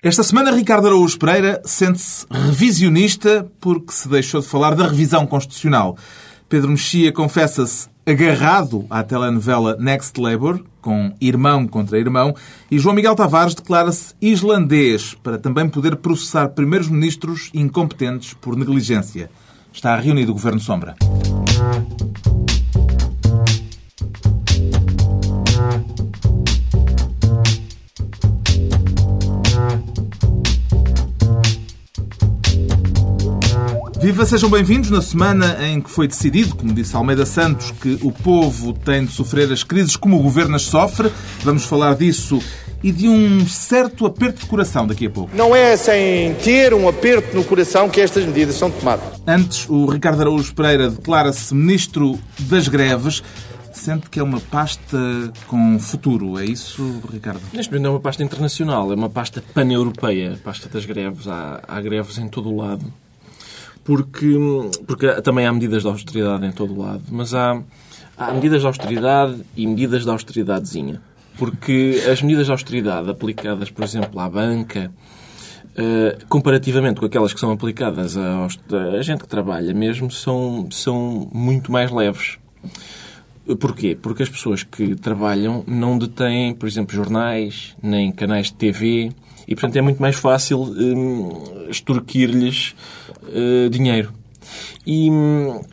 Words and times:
Esta 0.00 0.22
semana, 0.22 0.52
Ricardo 0.52 0.86
Araújo 0.86 1.18
Pereira 1.18 1.60
sente-se 1.64 2.24
revisionista 2.30 3.50
porque 3.60 3.92
se 3.92 4.08
deixou 4.08 4.40
de 4.40 4.46
falar 4.46 4.76
da 4.76 4.86
revisão 4.86 5.26
constitucional. 5.26 5.96
Pedro 6.48 6.70
Mexia 6.70 7.10
confessa-se 7.10 7.88
agarrado 8.06 8.86
à 8.88 9.02
telenovela 9.02 9.76
Next 9.76 10.20
Labour, 10.20 10.62
com 10.80 11.12
irmão 11.20 11.66
contra 11.66 11.98
irmão, 11.98 12.32
e 12.70 12.78
João 12.78 12.94
Miguel 12.94 13.16
Tavares 13.16 13.56
declara-se 13.56 14.14
islandês 14.22 15.14
para 15.20 15.36
também 15.36 15.68
poder 15.68 15.96
processar 15.96 16.50
primeiros 16.50 16.86
ministros 16.86 17.50
incompetentes 17.52 18.34
por 18.34 18.56
negligência. 18.56 19.28
Está 19.72 19.96
reunido 19.96 20.30
o 20.30 20.34
Governo 20.34 20.60
Sombra. 20.60 20.94
Viva, 34.00 34.24
sejam 34.24 34.48
bem-vindos 34.48 34.90
na 34.90 35.02
semana 35.02 35.58
em 35.66 35.80
que 35.80 35.90
foi 35.90 36.06
decidido, 36.06 36.54
como 36.54 36.72
disse 36.72 36.94
Almeida 36.94 37.26
Santos, 37.26 37.72
que 37.72 37.98
o 38.00 38.12
povo 38.12 38.72
tem 38.72 39.04
de 39.04 39.10
sofrer 39.10 39.52
as 39.52 39.64
crises 39.64 39.96
como 39.96 40.16
o 40.16 40.22
governo 40.22 40.54
as 40.54 40.62
sofre. 40.62 41.10
Vamos 41.42 41.64
falar 41.64 41.96
disso 41.96 42.38
e 42.80 42.92
de 42.92 43.08
um 43.08 43.44
certo 43.44 44.06
aperto 44.06 44.42
de 44.42 44.46
coração 44.46 44.86
daqui 44.86 45.06
a 45.06 45.10
pouco. 45.10 45.36
Não 45.36 45.54
é 45.54 45.76
sem 45.76 46.32
ter 46.36 46.72
um 46.72 46.88
aperto 46.88 47.34
no 47.34 47.42
coração 47.42 47.88
que 47.88 48.00
estas 48.00 48.24
medidas 48.24 48.54
são 48.54 48.70
tomadas. 48.70 49.20
Antes, 49.26 49.68
o 49.68 49.86
Ricardo 49.86 50.20
Araújo 50.20 50.54
Pereira 50.54 50.90
declara-se 50.90 51.52
ministro 51.52 52.16
das 52.38 52.68
greves. 52.68 53.20
Sente 53.72 54.08
que 54.08 54.20
é 54.20 54.22
uma 54.22 54.40
pasta 54.40 54.96
com 55.48 55.76
futuro, 55.80 56.38
é 56.38 56.44
isso, 56.44 57.02
Ricardo? 57.12 57.40
Neste 57.52 57.72
momento 57.72 57.86
é 57.86 57.90
uma 57.90 58.00
pasta 58.00 58.22
internacional, 58.22 58.92
é 58.92 58.94
uma 58.94 59.10
pasta 59.10 59.42
pan-europeia, 59.52 60.34
a 60.34 60.36
pasta 60.36 60.68
das 60.68 60.84
greves. 60.84 61.26
Há, 61.26 61.60
há 61.66 61.80
greves 61.80 62.16
em 62.16 62.28
todo 62.28 62.48
o 62.48 62.56
lado 62.56 62.92
porque, 63.88 64.36
porque 64.86 65.10
também 65.22 65.46
há 65.46 65.52
medidas 65.52 65.80
de 65.80 65.88
austeridade 65.88 66.44
em 66.44 66.52
todo 66.52 66.74
o 66.74 66.82
lado, 66.82 67.04
mas 67.10 67.32
há, 67.32 67.58
há 68.18 68.34
medidas 68.34 68.60
de 68.60 68.66
austeridade 68.66 69.42
e 69.56 69.66
medidas 69.66 70.04
de 70.04 70.10
austeridadezinha. 70.10 71.00
Porque 71.38 72.02
as 72.06 72.20
medidas 72.20 72.44
de 72.44 72.52
austeridade 72.52 73.08
aplicadas, 73.08 73.70
por 73.70 73.82
exemplo, 73.82 74.20
à 74.20 74.28
banca, 74.28 74.92
uh, 75.70 76.26
comparativamente 76.28 77.00
com 77.00 77.06
aquelas 77.06 77.32
que 77.32 77.40
são 77.40 77.50
aplicadas 77.50 78.14
a 78.18 79.00
gente 79.00 79.20
que 79.20 79.28
trabalha 79.28 79.72
mesmo, 79.72 80.10
são, 80.10 80.68
são 80.70 81.26
muito 81.32 81.72
mais 81.72 81.90
leves. 81.90 82.36
Porquê? 83.58 83.96
Porque 83.98 84.22
as 84.22 84.28
pessoas 84.28 84.62
que 84.62 84.96
trabalham 84.96 85.64
não 85.66 85.96
detêm, 85.96 86.52
por 86.54 86.68
exemplo, 86.68 86.94
jornais, 86.94 87.74
nem 87.82 88.12
canais 88.12 88.48
de 88.48 88.52
TV, 88.52 89.12
e, 89.48 89.54
portanto, 89.54 89.76
é 89.76 89.80
muito 89.80 90.02
mais 90.02 90.16
fácil 90.16 90.60
hum, 90.60 91.30
extorquir-lhes 91.70 92.74
uh, 93.28 93.70
dinheiro. 93.70 94.12
E, 94.90 95.10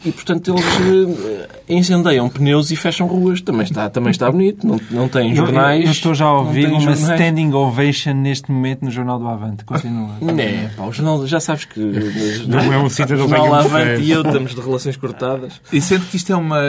e, 0.03 0.11
portanto, 0.11 0.53
eles 0.53 0.65
uh, 0.65 1.47
incendeiam 1.69 2.27
pneus 2.27 2.69
e 2.71 2.75
fecham 2.75 3.07
ruas. 3.07 3.39
Também 3.39 3.63
está, 3.63 3.89
também 3.89 4.11
está 4.11 4.29
bonito. 4.29 4.67
Não, 4.67 4.77
não 4.91 5.07
tem 5.07 5.33
jornais. 5.33 5.79
Eu, 5.79 5.85
eu 5.85 5.91
estou 5.91 6.13
já 6.13 6.25
a 6.25 6.39
ouvir 6.39 6.67
uma 6.67 6.81
jornais. 6.81 7.21
standing 7.21 7.53
ovation 7.53 8.13
neste 8.13 8.51
momento 8.51 8.83
no 8.83 8.91
Jornal 8.91 9.17
do 9.17 9.25
Avante. 9.25 9.63
Continua. 9.63 10.09
Não, 10.21 10.35
pá, 10.75 10.83
o 10.83 10.91
jornal, 10.91 11.25
já 11.25 11.39
sabes 11.39 11.63
que 11.65 11.79
não 12.47 12.73
é 12.73 12.77
um 12.77 12.89
sítio 12.89 13.15
do 13.15 13.27
Jornal 13.27 13.53
Avante 13.53 14.01
e 14.01 14.11
eu 14.11 14.21
estamos 14.21 14.53
de 14.53 14.59
relações 14.59 14.97
cortadas. 14.97 15.61
E 15.71 15.79
sente 15.79 16.05
que 16.07 16.17
isto 16.17 16.33
é 16.33 16.35
uma, 16.35 16.59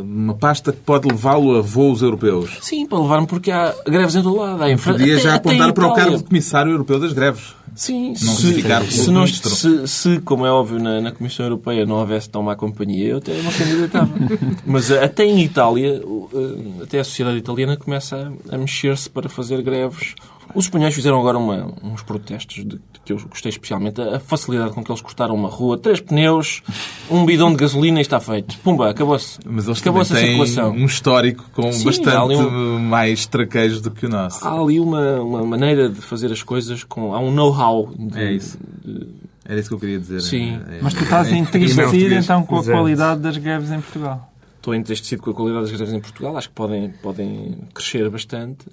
uma 0.00 0.34
pasta 0.34 0.72
que 0.72 0.78
pode 0.80 1.08
levá-lo 1.08 1.56
a 1.56 1.60
voos 1.60 2.00
europeus? 2.02 2.58
Sim, 2.60 2.86
para 2.86 2.98
levar-me 3.00 3.26
porque 3.26 3.50
há 3.50 3.74
greves 3.86 4.14
em 4.14 4.22
todo 4.22 4.36
lado. 4.36 4.62
Há 4.62 4.70
infra... 4.70 4.92
Podia 4.92 5.18
já 5.18 5.34
apontar 5.34 5.72
para 5.72 5.86
o 5.86 5.94
cargo 5.94 6.16
de 6.18 6.24
Comissário 6.24 6.70
Europeu 6.72 7.00
das 7.00 7.12
Greves. 7.12 7.54
Sim, 7.74 8.08
não 8.08 8.14
se, 8.16 8.52
ficar 8.52 8.84
se, 8.84 9.10
não, 9.10 9.26
se, 9.26 9.88
se, 9.88 10.20
como 10.20 10.44
é 10.44 10.50
óbvio, 10.50 10.78
na, 10.78 11.00
na, 11.00 11.12
Comissão 11.12 11.46
Europeia 11.46 11.86
não 11.86 11.96
houvesse 11.96 12.28
tão 12.28 12.42
má 12.42 12.54
companhia, 12.54 13.08
eu 13.08 13.16
até 13.18 13.40
não 13.40 13.50
candidatava. 13.50 14.12
Mas 14.66 14.90
eh, 14.90 15.02
até 15.02 15.24
em 15.24 15.42
Itália, 15.42 16.02
eh, 16.02 16.82
até 16.82 17.00
a 17.00 17.04
sociedade 17.04 17.38
italiana 17.38 17.76
começa 17.76 18.32
a, 18.50 18.54
a 18.54 18.58
mexer-se 18.58 19.08
para 19.08 19.28
fazer 19.28 19.62
greves 19.62 20.14
os 20.54 20.66
espanhóis 20.66 20.94
fizeram 20.94 21.18
agora 21.18 21.38
uma, 21.38 21.72
uns 21.82 22.02
protestos 22.02 22.56
de, 22.56 22.64
de, 22.64 22.80
que 23.04 23.12
eu 23.12 23.20
gostei 23.28 23.50
especialmente. 23.50 24.00
A 24.00 24.18
facilidade 24.20 24.72
com 24.72 24.82
que 24.82 24.90
eles 24.90 25.00
cortaram 25.00 25.34
uma 25.34 25.48
rua, 25.48 25.78
três 25.78 26.00
pneus, 26.00 26.62
um 27.10 27.24
bidão 27.24 27.50
de 27.50 27.56
gasolina 27.56 27.98
e 27.98 28.02
está 28.02 28.20
feito. 28.20 28.58
Pumba, 28.58 28.90
acabou-se. 28.90 29.38
Mas 29.44 29.66
eles 29.66 29.80
acabou 29.80 30.02
a 30.02 30.04
circulação. 30.04 30.72
um 30.72 30.84
histórico 30.84 31.44
com 31.52 31.72
Sim, 31.72 31.84
bastante 31.84 32.34
um... 32.36 32.78
mais 32.78 33.26
traquejos 33.26 33.80
do 33.80 33.90
que 33.90 34.06
o 34.06 34.08
nosso. 34.08 34.46
Há 34.46 34.60
ali 34.60 34.78
uma, 34.78 35.20
uma 35.20 35.44
maneira 35.44 35.88
de 35.88 36.00
fazer 36.00 36.32
as 36.32 36.42
coisas 36.42 36.84
com. 36.84 37.14
Há 37.14 37.20
um 37.20 37.32
know-how. 37.32 37.92
É 38.14 38.32
isso. 38.32 38.58
De... 38.84 39.08
Era 39.44 39.58
isso 39.58 39.68
que 39.68 39.74
eu 39.74 39.80
queria 39.80 39.98
dizer. 39.98 40.20
Sim. 40.20 40.60
É, 40.68 40.78
Mas 40.80 40.94
tu 40.94 41.02
estás 41.02 41.32
entristecido 41.32 42.14
então 42.14 42.44
com 42.44 42.58
a 42.58 42.64
qualidade 42.64 43.20
das 43.20 43.36
greves 43.36 43.70
em 43.70 43.80
Portugal 43.80 44.32
estou 44.62 44.74
entristecido 44.74 45.20
com 45.20 45.30
a 45.30 45.34
qualidade 45.34 45.64
das 45.64 45.72
greves 45.72 45.92
em 45.92 46.00
Portugal. 46.00 46.36
Acho 46.36 46.48
que 46.48 46.54
podem, 46.54 46.90
podem 47.02 47.58
crescer 47.74 48.08
bastante. 48.08 48.64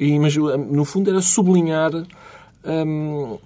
E, 0.00 0.18
mas, 0.18 0.34
no 0.34 0.82
fundo, 0.86 1.10
era 1.10 1.20
sublinhar 1.20 1.92
hum, 2.64 3.38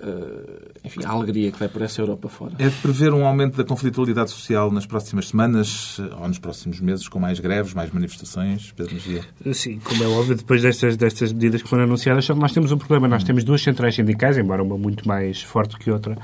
uh, 0.00 0.72
enfim, 0.84 1.00
a 1.04 1.10
alegria 1.10 1.50
que 1.50 1.58
vai 1.58 1.68
por 1.68 1.82
essa 1.82 2.00
Europa 2.00 2.28
fora. 2.28 2.52
É 2.60 2.68
de 2.68 2.76
prever 2.76 3.12
um 3.12 3.26
aumento 3.26 3.56
da 3.56 3.64
conflitualidade 3.64 4.30
social 4.30 4.70
nas 4.70 4.86
próximas 4.86 5.28
semanas 5.28 5.98
ou 6.20 6.28
nos 6.28 6.38
próximos 6.38 6.80
meses, 6.80 7.08
com 7.08 7.18
mais 7.18 7.40
greves, 7.40 7.74
mais 7.74 7.90
manifestações, 7.90 8.72
Pedro 8.76 8.94
Magia? 8.94 9.24
Sim, 9.52 9.80
como 9.82 10.04
é 10.04 10.06
óbvio, 10.06 10.36
depois 10.36 10.62
destas, 10.62 10.96
destas 10.96 11.32
medidas 11.32 11.62
que 11.62 11.68
foram 11.68 11.82
anunciadas, 11.82 12.24
só 12.24 12.32
que 12.32 12.40
nós 12.40 12.52
temos 12.52 12.70
um 12.70 12.78
problema. 12.78 13.08
Nós 13.08 13.24
temos 13.24 13.42
duas 13.42 13.60
centrais 13.60 13.96
sindicais, 13.96 14.38
embora 14.38 14.62
uma 14.62 14.78
muito 14.78 15.06
mais 15.08 15.42
forte 15.42 15.76
que 15.76 15.90
outra, 15.90 16.16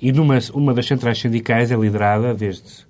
e 0.00 0.12
numa, 0.12 0.38
uma 0.54 0.72
das 0.72 0.86
centrais 0.86 1.18
sindicais 1.18 1.72
é 1.72 1.76
liderada 1.76 2.34
desde 2.34 2.86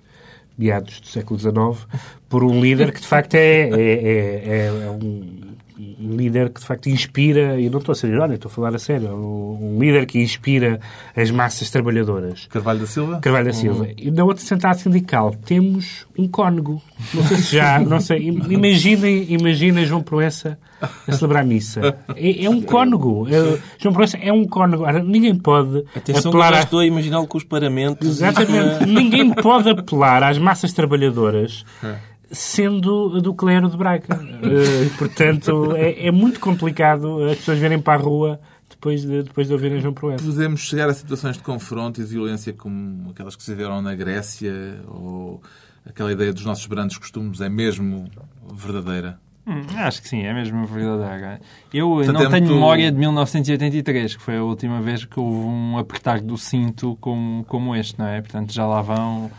meados 0.55 1.01
do 1.01 1.07
século 1.07 1.39
XIX 1.39 1.87
por 2.29 2.43
um 2.43 2.61
líder 2.61 2.91
que 2.91 3.01
de 3.01 3.07
facto 3.07 3.33
é, 3.33 3.69
é, 3.69 3.73
é, 3.73 4.65
é 4.67 4.89
um 4.91 5.52
um 5.99 6.15
líder 6.15 6.49
que 6.49 6.59
de 6.59 6.65
facto 6.65 6.87
inspira, 6.87 7.59
e 7.59 7.69
não 7.69 7.79
estou 7.79 7.93
a 7.93 7.95
ser 7.95 8.07
irónico, 8.07 8.35
estou 8.35 8.51
a 8.51 8.53
falar 8.53 8.75
a 8.75 8.79
sério, 8.79 9.09
um 9.13 9.77
líder 9.79 10.05
que 10.05 10.19
inspira 10.19 10.79
as 11.15 11.31
massas 11.31 11.69
trabalhadoras. 11.69 12.47
Carvalho 12.47 12.79
da 12.79 12.87
Silva? 12.87 13.19
Carvalho 13.19 13.45
da 13.45 13.53
Silva. 13.53 13.83
Uhum. 13.83 13.93
E 13.97 14.11
na 14.11 14.23
outra 14.23 14.43
central 14.43 14.73
sindical 14.75 15.33
temos 15.45 16.05
um 16.17 16.27
cônego. 16.27 16.81
Não 17.13 17.23
sei 17.23 17.37
se 17.37 17.55
já, 17.55 17.79
não 17.79 17.99
sei, 17.99 18.27
imaginem, 18.27 19.25
imaginem 19.29 19.85
João 19.85 20.01
Proença 20.01 20.57
a 21.07 21.11
celebrar 21.11 21.43
a 21.43 21.45
missa. 21.45 21.95
É, 22.15 22.45
é 22.45 22.49
um 22.49 22.61
cônego. 22.61 23.27
É, 23.27 23.59
João 23.77 23.93
Proença 23.93 24.17
é 24.17 24.31
um 24.31 24.45
cônego. 24.45 24.85
ninguém 25.03 25.35
pode 25.35 25.83
Atenção 25.95 26.31
apelar... 26.31 26.53
Que 26.53 26.59
estou 26.59 26.79
a 26.79 26.85
imaginá-lo 26.85 27.27
com 27.27 27.37
os 27.37 27.43
paramentos. 27.43 28.07
Exatamente. 28.07 28.85
ninguém 28.85 29.29
pode 29.33 29.69
apelar 29.69 30.23
às 30.23 30.37
massas 30.37 30.73
trabalhadoras 30.73 31.65
sendo 32.33 33.21
do 33.21 33.33
clero 33.33 33.69
de 33.69 33.77
Braga. 33.77 34.15
Uh, 34.15 34.89
portanto, 34.97 35.75
é, 35.75 36.07
é, 36.07 36.11
muito 36.11 36.39
complicado 36.39 37.23
as 37.25 37.37
pessoas 37.37 37.59
virem 37.59 37.79
para 37.79 37.93
a 37.93 38.03
rua 38.03 38.39
depois 38.69 39.03
de, 39.03 39.23
depois 39.23 39.47
de 39.47 39.53
ouvirem 39.53 39.79
João 39.79 39.93
Proença. 39.93 40.25
Podemos 40.25 40.61
chegar 40.61 40.89
a 40.89 40.93
situações 40.93 41.37
de 41.37 41.43
confronto 41.43 42.01
e 42.01 42.03
de 42.03 42.09
violência 42.09 42.51
como 42.51 43.11
aquelas 43.11 43.35
que 43.35 43.43
se 43.43 43.53
viram 43.53 43.81
na 43.81 43.95
Grécia 43.95 44.81
ou 44.87 45.41
aquela 45.87 46.11
ideia 46.11 46.33
dos 46.33 46.43
nossos 46.43 46.65
grandes 46.65 46.97
costumes 46.97 47.39
é 47.39 47.49
mesmo 47.49 48.09
verdadeira? 48.51 49.19
Hum, 49.45 49.61
acho 49.75 50.01
que 50.01 50.07
sim, 50.07 50.23
é 50.23 50.33
mesmo 50.33 50.65
verdadeira. 50.65 51.39
Eu 51.73 51.89
Portanto, 51.89 52.13
não 52.13 52.21
é 52.21 52.29
tenho 52.29 52.45
muito... 52.45 52.53
memória 52.53 52.91
de 52.91 52.97
1983, 52.97 54.15
que 54.15 54.21
foi 54.21 54.37
a 54.37 54.43
última 54.43 54.81
vez 54.81 55.03
que 55.03 55.19
houve 55.19 55.45
um 55.45 55.77
apertar 55.77 56.21
do 56.21 56.37
cinto 56.37 56.97
como, 57.01 57.43
como 57.43 57.75
este, 57.75 57.99
não 57.99 58.07
é? 58.07 58.21
Portanto, 58.21 58.53
já 58.53 58.65
lá 58.65 58.81
vão 58.81 59.29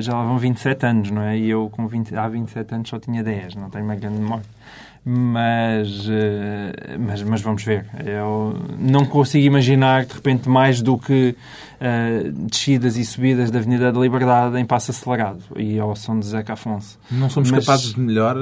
já 0.00 0.12
lá 0.12 0.24
vão 0.24 0.38
27 0.38 0.86
anos, 0.86 1.10
não 1.10 1.22
é? 1.22 1.36
E 1.38 1.48
eu 1.48 1.70
com 1.70 1.86
20, 1.86 2.14
há 2.16 2.28
27 2.28 2.74
anos 2.74 2.88
só 2.88 2.98
tinha 2.98 3.22
10, 3.22 3.54
não 3.54 3.70
tenho 3.70 3.84
uma 3.84 3.94
grande 3.94 4.18
memória. 4.18 4.55
Mas, 5.08 6.08
uh, 6.08 6.98
mas, 6.98 7.22
mas 7.22 7.40
vamos 7.40 7.62
ver. 7.62 7.86
Eu 8.04 8.58
não 8.76 9.06
consigo 9.06 9.46
imaginar, 9.46 10.04
de 10.04 10.12
repente, 10.12 10.48
mais 10.48 10.82
do 10.82 10.98
que 10.98 11.36
uh, 11.80 12.32
descidas 12.32 12.96
e 12.96 13.04
subidas 13.04 13.52
da 13.52 13.60
Avenida 13.60 13.92
da 13.92 14.00
Liberdade 14.00 14.58
em 14.58 14.64
passo 14.64 14.90
acelerado 14.90 15.38
e 15.54 15.78
ao 15.78 15.94
som 15.94 16.18
de 16.18 16.26
Zeca 16.26 16.54
Afonso. 16.54 16.98
Não 17.08 17.30
somos 17.30 17.52
mas, 17.52 17.64
capazes 17.64 17.94
de 17.94 18.00
melhor. 18.00 18.36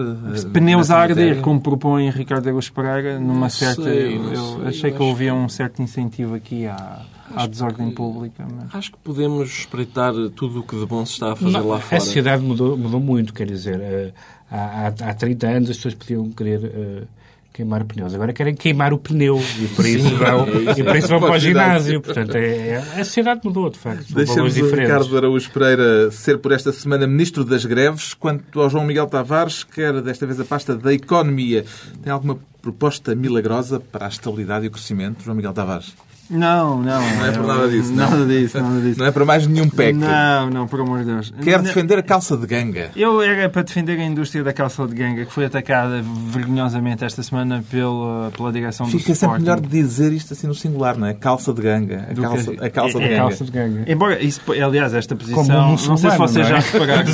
pneus 0.54 0.90
a 0.90 1.00
arder, 1.00 1.42
como 1.42 1.60
propõe 1.60 2.08
Ricardo 2.08 2.48
Agus 2.48 2.70
Pereira, 2.70 3.20
numa 3.20 3.50
certa. 3.50 3.82
Sei, 3.82 4.16
eu, 4.16 4.62
eu 4.62 4.66
achei 4.66 4.90
que 4.90 5.10
havia 5.10 5.34
um 5.34 5.50
certo 5.50 5.82
incentivo 5.82 6.34
aqui 6.34 6.66
à 6.66 7.02
à 7.34 7.46
desordem 7.46 7.88
que, 7.88 7.94
pública. 7.94 8.46
Mas... 8.54 8.74
Acho 8.74 8.92
que 8.92 8.98
podemos 8.98 9.50
espreitar 9.50 10.12
tudo 10.34 10.60
o 10.60 10.62
que 10.62 10.76
de 10.76 10.86
bom 10.86 11.04
se 11.04 11.12
está 11.12 11.32
a 11.32 11.36
fazer 11.36 11.58
não, 11.58 11.68
lá 11.68 11.80
fora. 11.80 11.96
A 11.96 12.00
sociedade 12.00 12.42
mudou, 12.42 12.76
mudou 12.76 13.00
muito, 13.00 13.32
quer 13.32 13.46
dizer, 13.46 13.80
eh, 13.80 14.12
há, 14.54 14.86
há, 14.86 15.10
há 15.10 15.14
30 15.14 15.46
anos 15.46 15.70
as 15.70 15.76
pessoas 15.76 15.94
podiam 15.94 16.30
querer 16.30 16.64
uh, 16.64 17.06
queimar 17.52 17.84
pneus. 17.84 18.14
Agora 18.14 18.32
querem 18.32 18.54
queimar 18.54 18.92
o 18.92 18.98
pneu 18.98 19.40
e 19.58 19.66
por 19.68 19.86
isso 19.86 20.08
Sim, 20.08 20.16
vão, 20.16 20.46
é 20.46 20.78
e 20.78 20.84
por 20.84 20.96
isso 20.96 21.08
vão 21.08 21.20
para 21.20 21.32
o 21.32 21.38
ginásio. 21.38 22.00
Portanto, 22.00 22.36
é, 22.36 22.68
é, 22.68 22.76
a 22.76 23.04
sociedade 23.04 23.40
mudou, 23.44 23.70
de 23.70 23.78
facto. 23.78 24.12
Deixamos 24.12 24.56
o 24.56 24.70
Ricardo 24.74 25.16
Araújo 25.16 25.50
Pereira 25.50 26.10
ser 26.10 26.38
por 26.38 26.52
esta 26.52 26.72
semana 26.72 27.06
Ministro 27.06 27.44
das 27.44 27.64
Greves. 27.64 28.14
Quanto 28.14 28.60
ao 28.60 28.70
João 28.70 28.84
Miguel 28.84 29.06
Tavares, 29.06 29.64
quer 29.64 30.00
desta 30.02 30.26
vez 30.26 30.38
a 30.40 30.44
pasta 30.44 30.76
da 30.76 30.92
Economia. 30.92 31.64
Tem 32.02 32.12
alguma 32.12 32.38
proposta 32.60 33.14
milagrosa 33.14 33.78
para 33.78 34.06
a 34.06 34.08
estabilidade 34.08 34.64
e 34.64 34.68
o 34.68 34.70
crescimento, 34.70 35.22
João 35.22 35.36
Miguel 35.36 35.52
Tavares? 35.52 35.94
Não, 36.30 36.80
não. 36.82 37.00
Não 37.00 37.26
é 37.26 37.32
por 37.32 37.46
nada 37.46 37.68
disso. 37.68 37.92
Nada 37.92 38.16
não. 38.16 38.26
disso, 38.26 38.60
nada 38.60 38.80
disso. 38.80 38.98
Não 38.98 39.06
é 39.06 39.10
para 39.10 39.24
mais 39.24 39.46
nenhum 39.46 39.68
PEC. 39.68 39.94
Não, 39.94 40.50
não, 40.50 40.66
por 40.66 40.80
amor 40.80 41.00
de 41.00 41.06
Deus. 41.06 41.32
Quer 41.42 41.60
defender 41.60 41.98
a 41.98 42.02
calça 42.02 42.36
de 42.36 42.46
ganga. 42.46 42.90
Eu 42.96 43.20
era 43.22 43.48
para 43.48 43.62
defender 43.62 43.98
a 43.98 44.04
indústria 44.04 44.42
da 44.42 44.52
calça 44.52 44.86
de 44.86 44.94
ganga, 44.94 45.24
que 45.24 45.32
foi 45.32 45.44
atacada 45.44 46.02
vergonhosamente 46.02 47.04
esta 47.04 47.22
semana 47.22 47.62
pela, 47.70 48.30
pela 48.36 48.52
direção 48.52 48.86
Fica 48.86 48.98
do 48.98 49.02
Fica 49.02 49.14
sempre 49.14 49.40
melhor 49.40 49.60
dizer 49.60 50.12
isto 50.12 50.32
assim 50.32 50.46
no 50.46 50.54
singular, 50.54 50.96
não 50.96 51.06
é? 51.06 51.14
Calça 51.14 51.52
de 51.52 51.60
ganga. 51.60 52.08
A, 52.10 52.14
calça, 52.14 52.52
a 52.52 52.70
calça, 52.70 52.98
de, 52.98 53.04
é, 53.04 53.08
ganga. 53.08 53.20
calça 53.20 53.44
de 53.44 53.50
ganga. 53.50 53.92
Embora, 53.92 54.22
isso, 54.22 54.40
aliás, 54.52 54.94
esta 54.94 55.14
posição... 55.14 55.44
não 55.44 55.96
sei 55.96 56.10
se 56.10 56.18
vocês 56.18 56.48
já 56.48 56.56
é? 56.56 56.60
repararam. 56.60 57.04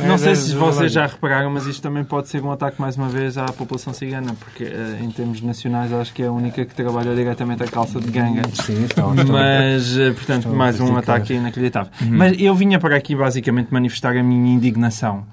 não 0.06 0.18
sei 0.18 0.36
se 0.36 0.54
vocês 0.54 0.92
já 0.92 1.06
repararam, 1.06 1.50
mas 1.50 1.66
isto 1.66 1.82
também 1.82 2.04
pode 2.04 2.28
ser 2.28 2.42
um 2.42 2.52
ataque, 2.52 2.80
mais 2.80 2.96
uma 2.96 3.08
vez, 3.08 3.36
à 3.36 3.46
população 3.46 3.92
cigana, 3.92 4.34
porque 4.38 4.64
eh, 4.64 4.98
em 5.02 5.10
termos 5.10 5.40
nacionais 5.40 5.92
acho 5.92 6.12
que 6.12 6.22
é 6.22 6.26
a 6.26 6.32
única 6.32 6.64
que 6.64 6.74
trabalha 6.74 7.14
diretamente 7.14 7.62
a 7.62 7.66
calça 7.66 7.89
de 7.98 8.10
ganga. 8.10 8.42
Sim, 8.52 8.86
Mas, 9.26 9.98
eh, 9.98 10.12
portanto, 10.12 10.48
mais 10.48 10.78
um 10.78 10.96
ataque 10.96 11.34
inacreditável. 11.34 11.90
Uhum. 12.02 12.08
Mas 12.12 12.40
eu 12.40 12.54
vinha 12.54 12.78
para 12.78 12.96
aqui 12.96 13.16
basicamente 13.16 13.72
manifestar 13.72 14.16
a 14.16 14.22
minha 14.22 14.54
indignação 14.54 15.24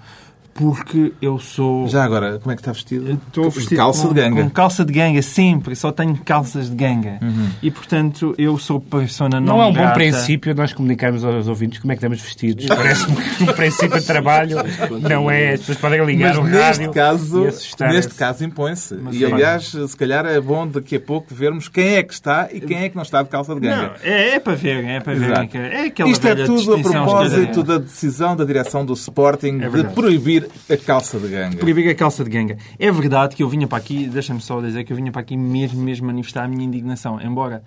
porque 0.58 1.14
eu 1.22 1.38
sou. 1.38 1.88
Já 1.88 2.04
agora, 2.04 2.40
como 2.40 2.52
é 2.52 2.56
que 2.56 2.62
está 2.62 2.72
vestido? 2.72 3.20
Estou 3.28 3.46
vestido 3.46 3.70
de 3.70 3.76
calça 3.76 4.08
com, 4.08 4.14
de 4.14 4.22
ganga. 4.22 4.44
Com 4.44 4.50
calça 4.50 4.84
de 4.84 4.92
ganga, 4.92 5.22
sempre. 5.22 5.76
Só 5.76 5.92
tenho 5.92 6.18
calças 6.18 6.70
de 6.70 6.76
ganga. 6.76 7.20
Uhum. 7.22 7.50
E, 7.62 7.70
portanto, 7.70 8.34
eu 8.38 8.58
sou 8.58 8.82
persona 8.82 9.40
não 9.40 9.58
Não 9.58 9.64
é 9.64 9.66
um 9.68 9.74
grata. 9.74 9.90
bom 9.90 9.94
princípio 9.94 10.56
nós 10.56 10.74
comunicarmos 10.74 11.24
aos 11.24 11.48
ouvintes 11.48 11.80
como 11.80 11.92
é 11.92 11.96
que 11.96 12.00
estamos 12.00 12.20
vestidos. 12.20 12.66
Parece-me 12.66 13.16
um 13.42 13.46
princípio 13.54 14.00
de 14.00 14.06
trabalho 14.06 14.58
não 15.00 15.30
é. 15.30 15.54
As 15.54 15.60
pessoas 15.60 15.78
podem 15.78 16.04
ligar 16.04 16.36
Mas 16.36 16.38
o 16.38 16.44
neste 16.44 16.60
rádio 16.60 16.92
caso, 16.92 17.44
Neste 17.82 18.16
caso 18.16 18.44
impõe-se. 18.44 18.98
E, 19.12 19.24
aliás, 19.24 19.66
se 19.66 19.96
calhar 19.96 20.26
é 20.26 20.42
bom 20.42 20.68
daqui 20.68 20.96
a 20.96 21.00
pouco 21.00 21.34
vermos 21.34 21.68
quem 21.68 21.96
é 21.96 22.04
que 22.04 22.14
está 22.14 22.50
e 22.52 22.60
quem 22.60 22.84
é 22.84 22.90
que 22.90 22.96
não 22.96 23.04
está 23.04 23.22
de 23.22 23.30
calça 23.30 23.54
de 23.54 23.62
ganga. 23.62 23.84
Não, 23.84 23.92
é, 24.04 24.36
é 24.36 24.40
para 24.40 24.56
ver, 24.56 24.84
é 24.84 25.00
para 25.00 25.14
ver. 25.14 25.32
É 25.56 25.82
aquela 25.86 26.10
Isto 26.10 26.28
é 26.28 26.36
tudo 26.36 26.74
a 26.74 26.80
propósito 26.80 27.64
da 27.64 27.78
decisão 27.78 28.36
da 28.36 28.44
direção 28.44 28.84
do 28.84 28.94
Sporting 28.94 29.60
é 29.62 29.70
de 29.70 29.84
proibir 29.94 30.47
a 30.70 30.78
calça 30.78 31.20
de 31.20 31.28
ganga. 31.28 31.58
Proibir 31.58 31.90
a 31.90 31.96
calça 31.96 32.24
de 32.24 32.30
ganga. 32.30 32.58
É 32.78 32.92
verdade 32.92 33.36
que 33.36 33.44
eu 33.44 33.50
vinha 33.50 33.68
para 33.68 33.78
aqui, 33.78 34.08
deixa-me 34.08 34.42
só 34.42 34.60
dizer 34.62 34.84
que 34.84 34.92
eu 34.92 34.98
vinha 34.98 35.12
para 35.12 35.22
aqui 35.22 35.38
mesmo, 35.38 35.82
mesmo 35.82 36.08
manifestar 36.08 36.44
a 36.44 36.48
minha 36.48 36.64
indignação. 36.64 37.22
Embora 37.22 37.64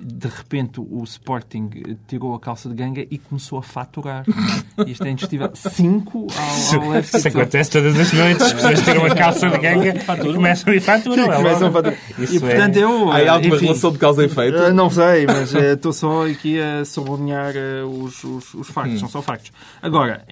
de 0.00 0.28
repente 0.28 0.80
o 0.80 1.02
Sporting 1.04 1.70
tirou 2.06 2.34
a 2.34 2.40
calça 2.40 2.68
de 2.68 2.74
ganga 2.74 3.04
e 3.10 3.18
começou 3.18 3.58
a 3.58 3.62
faturar. 3.62 4.24
Isto 4.86 5.04
é 5.04 5.10
indescritível. 5.10 5.50
5 5.54 6.26
ao, 6.74 6.82
ao 6.82 6.94
FC. 6.94 7.18
Isso 7.18 7.28
acontece 7.28 7.70
todas 7.70 7.98
as 7.98 8.12
noites. 8.12 8.42
As 8.42 8.52
pessoas 8.52 8.82
tiram 8.82 9.04
a 9.06 9.14
calça 9.14 9.50
de 9.50 9.58
ganga 9.58 9.88
e 9.88 10.32
começam 10.34 10.72
e 10.72 10.80
faturam. 10.80 11.24
Começam 11.32 11.68
a 11.68 11.72
faturar. 11.72 11.98
E, 12.18 12.36
é- 12.36 12.40
portanto, 12.40 12.76
eu... 12.76 13.10
Há 13.10 13.32
alguma 13.32 13.56
enfim, 13.56 13.66
relação 13.66 13.92
de 13.92 13.98
causa 13.98 14.22
e 14.22 14.26
efeito? 14.26 14.56
Eh, 14.56 14.72
não 14.72 14.90
sei, 14.90 15.26
mas 15.26 15.52
uh, 15.52 15.58
estou 15.58 15.92
só 15.92 16.26
aqui 16.26 16.60
a 16.60 16.84
sublinhar 16.84 17.54
uh, 17.54 17.86
os, 18.04 18.22
os, 18.24 18.54
os 18.54 18.68
factos. 18.68 18.94
Hum. 18.94 18.98
São 19.00 19.08
só 19.08 19.22
factos. 19.22 19.52
Agora, 19.82 20.24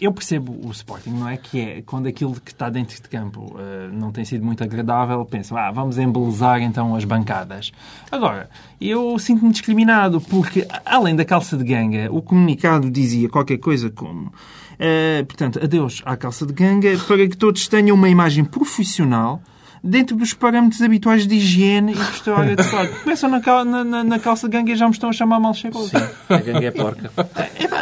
eu 0.00 0.12
percebo 0.12 0.56
o 0.66 0.70
Sporting, 0.70 1.10
não 1.10 1.28
é? 1.28 1.36
Que 1.36 1.60
é 1.60 1.82
quando 1.82 2.06
aquilo 2.06 2.34
que 2.40 2.52
está 2.52 2.70
dentro 2.70 2.94
de 2.94 3.08
campo 3.08 3.56
não 3.92 4.12
tem 4.12 4.24
sido 4.24 4.44
muito 4.44 4.62
agradável, 4.62 5.24
pensam, 5.24 5.56
ah, 5.56 5.70
vamos 5.70 5.98
embelezar 5.98 6.62
então 6.62 6.94
as 6.94 7.04
bancadas. 7.04 7.72
Agora, 8.10 8.48
eu 8.80 9.18
sinto-me 9.18 9.52
discriminado 9.52 10.20
porque, 10.20 10.66
além 10.84 11.14
da 11.14 11.24
calça 11.24 11.56
de 11.56 11.64
ganga, 11.64 12.08
o 12.10 12.22
comunicado 12.22 12.90
dizia 12.90 13.28
qualquer 13.28 13.58
coisa 13.58 13.90
como. 13.90 14.32
Uh, 14.80 15.24
portanto, 15.26 15.62
adeus 15.62 16.02
à 16.06 16.16
calça 16.16 16.46
de 16.46 16.52
ganga 16.54 16.96
para 17.06 17.28
que 17.28 17.36
todos 17.36 17.68
tenham 17.68 17.94
uma 17.94 18.08
imagem 18.08 18.44
profissional 18.44 19.42
dentro 19.82 20.16
dos 20.16 20.34
parâmetros 20.34 20.82
habituais 20.82 21.26
de 21.26 21.34
higiene 21.36 21.92
e 21.92 21.94
vestuário 21.94 22.52
adequado. 22.52 23.02
Começam 23.02 23.30
na, 23.30 23.64
na, 23.64 24.04
na, 24.04 24.18
calça 24.18 24.48
de 24.48 24.56
gangue 24.56 24.72
e 24.72 24.76
já 24.76 24.86
me 24.86 24.92
estão 24.92 25.10
a 25.10 25.12
chamar 25.12 25.40
mal 25.40 25.54
cheiroso. 25.54 25.88
Sim, 25.88 25.96
a 26.28 26.36
gangue 26.38 26.66
é 26.66 26.70
porca. 26.70 27.10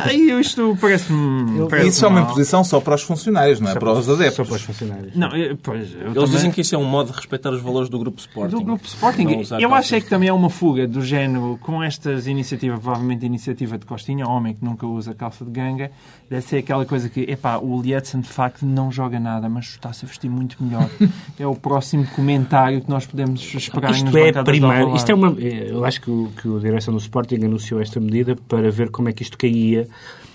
É, 0.07 0.15
isto 0.15 0.77
parece-me... 0.81 1.69
Parece 1.69 1.89
isso 1.89 2.05
é 2.05 2.09
uma 2.09 2.21
imposição 2.21 2.63
só 2.63 2.81
para 2.81 2.95
os 2.95 3.03
funcionários, 3.03 3.61
não 3.61 3.71
é? 3.71 3.73
Só 3.73 3.81
para 3.81 3.93
os 3.93 4.09
adeptos. 4.09 4.37
Só 4.37 4.45
para 4.45 4.55
os 4.55 4.63
funcionários. 4.63 5.17
Não, 5.17 5.35
eu, 5.37 5.57
pois, 5.57 5.93
eu 5.93 6.01
Eles 6.01 6.15
também... 6.15 6.31
dizem 6.31 6.51
que 6.51 6.61
isso 6.61 6.75
é 6.75 6.79
um 6.79 6.85
modo 6.85 7.11
de 7.11 7.17
respeitar 7.17 7.51
os 7.51 7.61
valores 7.61 7.89
do 7.89 7.99
Grupo 7.99 8.21
Sporting. 8.21 8.57
Do 8.57 8.63
Grupo 8.63 8.87
Sporting. 8.87 9.27
Eu 9.59 9.75
acho 9.75 9.95
é 9.95 10.01
que 10.01 10.09
também 10.09 10.29
é 10.29 10.33
uma 10.33 10.51
fuga 10.51 10.87
do 10.87 11.03
género, 11.03 11.59
com 11.61 11.83
estas 11.83 12.27
iniciativas, 12.27 12.79
provavelmente 12.79 13.27
iniciativa 13.27 13.77
de 13.77 13.85
Costinha, 13.85 14.27
homem 14.27 14.55
que 14.55 14.65
nunca 14.65 14.87
usa 14.87 15.15
calça 15.15 15.45
de 15.45 15.51
ganga, 15.51 15.91
deve 16.31 16.43
ser 16.43 16.59
aquela 16.59 16.85
coisa 16.85 17.09
que, 17.09 17.21
epá, 17.23 17.59
o 17.59 17.81
Lietzen 17.81 18.21
de 18.21 18.29
facto 18.29 18.65
não 18.65 18.93
joga 18.93 19.19
nada, 19.19 19.49
mas 19.49 19.67
está-se 19.67 20.05
a 20.05 20.09
vestir 20.09 20.31
muito 20.31 20.63
melhor. 20.63 20.89
é 21.39 21.47
o 21.47 21.55
próximo 21.55 21.88
comentário 22.05 22.81
que 22.81 22.91
nós 22.91 23.07
podemos 23.07 23.43
esperar 23.55 23.91
isto 23.93 24.17
é 24.17 24.33
primeiro, 24.43 24.95
Isto 24.95 25.11
é 25.11 25.15
uma, 25.15 25.31
eu 25.39 25.85
acho 25.85 26.01
que, 26.01 26.11
o, 26.11 26.31
que 26.41 26.57
a 26.57 26.59
direção 26.59 26.95
do 26.95 27.01
Sporting 27.01 27.45
anunciou 27.45 27.81
esta 27.81 27.99
medida 28.01 28.37
para 28.49 28.71
ver 28.71 28.91
como 28.91 29.09
é 29.09 29.13
que 29.13 29.23
isto 29.23 29.37
caía, 29.37 29.89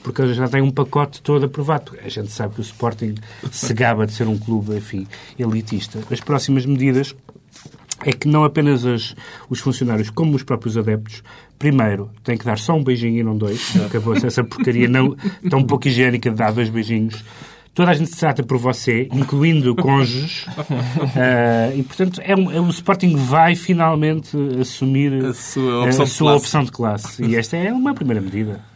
porque 0.03 0.33
já 0.33 0.47
tem 0.47 0.61
um 0.61 0.71
pacote 0.71 1.21
todo 1.21 1.45
aprovado. 1.45 1.93
A 2.03 2.09
gente 2.09 2.29
sabe 2.29 2.55
que 2.55 2.61
o 2.61 2.63
Sporting 2.63 3.15
se 3.51 3.73
gaba 3.73 4.05
de 4.05 4.13
ser 4.13 4.27
um 4.27 4.37
clube, 4.37 4.75
enfim, 4.75 5.07
elitista. 5.37 5.99
As 6.11 6.19
próximas 6.19 6.65
medidas 6.65 7.15
é 8.05 8.11
que 8.11 8.27
não 8.27 8.43
apenas 8.43 8.85
as, 8.85 9.15
os 9.49 9.59
funcionários, 9.59 10.09
como 10.09 10.35
os 10.35 10.43
próprios 10.43 10.77
adeptos, 10.77 11.23
primeiro, 11.57 12.09
têm 12.23 12.37
que 12.37 12.45
dar 12.45 12.57
só 12.57 12.73
um 12.73 12.83
beijinho 12.83 13.19
e 13.19 13.23
não 13.23 13.37
dois. 13.37 13.73
Acabou-se 13.85 14.25
essa 14.25 14.43
porcaria 14.43 14.87
não, 14.87 15.15
tão 15.49 15.63
pouco 15.63 15.87
higiênica 15.87 16.29
de 16.29 16.35
dar 16.35 16.51
dois 16.51 16.69
beijinhos 16.69 17.23
toda 17.73 17.91
a 17.91 17.93
gente 17.93 18.09
se 18.09 18.17
trata 18.17 18.43
por 18.43 18.57
você, 18.57 19.07
incluindo 19.11 19.75
cônjuges, 19.77 20.45
uh, 20.47 21.75
e 21.75 21.83
portanto 21.83 22.21
é, 22.23 22.35
um, 22.35 22.51
é, 22.51 22.59
o 22.59 22.69
Sporting 22.69 23.15
vai 23.15 23.55
finalmente 23.55 24.37
assumir 24.59 25.25
a 25.25 25.33
sua 25.33 25.85
opção, 25.85 26.03
a 26.03 26.07
sua 26.07 26.35
opção 26.35 26.63
de 26.63 26.71
classe. 26.71 27.23
E 27.23 27.35
esta 27.35 27.57
é 27.57 27.71
uma 27.71 27.93
primeira 27.93 28.21
medida. 28.21 28.73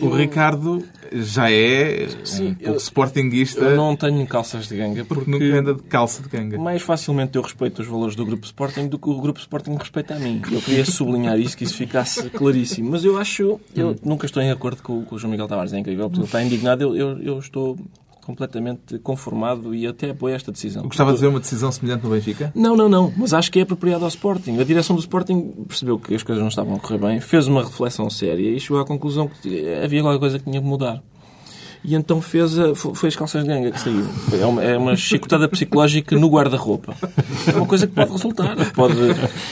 O 0.00 0.08
Ricardo 0.08 0.82
já 1.12 1.50
é 1.50 2.08
Sim, 2.24 2.48
um 2.48 2.54
pouco 2.54 2.78
sportinguista. 2.78 3.60
Eu 3.60 3.76
não 3.76 3.94
tenho 3.94 4.26
calças 4.26 4.66
de 4.66 4.76
ganga 4.76 5.04
porque, 5.04 5.24
porque 5.24 5.44
nunca 5.44 5.58
anda 5.58 5.74
de 5.74 5.82
calça 5.82 6.22
de 6.22 6.28
ganga. 6.28 6.58
Mais 6.58 6.82
facilmente 6.82 7.36
eu 7.36 7.42
respeito 7.42 7.82
os 7.82 7.88
valores 7.88 8.16
do 8.16 8.24
Grupo 8.24 8.46
Sporting 8.46 8.88
do 8.88 8.98
que 8.98 9.10
o 9.10 9.20
Grupo 9.20 9.38
Sporting 9.38 9.74
respeita 9.74 10.14
a 10.14 10.18
mim. 10.18 10.40
Eu 10.50 10.62
queria 10.62 10.84
sublinhar 10.84 11.38
isso, 11.38 11.56
que 11.56 11.64
isso 11.64 11.76
ficasse 11.76 12.30
claríssimo. 12.30 12.90
Mas 12.90 13.04
eu 13.04 13.18
acho, 13.18 13.60
eu 13.74 13.90
hum. 13.90 13.96
nunca 14.02 14.24
estou 14.24 14.42
em 14.42 14.50
acordo 14.50 14.82
com, 14.82 15.04
com 15.04 15.14
o 15.14 15.18
João 15.18 15.30
Miguel 15.30 15.48
Tavares, 15.48 15.72
é 15.72 15.78
incrível, 15.78 16.08
porque 16.08 16.20
ele 16.20 16.26
está 16.26 16.42
indignado. 16.42 16.82
Eu, 16.82 16.96
eu, 16.96 17.22
eu 17.22 17.38
estou 17.38 17.76
completamente 18.24 18.98
conformado 19.00 19.74
e 19.74 19.86
até 19.86 20.10
apoio 20.10 20.34
esta 20.34 20.50
decisão. 20.50 20.84
Gostava 20.84 21.12
de 21.12 21.20
ver 21.20 21.26
uma 21.26 21.40
decisão 21.40 21.70
semelhante 21.70 22.04
no 22.04 22.10
Benfica? 22.10 22.52
Não, 22.54 22.76
não, 22.76 22.88
não. 22.88 23.12
Mas 23.16 23.34
acho 23.34 23.50
que 23.50 23.58
é 23.58 23.62
apropriado 23.62 24.04
ao 24.04 24.08
Sporting. 24.08 24.58
A 24.58 24.64
direção 24.64 24.96
do 24.96 25.00
Sporting 25.00 25.52
percebeu 25.66 25.98
que 25.98 26.14
as 26.14 26.22
coisas 26.22 26.40
não 26.40 26.48
estavam 26.48 26.76
a 26.76 26.78
correr 26.78 26.98
bem, 26.98 27.20
fez 27.20 27.46
uma 27.46 27.62
reflexão 27.62 28.08
séria 28.08 28.48
e 28.48 28.58
chegou 28.60 28.80
à 28.80 28.86
conclusão 28.86 29.28
que 29.28 29.74
havia 29.74 30.00
alguma 30.00 30.18
coisa 30.18 30.38
que 30.38 30.44
tinha 30.44 30.60
que 30.60 30.66
mudar. 30.66 31.02
E 31.84 31.96
então 31.96 32.22
fez 32.22 32.56
a, 32.56 32.76
foi 32.76 33.08
as 33.08 33.16
calças 33.16 33.42
de 33.42 33.48
ganga 33.48 33.72
que 33.72 33.80
saiu. 33.80 34.06
É 34.40 34.46
uma, 34.46 34.62
é 34.62 34.78
uma 34.78 34.94
chicotada 34.94 35.48
psicológica 35.48 36.16
no 36.16 36.28
guarda-roupa. 36.28 36.94
É 37.44 37.56
uma 37.56 37.66
coisa 37.66 37.88
que 37.88 37.92
pode 37.92 38.12
resultar. 38.12 38.54
Pode... 38.72 38.94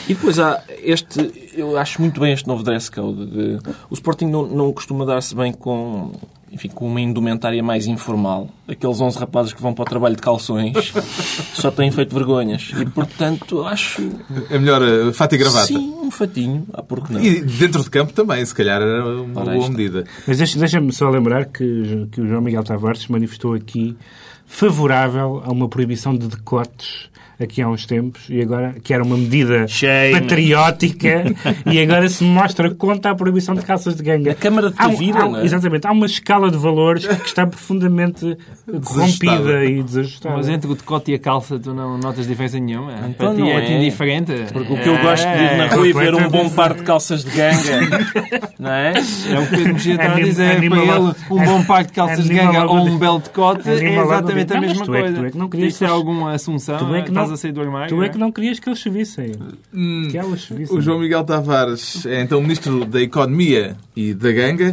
E 0.09 0.15
depois 0.15 0.39
há 0.39 0.63
este... 0.85 1.51
Eu 1.55 1.77
acho 1.77 2.01
muito 2.01 2.21
bem 2.21 2.33
este 2.33 2.47
novo 2.47 2.63
dress 2.63 2.89
code. 2.89 3.27
De, 3.27 3.59
o 3.91 3.95
Sporting 3.95 4.27
não, 4.27 4.47
não 4.47 4.73
costuma 4.73 5.05
dar-se 5.05 5.35
bem 5.35 5.53
com 5.53 6.13
enfim, 6.53 6.69
com 6.69 6.87
uma 6.87 7.01
indumentária 7.01 7.63
mais 7.63 7.87
informal. 7.87 8.49
Aqueles 8.67 9.01
11 9.01 9.19
rapazes 9.19 9.53
que 9.53 9.63
vão 9.63 9.73
para 9.73 9.83
o 9.83 9.87
trabalho 9.87 10.17
de 10.17 10.23
calções 10.23 10.93
só 11.55 11.71
têm 11.71 11.91
feito 11.91 12.15
vergonhas. 12.15 12.73
E, 12.77 12.85
portanto, 12.87 13.63
acho... 13.63 14.11
É 14.51 14.59
melhor 14.59 14.83
uh, 14.83 15.13
fato 15.13 15.35
e 15.35 15.39
gravata. 15.39 15.67
Sim, 15.67 15.95
um 16.03 16.11
fatinho. 16.11 16.67
Ah, 16.73 16.83
porque 16.83 17.13
não? 17.13 17.21
E 17.21 17.41
dentro 17.41 17.83
de 17.83 17.91
campo 17.91 18.13
também, 18.13 18.45
se 18.45 18.55
calhar 18.55 18.83
era 18.83 19.23
uma 19.23 19.43
Ora, 19.43 19.55
boa 19.55 19.69
medida. 19.69 20.05
Mas 20.27 20.39
deixa-me 20.39 20.93
só 20.93 21.09
lembrar 21.09 21.47
que, 21.47 22.09
que 22.11 22.21
o 22.21 22.27
João 22.27 22.41
Miguel 22.41 22.65
Tavares 22.65 23.07
manifestou 23.07 23.55
aqui 23.55 23.97
favorável 24.45 25.43
a 25.45 25.53
uma 25.53 25.69
proibição 25.69 26.17
de 26.17 26.27
decotes 26.27 27.09
aqui 27.41 27.63
há 27.63 27.69
uns 27.69 27.87
tempos, 27.87 28.23
e 28.29 28.41
agora, 28.41 28.75
que 28.83 28.93
era 28.93 29.03
uma 29.03 29.17
medida 29.17 29.67
Shame. 29.67 30.21
patriótica, 30.21 31.25
e 31.67 31.81
agora 31.81 32.09
se 32.09 32.23
mostra 32.23 32.71
contra 32.75 33.11
a 33.11 33.15
proibição 33.15 33.55
de 33.55 33.63
calças 33.63 33.95
de 33.97 34.03
ganga. 34.03 34.33
A 34.33 34.35
Câmara 34.35 34.71
de 34.71 34.77
Tavira, 34.77 35.27
um, 35.27 35.37
é? 35.37 35.45
Exatamente. 35.45 35.87
Há 35.87 35.93
uma 35.93 36.07
escala 36.07 36.51
de 36.51 36.59
valores 36.59 37.07
que 37.07 37.27
está 37.27 37.47
profundamente 37.47 38.37
corrompida 38.85 39.65
e 39.65 39.83
desajustada. 39.83 40.37
Mas 40.37 40.49
entre 40.49 40.71
o 40.71 40.75
decote 40.75 41.13
e 41.13 41.15
a 41.15 41.19
calça 41.19 41.59
tu 41.59 41.73
não 41.73 41.99
notas 41.99 42.27
diferença 42.27 42.59
nenhuma? 42.59 42.93
Então, 43.09 43.35
Para 43.35 43.35
ti 43.35 43.51
é, 43.51 43.55
é 43.55 43.77
indiferente? 43.77 44.33
Porque 44.53 44.73
o 44.73 44.77
que 44.77 44.89
eu 44.89 44.99
gosto 44.99 45.27
de 45.27 45.43
ir 45.43 45.57
na 45.57 45.67
rua 45.67 45.89
e 45.89 45.93
ver 45.93 46.15
um 46.15 46.29
bom 46.29 46.49
par 46.51 46.75
de 46.75 46.83
calças 46.83 47.25
de 47.25 47.31
ganga, 47.31 48.07
não 48.59 48.71
é? 48.71 48.93
É 48.93 49.39
o 49.39 49.47
que 49.47 49.55
o 49.55 49.59
Pedro 49.59 49.73
Mexia 49.75 49.95
está 49.95 50.13
a 50.13 50.21
dizer 50.21 50.69
para 50.69 50.79
ele, 50.79 51.15
um 51.31 51.45
bom 51.45 51.65
par 51.65 51.85
de 51.85 51.93
calças 51.93 52.25
de 52.25 52.35
ganga 52.35 52.67
ou 52.67 52.87
um 52.87 52.99
belo 52.99 53.19
decote 53.19 53.69
é 53.69 54.01
exatamente 54.01 54.53
a 54.53 54.61
mesma 54.61 54.87
coisa. 54.87 55.15
Tu 55.15 55.25
é 55.25 55.31
que 55.31 55.39
não 55.39 55.49
querias... 55.49 55.73
Isto 55.73 55.85
é 55.85 55.89
alguma 55.89 56.33
assunção? 56.33 56.79
Tu 56.79 56.95
é 56.95 57.03
que 57.03 57.11
não 57.11 57.30
a 57.31 57.37
sair 57.37 57.53
do 57.53 57.61
armário. 57.61 57.89
Tu 57.89 58.03
é 58.03 58.09
que 58.09 58.19
não 58.19 58.33
querias 58.33 58.59
que 58.59 58.69
eles 58.69 58.81
se 58.81 58.91
vissem. 58.91 59.33
Hum, 59.73 60.09
que 60.11 60.19
elas 60.19 60.43
se 60.43 60.55
vissem. 60.55 60.77
O 60.77 60.81
João 60.81 60.99
Miguel 60.99 61.25
Tavares 61.25 62.05
é 62.07 62.21
então 62.23 62.41
Ministro 62.41 62.85
da 62.85 63.01
Economia 63.01 63.77
e 63.95 64.15
da 64.15 64.33
Ganga. 64.33 64.71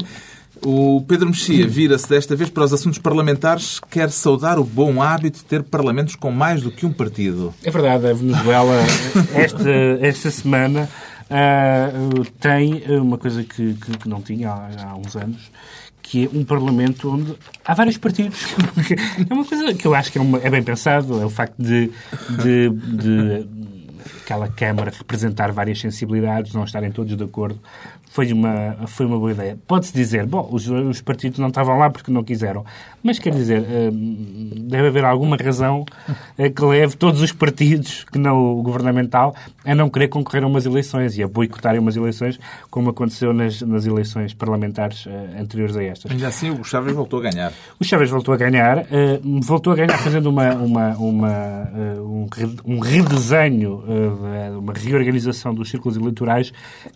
O 0.65 1.03
Pedro 1.07 1.27
Mexia 1.27 1.67
vira-se 1.67 2.09
desta 2.09 2.35
vez 2.35 2.49
para 2.49 2.63
os 2.63 2.73
assuntos 2.73 2.99
parlamentares, 2.99 3.79
quer 3.79 4.09
saudar 4.09 4.57
o 4.57 4.63
bom 4.63 5.01
hábito 5.01 5.39
de 5.39 5.45
ter 5.45 5.63
parlamentos 5.63 6.15
com 6.15 6.31
mais 6.31 6.61
do 6.61 6.71
que 6.71 6.85
um 6.85 6.91
partido. 6.91 7.53
É 7.63 7.69
verdade, 7.69 8.07
a 8.07 8.13
Venezuela, 8.13 8.73
esta, 9.35 9.69
esta 10.01 10.31
semana, 10.31 10.89
uh, 11.29 12.25
tem 12.39 12.83
uma 12.99 13.17
coisa 13.17 13.43
que, 13.43 13.73
que, 13.75 13.97
que 13.97 14.09
não 14.09 14.21
tinha 14.21 14.49
há, 14.49 14.69
há 14.89 14.95
uns 14.95 15.15
anos, 15.15 15.51
que 16.09 16.25
é 16.25 16.29
um 16.33 16.43
Parlamento 16.43 17.13
onde 17.13 17.35
há 17.65 17.73
vários 17.73 17.97
partidos. 17.97 18.47
é 19.29 19.33
uma 19.33 19.43
coisa 19.43 19.73
que 19.73 19.85
eu 19.85 19.93
acho 19.93 20.11
que 20.11 20.17
é, 20.17 20.21
uma, 20.21 20.39
é 20.39 20.49
bem 20.49 20.63
pensado, 20.63 21.21
é 21.21 21.25
o 21.25 21.29
facto 21.29 21.55
de, 21.57 21.91
de, 22.41 22.69
de 22.69 23.47
aquela 24.23 24.47
Câmara 24.47 24.91
representar 24.91 25.51
várias 25.51 25.79
sensibilidades, 25.79 26.53
não 26.53 26.63
estarem 26.63 26.91
todos 26.91 27.15
de 27.15 27.23
acordo, 27.23 27.59
foi 28.09 28.31
uma, 28.31 28.75
foi 28.87 29.05
uma 29.05 29.17
boa 29.17 29.31
ideia. 29.31 29.57
Pode-se 29.67 29.93
dizer, 29.93 30.25
bom, 30.25 30.47
os, 30.51 30.67
os, 30.67 31.01
partidos 31.01 31.39
não 31.39 31.49
estavam 31.49 31.77
lá 31.77 31.89
porque 31.89 32.11
não 32.11 32.23
quiseram. 32.23 32.65
Mas 33.03 33.19
quer 33.19 33.33
dizer, 33.33 33.61
hum, 33.61 34.49
deve 34.67 34.87
haver 34.87 35.05
alguma 35.05 35.37
razão 35.37 35.85
eh, 36.37 36.49
que 36.49 36.63
leve 36.63 36.95
todos 36.95 37.21
os 37.21 37.31
partidos, 37.31 38.05
que 38.11 38.17
não 38.17 38.57
o 38.57 38.61
governamental, 38.61 39.35
a 39.63 39.75
não 39.75 39.89
querer 39.89 40.07
concorrer 40.07 40.43
a 40.43 40.47
umas 40.47 40.65
eleições 40.65 41.17
e 41.17 41.23
a 41.23 41.27
boicotarem 41.27 41.79
umas 41.79 41.95
eleições, 41.95 42.39
como 42.69 42.89
aconteceu 42.89 43.33
nas, 43.33 43.61
nas 43.61 43.85
eleições 43.85 44.33
parlamentares 44.33 45.05
uh, 45.05 45.11
anteriores 45.39 45.75
a 45.75 45.83
estas. 45.83 46.11
Ainda 46.11 46.27
assim, 46.27 46.49
o 46.49 46.63
Chávez 46.63 46.95
voltou 46.95 47.19
a 47.19 47.29
ganhar. 47.29 47.53
O 47.79 47.83
Chávez 47.83 48.09
voltou 48.09 48.33
a 48.33 48.37
ganhar, 48.37 48.85
voltou 49.41 49.73
a 49.73 49.75
ganhar 49.75 49.97
fazendo 49.97 50.27
uma, 50.29 50.53
uma, 50.55 50.89
uma 50.97 51.69
um, 51.99 52.27
um 52.65 52.79
redesenho, 52.79 53.83
uma 54.57 54.73
reorganização 54.73 55.53
dos 55.53 55.69
círculos 55.69 55.97
eleitorais 55.97 56.51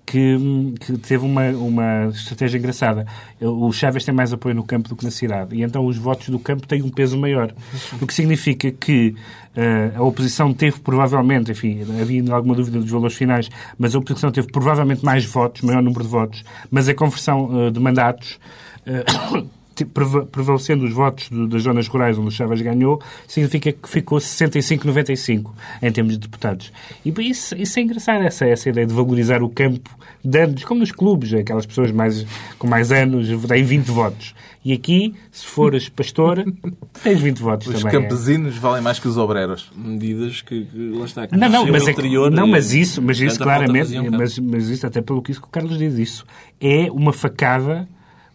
que, 0.05 0.37
que 0.79 1.00
teve 1.01 1.25
uma, 1.25 1.49
uma 1.49 2.07
estratégia 2.07 2.57
engraçada. 2.57 3.05
O 3.39 3.71
Chávez 3.71 4.05
tem 4.05 4.13
mais 4.13 4.31
apoio 4.31 4.55
no 4.55 4.63
campo 4.63 4.89
do 4.89 4.95
que 4.95 5.03
na 5.03 5.11
cidade. 5.11 5.55
E 5.55 5.63
então 5.63 5.85
os 5.85 5.97
votos 5.97 6.29
do 6.29 6.39
campo 6.39 6.67
têm 6.67 6.81
um 6.81 6.89
peso 6.89 7.17
maior. 7.17 7.53
O 8.01 8.07
que 8.07 8.13
significa 8.13 8.71
que 8.71 9.15
uh, 9.55 9.99
a 9.99 10.03
oposição 10.03 10.53
teve 10.53 10.79
provavelmente, 10.79 11.51
enfim, 11.51 11.81
havia 11.99 12.33
alguma 12.33 12.55
dúvida 12.55 12.79
dos 12.79 12.89
valores 12.89 13.15
finais, 13.15 13.49
mas 13.77 13.95
a 13.95 13.99
oposição 13.99 14.31
teve 14.31 14.47
provavelmente 14.51 15.03
mais 15.03 15.25
votos, 15.25 15.61
maior 15.61 15.81
número 15.81 16.03
de 16.03 16.09
votos, 16.09 16.43
mas 16.69 16.87
a 16.87 16.93
conversão 16.93 17.67
uh, 17.67 17.71
de 17.71 17.79
mandatos. 17.79 18.39
Uh, 18.85 19.60
prevalecendo 19.85 20.85
os 20.85 20.93
votos 20.93 21.29
das 21.49 21.63
zonas 21.63 21.87
rurais 21.87 22.17
onde 22.17 22.27
o 22.27 22.31
Chaves 22.31 22.61
ganhou, 22.61 23.01
significa 23.27 23.71
que 23.71 23.89
ficou 23.89 24.17
65-95 24.17 25.51
em 25.81 25.91
termos 25.91 26.13
de 26.13 26.19
deputados. 26.19 26.71
E 27.05 27.13
isso, 27.19 27.55
isso 27.55 27.79
é 27.79 27.81
engraçado, 27.81 28.23
essa, 28.23 28.45
essa 28.45 28.69
ideia 28.69 28.85
de 28.85 28.93
valorizar 28.93 29.43
o 29.43 29.49
campo 29.49 29.89
de 30.23 30.39
anos, 30.39 30.63
como 30.63 30.81
nos 30.81 30.91
clubes, 30.91 31.33
aquelas 31.33 31.65
pessoas 31.65 31.91
mais, 31.91 32.25
com 32.57 32.67
mais 32.67 32.91
anos 32.91 33.27
têm 33.47 33.63
20 33.63 33.87
votos. 33.87 34.35
E 34.63 34.73
aqui, 34.73 35.15
se 35.31 35.45
fores 35.45 35.89
pastor, 35.89 36.45
tens 37.03 37.19
20 37.19 37.39
votos 37.39 37.67
os 37.67 37.81
também. 37.81 37.97
Os 37.97 38.03
campesinos 38.03 38.55
é. 38.55 38.59
valem 38.59 38.83
mais 38.83 38.99
que 38.99 39.07
os 39.07 39.17
obreiros. 39.17 39.71
Medidas 39.75 40.41
que, 40.41 40.65
que 40.65 40.89
lá 40.91 41.05
está. 41.05 41.27
Que 41.27 41.35
não, 41.35 41.49
não, 41.49 41.67
mas, 41.67 41.87
é 41.87 41.91
anterior, 41.91 42.29
não, 42.29 42.45
mas 42.45 42.73
isso, 42.73 43.01
mas 43.01 43.19
isso 43.19 43.39
claramente, 43.39 43.97
mas, 44.11 44.37
mas 44.37 44.69
isso 44.69 44.85
até 44.85 45.01
pelo 45.01 45.21
que 45.21 45.31
isso 45.31 45.41
que 45.41 45.47
o 45.47 45.51
Carlos 45.51 45.79
diz, 45.79 45.97
isso 45.97 46.25
é 46.59 46.91
uma 46.91 47.11
facada 47.11 47.87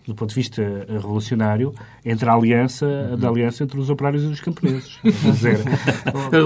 do 0.06 0.14
ponto 0.14 0.28
de 0.28 0.34
vista 0.36 0.62
revolucionário, 0.88 1.74
entre 2.04 2.28
a 2.28 2.32
aliança, 2.32 2.86
uhum. 2.86 3.18
da 3.18 3.28
aliança 3.28 3.64
entre 3.64 3.78
os 3.78 3.90
operários 3.90 4.22
e 4.22 4.26
os 4.26 4.40
camponeses. 4.40 4.98
Quer 5.02 5.32
dizer, 5.32 5.64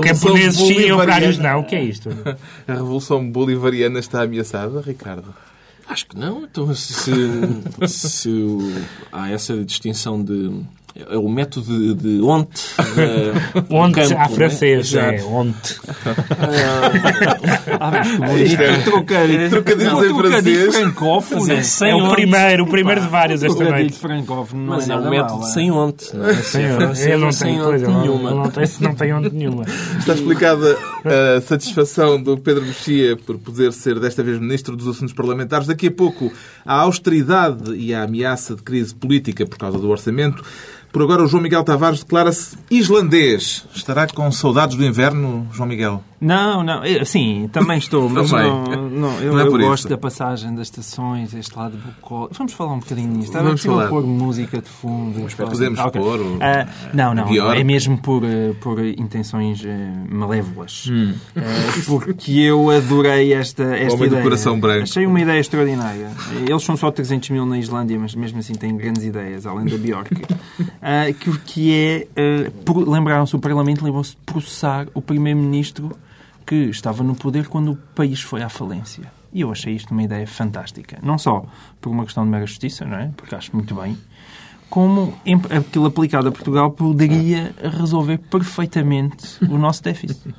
camponeses 0.03 0.57
sim 0.57 0.81
e 0.81 0.93
operários 0.93 1.39
não. 1.39 1.61
O 1.61 1.65
que 1.65 1.75
é 1.75 1.83
isto? 1.85 2.09
A 2.67 2.73
Revolução 2.73 3.31
Bolivariana 3.31 3.99
está 3.99 4.23
ameaçada, 4.23 4.81
Ricardo? 4.81 5.35
Acho 5.87 6.07
que 6.07 6.17
não. 6.17 6.45
Então, 6.45 6.73
se, 6.75 7.13
se 7.87 8.59
há 9.13 9.29
essa 9.31 9.63
distinção 9.65 10.23
de 10.23 10.63
é 10.95 11.17
o 11.17 11.29
método 11.29 11.67
de, 11.67 11.95
de 11.95 12.23
onte. 12.23 12.75
Uh, 12.81 13.75
onte 13.75 13.95
campo, 13.95 14.19
à 14.19 14.29
francesa, 14.29 15.03
né? 15.03 15.17
é 15.17 15.23
onte. 15.25 15.81
ah, 17.81 17.91
mas 17.91 18.09
que 18.09 18.19
bonito. 18.19 18.63
É, 18.63 18.79
trocadilhos 18.83 19.51
trocadilhos 19.51 20.05
em 20.05 20.15
francês. 20.15 20.77
francófono. 20.77 21.53
É, 21.53 21.63
sem 21.63 21.91
é 21.91 21.95
o 21.95 22.11
primeiro, 22.11 22.65
o 22.65 22.67
primeiro 22.67 23.01
de 23.01 23.09
vários 23.09 23.43
esta 23.43 23.65
noite. 23.65 23.97
francófono 23.97 24.63
não 24.65 24.75
mas 24.75 24.89
é, 24.89 24.93
é 24.93 24.97
um 24.97 25.11
método 25.11 25.41
mal, 25.41 25.49
sem 25.49 25.69
é. 25.69 25.73
onte. 25.73 26.17
Não 26.17 26.27
é? 26.27 26.35
Sem 26.35 26.75
francês, 26.75 27.21
não 27.21 27.31
tem 27.31 27.61
onte 27.61 27.87
nenhuma. 27.87 28.31
Não, 28.31 28.51
tem, 28.51 28.65
não 28.81 28.95
tem 28.95 29.15
onte 29.15 29.35
nenhuma. 29.35 29.65
Está 29.99 30.15
explicada 30.15 30.77
a 31.05 31.41
satisfação 31.41 32.21
do 32.21 32.37
Pedro 32.37 32.65
Mexia 32.65 33.17
por 33.17 33.39
poder 33.39 33.73
ser 33.73 33.99
desta 34.01 34.23
vez 34.23 34.39
Ministro 34.39 34.77
dos 34.77 34.89
Assuntos 34.89 35.15
Parlamentares. 35.15 35.67
Daqui 35.67 35.87
a 35.87 35.93
pouco, 35.93 36.33
a 36.65 36.75
austeridade 36.75 37.75
e 37.75 37.95
a 37.95 38.03
ameaça 38.03 38.55
de 38.57 38.63
crise 38.63 38.95
política 38.95 39.47
por 39.47 39.59
causa 39.59 39.79
do 39.79 39.89
orçamento 39.89 40.43
por 40.93 41.03
agora, 41.03 41.23
o 41.23 41.27
João 41.27 41.43
Miguel 41.43 41.63
Tavares 41.63 42.01
declara-se 42.01 42.57
islandês. 42.71 43.65
Estará 43.75 44.07
com 44.07 44.31
saudades 44.33 44.77
do 44.77 44.85
inverno, 44.85 45.47
João 45.53 45.69
Miguel? 45.69 46.03
Não, 46.21 46.63
não. 46.63 46.83
Sim, 47.07 47.49
também 47.51 47.79
estou, 47.79 48.09
mas 48.09 48.31
também. 48.31 48.51
Não, 48.51 48.91
não, 48.91 49.21
eu, 49.21 49.33
não 49.33 49.41
é 49.41 49.47
eu 49.47 49.53
gosto 49.53 49.85
isso. 49.85 49.89
da 49.89 49.97
passagem 49.97 50.55
das 50.55 50.67
estações, 50.67 51.33
este 51.33 51.57
lado 51.57 51.79
bucólico. 51.79 52.35
Vamos 52.37 52.53
falar 52.53 52.75
um 52.75 52.79
bocadinho 52.79 53.17
nisto. 53.17 53.33
Vamos 53.33 53.63
falar. 53.63 53.89
pôr 53.89 54.03
música 54.03 54.61
de 54.61 54.69
fundo. 54.69 55.21
Mas 55.23 55.33
podemos 55.33 55.79
ah, 55.79 55.87
okay. 55.87 56.01
pôr 56.01 56.21
uh, 56.21 56.39
Não, 56.93 57.15
não. 57.15 57.53
É 57.53 57.65
mesmo 57.65 57.97
por, 57.97 58.23
eh, 58.25 58.53
por 58.61 58.85
intenções 58.85 59.63
uh, 59.63 59.67
malévolas. 60.11 60.89
Hum. 60.91 61.15
Uh, 61.35 61.83
porque 61.87 62.33
eu 62.33 62.69
adorei 62.69 63.33
esta, 63.33 63.63
esta 63.63 63.95
Homem 63.95 64.09
ideia. 64.09 64.21
do 64.21 64.25
coração 64.25 64.61
branco. 64.61 64.83
Achei 64.83 65.07
uma 65.07 65.21
ideia 65.21 65.41
extraordinária. 65.41 66.11
Eles 66.47 66.63
são 66.63 66.77
só 66.77 66.91
300 66.91 67.31
mil 67.31 67.47
na 67.47 67.59
Islândia, 67.59 67.99
mas 67.99 68.15
mesmo 68.15 68.41
assim 68.41 68.53
têm 68.53 68.77
grandes 68.77 69.05
ideias, 69.05 69.47
além 69.47 69.65
da 69.65 69.79
Bjork. 69.79 70.11
Uh, 70.81 71.15
que, 71.15 71.39
que 71.41 71.75
é, 71.75 72.07
uh, 72.17 72.91
lembraram-se, 72.91 73.35
o 73.37 73.39
Parlamento 73.39 73.85
lembrou-se 73.85 74.13
de 74.13 74.19
processar 74.19 74.87
o 74.95 75.01
Primeiro-Ministro 75.01 75.97
que 76.47 76.55
estava 76.55 77.05
no 77.05 77.15
poder 77.15 77.47
quando 77.49 77.73
o 77.73 77.77
país 77.77 78.21
foi 78.21 78.43
à 78.43 78.49
falência. 78.49 79.05
E 79.33 79.43
eu 79.43 79.53
achei 79.53 79.75
isto 79.75 79.93
uma 79.93 80.03
ideia 80.03 80.27
fantástica. 80.27 80.99
Não 81.03 81.17
só 81.17 81.45
por 81.81 81.91
uma 81.91 82.05
questão 82.05 82.25
de 82.25 82.31
mera 82.31 82.45
justiça, 82.47 82.85
não 82.85 82.99
é? 82.99 83.11
Porque 83.17 83.35
acho 83.35 83.55
muito 83.55 83.75
bem, 83.75 83.97
como 84.69 85.15
aquilo 85.51 85.87
aplicado 85.87 86.29
a 86.29 86.33
Portugal 86.33 86.71
poderia 86.73 87.55
resolver 87.63 88.19
perfeitamente 88.19 89.45
o 89.45 89.57
nosso 89.57 89.83
déficit. 89.83 90.35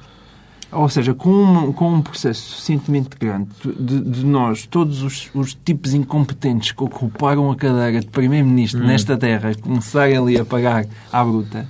Ou 0.71 0.87
seja, 0.87 1.13
com 1.13 1.29
um, 1.29 1.73
com 1.73 1.93
um 1.93 2.01
processo 2.01 2.51
suficientemente 2.51 3.09
grande 3.19 3.49
de, 3.77 3.99
de 3.99 4.25
nós, 4.25 4.65
todos 4.65 5.03
os, 5.03 5.29
os, 5.33 5.53
tipos 5.53 5.93
incompetentes 5.93 6.71
que 6.71 6.83
ocuparam 6.83 7.51
a 7.51 7.55
cadeira 7.55 7.99
de 7.99 8.07
Primeiro-Ministro 8.07 8.81
hum. 8.81 8.87
nesta 8.87 9.17
terra, 9.17 9.53
começarem 9.61 10.17
ali 10.17 10.39
a 10.39 10.45
pagar 10.45 10.85
à 11.11 11.23
bruta. 11.23 11.67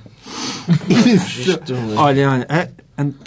Isso, 0.88 1.60
olha, 1.98 2.29
olha, 2.29 2.72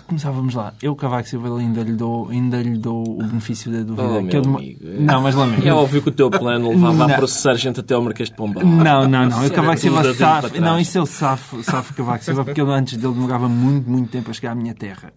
Começávamos 0.07 0.55
lá. 0.55 0.73
Eu, 0.83 0.95
Cavaco 0.95 1.29
Silva, 1.29 1.59
ainda 1.59 1.83
lhe 1.83 1.93
dou, 1.93 2.29
ainda 2.29 2.63
lhe 2.63 2.77
dou 2.79 3.03
o 3.03 3.23
benefício 3.25 3.71
da 3.71 3.79
dúvida. 3.79 4.03
Oh, 4.03 4.25
que 4.25 4.37
eu 4.37 4.43
amigo. 4.45 4.81
Não, 5.01 5.23
mas 5.23 5.35
lamento. 5.35 5.67
É 5.67 5.73
óbvio 5.73 6.03
que 6.03 6.09
o 6.09 6.13
teu 6.13 6.31
plano 6.31 6.71
levava 6.71 7.13
a 7.13 7.17
processar 7.17 7.55
gente 7.55 7.81
até 7.81 7.95
ao 7.95 8.03
Marquês 8.03 8.29
de 8.29 8.37
Pombal. 8.37 8.65
Não, 8.65 9.09
não, 9.09 9.27
não. 9.27 9.45
Eu, 9.45 9.51
Cavaco 9.51 9.79
Silva, 9.79 10.15
safo... 10.15 10.61
Não, 10.61 10.79
isso 10.79 10.99
eu 10.99 11.07
safo, 11.07 11.63
safo 11.63 11.95
Cavaco 11.95 12.25
Silva, 12.25 12.45
porque 12.45 12.61
eu 12.61 12.71
antes 12.71 12.97
dele 12.97 13.15
demorava 13.15 13.49
muito, 13.49 13.91
muito 13.91 14.11
tempo 14.11 14.31
a 14.31 14.35
chegar 14.35 14.53
à 14.53 14.55
minha 14.55 14.75
terra. 14.75 15.13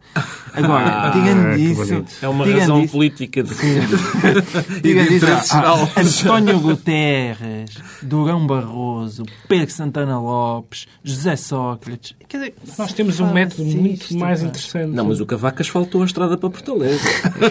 Agora, 0.53 1.07
ah, 1.07 1.09
diga-me 1.09 1.71
isso. 1.71 2.05
É 2.21 2.27
uma 2.27 2.45
razão 2.45 2.81
isso. 2.81 2.93
política 2.93 3.43
de 3.43 3.53
fundo. 3.53 4.81
diga-me 4.81 5.17
isso. 5.17 5.25
Ah, 5.55 5.87
António 5.97 6.59
Guterres, 6.59 7.71
Durão 8.01 8.45
Barroso, 8.47 9.23
Pedro 9.47 9.71
Santana 9.71 10.19
Lopes, 10.19 10.87
José 11.03 11.35
Sócrates. 11.35 12.15
Quer 12.27 12.37
dizer, 12.37 12.55
nós 12.77 12.93
temos 12.93 13.19
um 13.19 13.31
método 13.31 13.63
muito 13.63 14.17
mais 14.17 14.43
interessante. 14.47 14.95
Não, 14.95 15.05
mas 15.05 15.19
o 15.19 15.25
Cavaco 15.25 15.61
asfaltou 15.61 16.01
a 16.01 16.05
estrada 16.05 16.37
para 16.37 16.49
Porto 16.49 16.73
Alegre. 16.73 16.99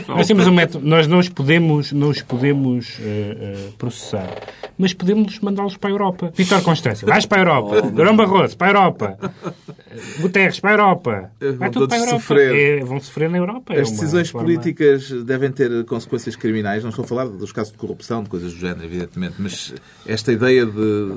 nós 0.09 0.27
temos 0.29 0.47
um 0.47 0.53
método, 0.53 0.87
nós 0.87 1.07
não 1.07 1.19
os 1.19 1.29
podemos, 1.29 1.93
não 1.93 2.09
os 2.09 2.23
podemos 2.23 2.99
uh, 2.99 3.69
uh, 3.69 3.73
processar, 3.73 4.29
mas 4.79 4.93
podemos 4.93 5.39
mandá-los 5.41 5.77
para 5.77 5.91
a 5.91 5.93
Europa. 5.93 6.33
Vitor 6.35 6.63
Constância, 6.63 7.07
vais 7.07 7.27
para 7.27 7.39
a 7.39 7.41
Europa. 7.43 7.83
Oh, 7.85 7.91
Durão 7.91 8.17
Barroso, 8.17 8.57
para 8.57 8.67
a 8.67 8.71
Europa. 8.71 9.19
Guterres, 10.21 10.61
para 10.61 10.71
a 10.71 10.73
Europa. 10.75 11.31
Vai 11.57 11.71
tudo 11.71 11.89
para 11.89 11.97
a 11.97 12.01
Europa. 12.01 12.21
Sofrer. 12.21 12.55
É, 12.55 12.85
vão 12.85 13.01
sofrer 13.01 13.31
na 13.31 13.39
Europa. 13.39 13.75
É 13.75 13.81
As 13.81 13.89
é 13.89 13.93
decisões 13.93 14.31
forma... 14.31 14.47
políticas 14.47 15.11
devem 15.25 15.51
ter 15.51 15.85
consequências 15.85 16.37
criminais. 16.37 16.83
Não 16.83 16.91
estou 16.91 17.05
a 17.05 17.09
falar 17.09 17.27
dos 17.27 17.53
casos 17.53 17.73
de 17.73 17.79
corrupção, 17.79 18.23
de 18.23 18.29
coisas 18.29 18.53
do 18.53 18.59
género, 18.59 18.85
evidentemente, 18.85 19.37
mas 19.39 19.75
esta 20.07 20.33
ideia 20.33 20.67
de 20.67 21.15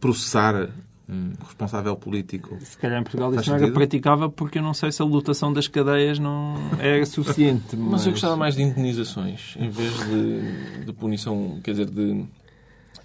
processar 0.00 0.68
um 1.08 1.32
responsável 1.44 1.94
político. 1.96 2.56
Se 2.60 2.78
calhar 2.78 3.00
em 3.00 3.02
Portugal 3.02 3.34
isso 3.34 3.50
não 3.50 3.56
era 3.56 3.70
praticável 3.70 4.30
porque 4.30 4.58
eu 4.58 4.62
não 4.62 4.72
sei 4.72 4.90
se 4.90 5.02
a 5.02 5.04
lotação 5.04 5.52
das 5.52 5.68
cadeias 5.68 6.18
não 6.18 6.54
era 6.78 7.04
suficiente. 7.04 7.76
mas... 7.76 7.90
mas 7.90 8.06
eu 8.06 8.12
gostava 8.12 8.36
mais 8.36 8.56
de 8.56 8.62
indenizações 8.62 9.54
em 9.58 9.68
vez 9.68 9.92
de, 10.06 10.84
de 10.86 10.92
punição, 10.92 11.60
quer 11.62 11.72
dizer, 11.72 11.90
de 11.90 12.24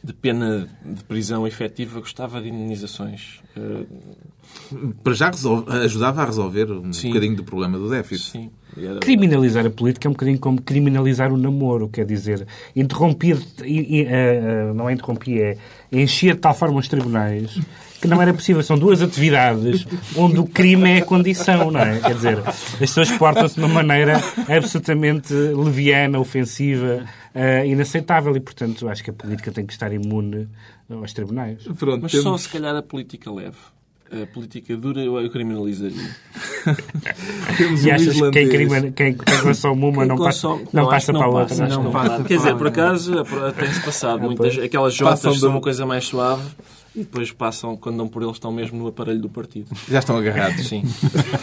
de 0.03 0.13
pena 0.13 0.69
de 0.83 1.03
prisão 1.03 1.45
efetiva, 1.45 1.99
gostava 1.99 2.41
de 2.41 2.49
indenizações. 2.49 3.41
Uh, 3.55 4.93
para 5.03 5.13
já 5.13 5.29
resolve, 5.29 5.69
ajudava 5.71 6.21
a 6.21 6.25
resolver 6.25 6.71
um 6.71 6.93
Sim. 6.93 7.09
bocadinho 7.09 7.35
do 7.35 7.43
problema 7.43 7.77
do 7.77 7.89
déficit. 7.89 8.31
Sim. 8.31 8.49
Era... 8.77 8.99
Criminalizar 8.99 9.65
a 9.65 9.69
política 9.69 10.07
é 10.07 10.09
um 10.09 10.13
bocadinho 10.13 10.39
como 10.39 10.61
criminalizar 10.61 11.33
o 11.33 11.37
namoro, 11.37 11.89
quer 11.89 12.05
dizer, 12.05 12.47
interromper, 12.75 13.35
uh, 13.35 14.73
não 14.73 14.89
é 14.89 14.93
interromper, 14.93 15.57
é 15.91 16.01
encher 16.01 16.35
de 16.35 16.41
tal 16.41 16.53
forma 16.53 16.79
os 16.79 16.87
tribunais 16.87 17.59
que 17.99 18.07
não 18.07 18.21
era 18.21 18.33
possível. 18.33 18.63
São 18.63 18.77
duas 18.77 19.01
atividades 19.01 19.85
onde 20.15 20.39
o 20.39 20.45
crime 20.45 20.89
é 20.89 20.97
a 20.97 21.05
condição, 21.05 21.71
não 21.71 21.79
é? 21.79 21.99
Quer 21.99 22.13
dizer, 22.13 22.39
as 22.47 22.77
pessoas 22.77 23.11
portam-se 23.11 23.55
de 23.55 23.61
uma 23.61 23.83
maneira 23.83 24.21
absolutamente 24.47 25.33
leviana, 25.33 26.19
ofensiva, 26.19 27.05
uh, 27.35 27.65
inaceitável 27.65 28.35
e, 28.35 28.39
portanto, 28.39 28.87
acho 28.87 29.03
que 29.03 29.09
a 29.09 29.13
política 29.13 29.51
tem 29.51 29.65
que 29.65 29.73
estar 29.73 29.91
imune 29.91 30.47
aos 30.89 31.13
tribunais. 31.13 31.63
Pronto, 31.77 32.03
Mas 32.03 32.11
temos... 32.11 32.23
só 32.23 32.37
se 32.37 32.49
calhar 32.49 32.75
a 32.75 32.81
política 32.81 33.31
leve 33.31 33.57
a 34.11 34.25
política 34.25 34.75
dura 34.75 35.01
eu 35.01 35.29
criminalizaria. 35.29 36.09
Temos 37.57 37.85
e 37.85 37.89
um 37.89 37.93
achas 37.93 38.19
que 38.19 38.31
quem, 38.31 38.49
crime, 38.49 38.91
quem, 38.91 39.13
quem 39.13 39.41
consome 39.43 39.85
uma 39.85 40.05
não, 40.05 40.17
consome, 40.17 40.63
passa, 40.63 40.73
não, 40.73 40.83
não 40.83 40.89
passa 40.89 41.13
para 41.13 41.25
a 41.25 41.27
outra? 41.27 41.67
Não, 41.67 41.83
não 41.83 41.91
passa. 41.91 42.23
Quer 42.23 42.37
dizer, 42.37 42.55
por 42.55 42.67
acaso, 42.67 43.23
tem-se 43.57 43.81
passado. 43.81 44.19
Ah, 44.23 44.25
muitas, 44.25 44.57
aquelas 44.57 44.95
jotas 44.95 45.39
são 45.39 45.51
uma 45.51 45.61
coisa 45.61 45.85
mais 45.85 46.05
suave 46.05 46.43
e 46.95 46.99
depois 46.99 47.31
passam, 47.31 47.77
quando 47.77 47.97
dão 47.97 48.07
por 48.07 48.23
eles, 48.23 48.35
estão 48.35 48.51
mesmo 48.51 48.77
no 48.79 48.87
aparelho 48.87 49.21
do 49.21 49.29
partido. 49.29 49.69
Já 49.87 49.99
estão 49.99 50.17
agarrados. 50.17 50.67
Sim. 50.67 50.83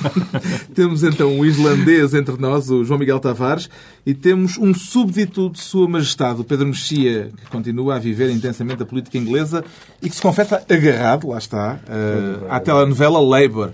temos 0.74 1.02
então 1.02 1.30
um 1.30 1.44
islandês 1.44 2.14
entre 2.14 2.36
nós, 2.36 2.68
o 2.68 2.84
João 2.84 2.98
Miguel 2.98 3.20
Tavares, 3.20 3.70
e 4.04 4.12
temos 4.12 4.58
um 4.58 4.74
súbdito 4.74 5.48
de 5.50 5.60
Sua 5.60 5.88
Majestade, 5.88 6.40
o 6.40 6.44
Pedro 6.44 6.66
Mexia, 6.66 7.30
que 7.36 7.50
continua 7.50 7.96
a 7.96 7.98
viver 7.98 8.30
intensamente 8.30 8.82
a 8.82 8.86
política 8.86 9.16
inglesa 9.16 9.64
e 10.02 10.10
que 10.10 10.16
se 10.16 10.22
confessa 10.22 10.62
agarrado, 10.68 11.28
lá 11.28 11.38
está, 11.38 11.78
uh, 11.88 12.46
à 12.50 12.60
telenovela 12.60 13.20
Labour. 13.20 13.70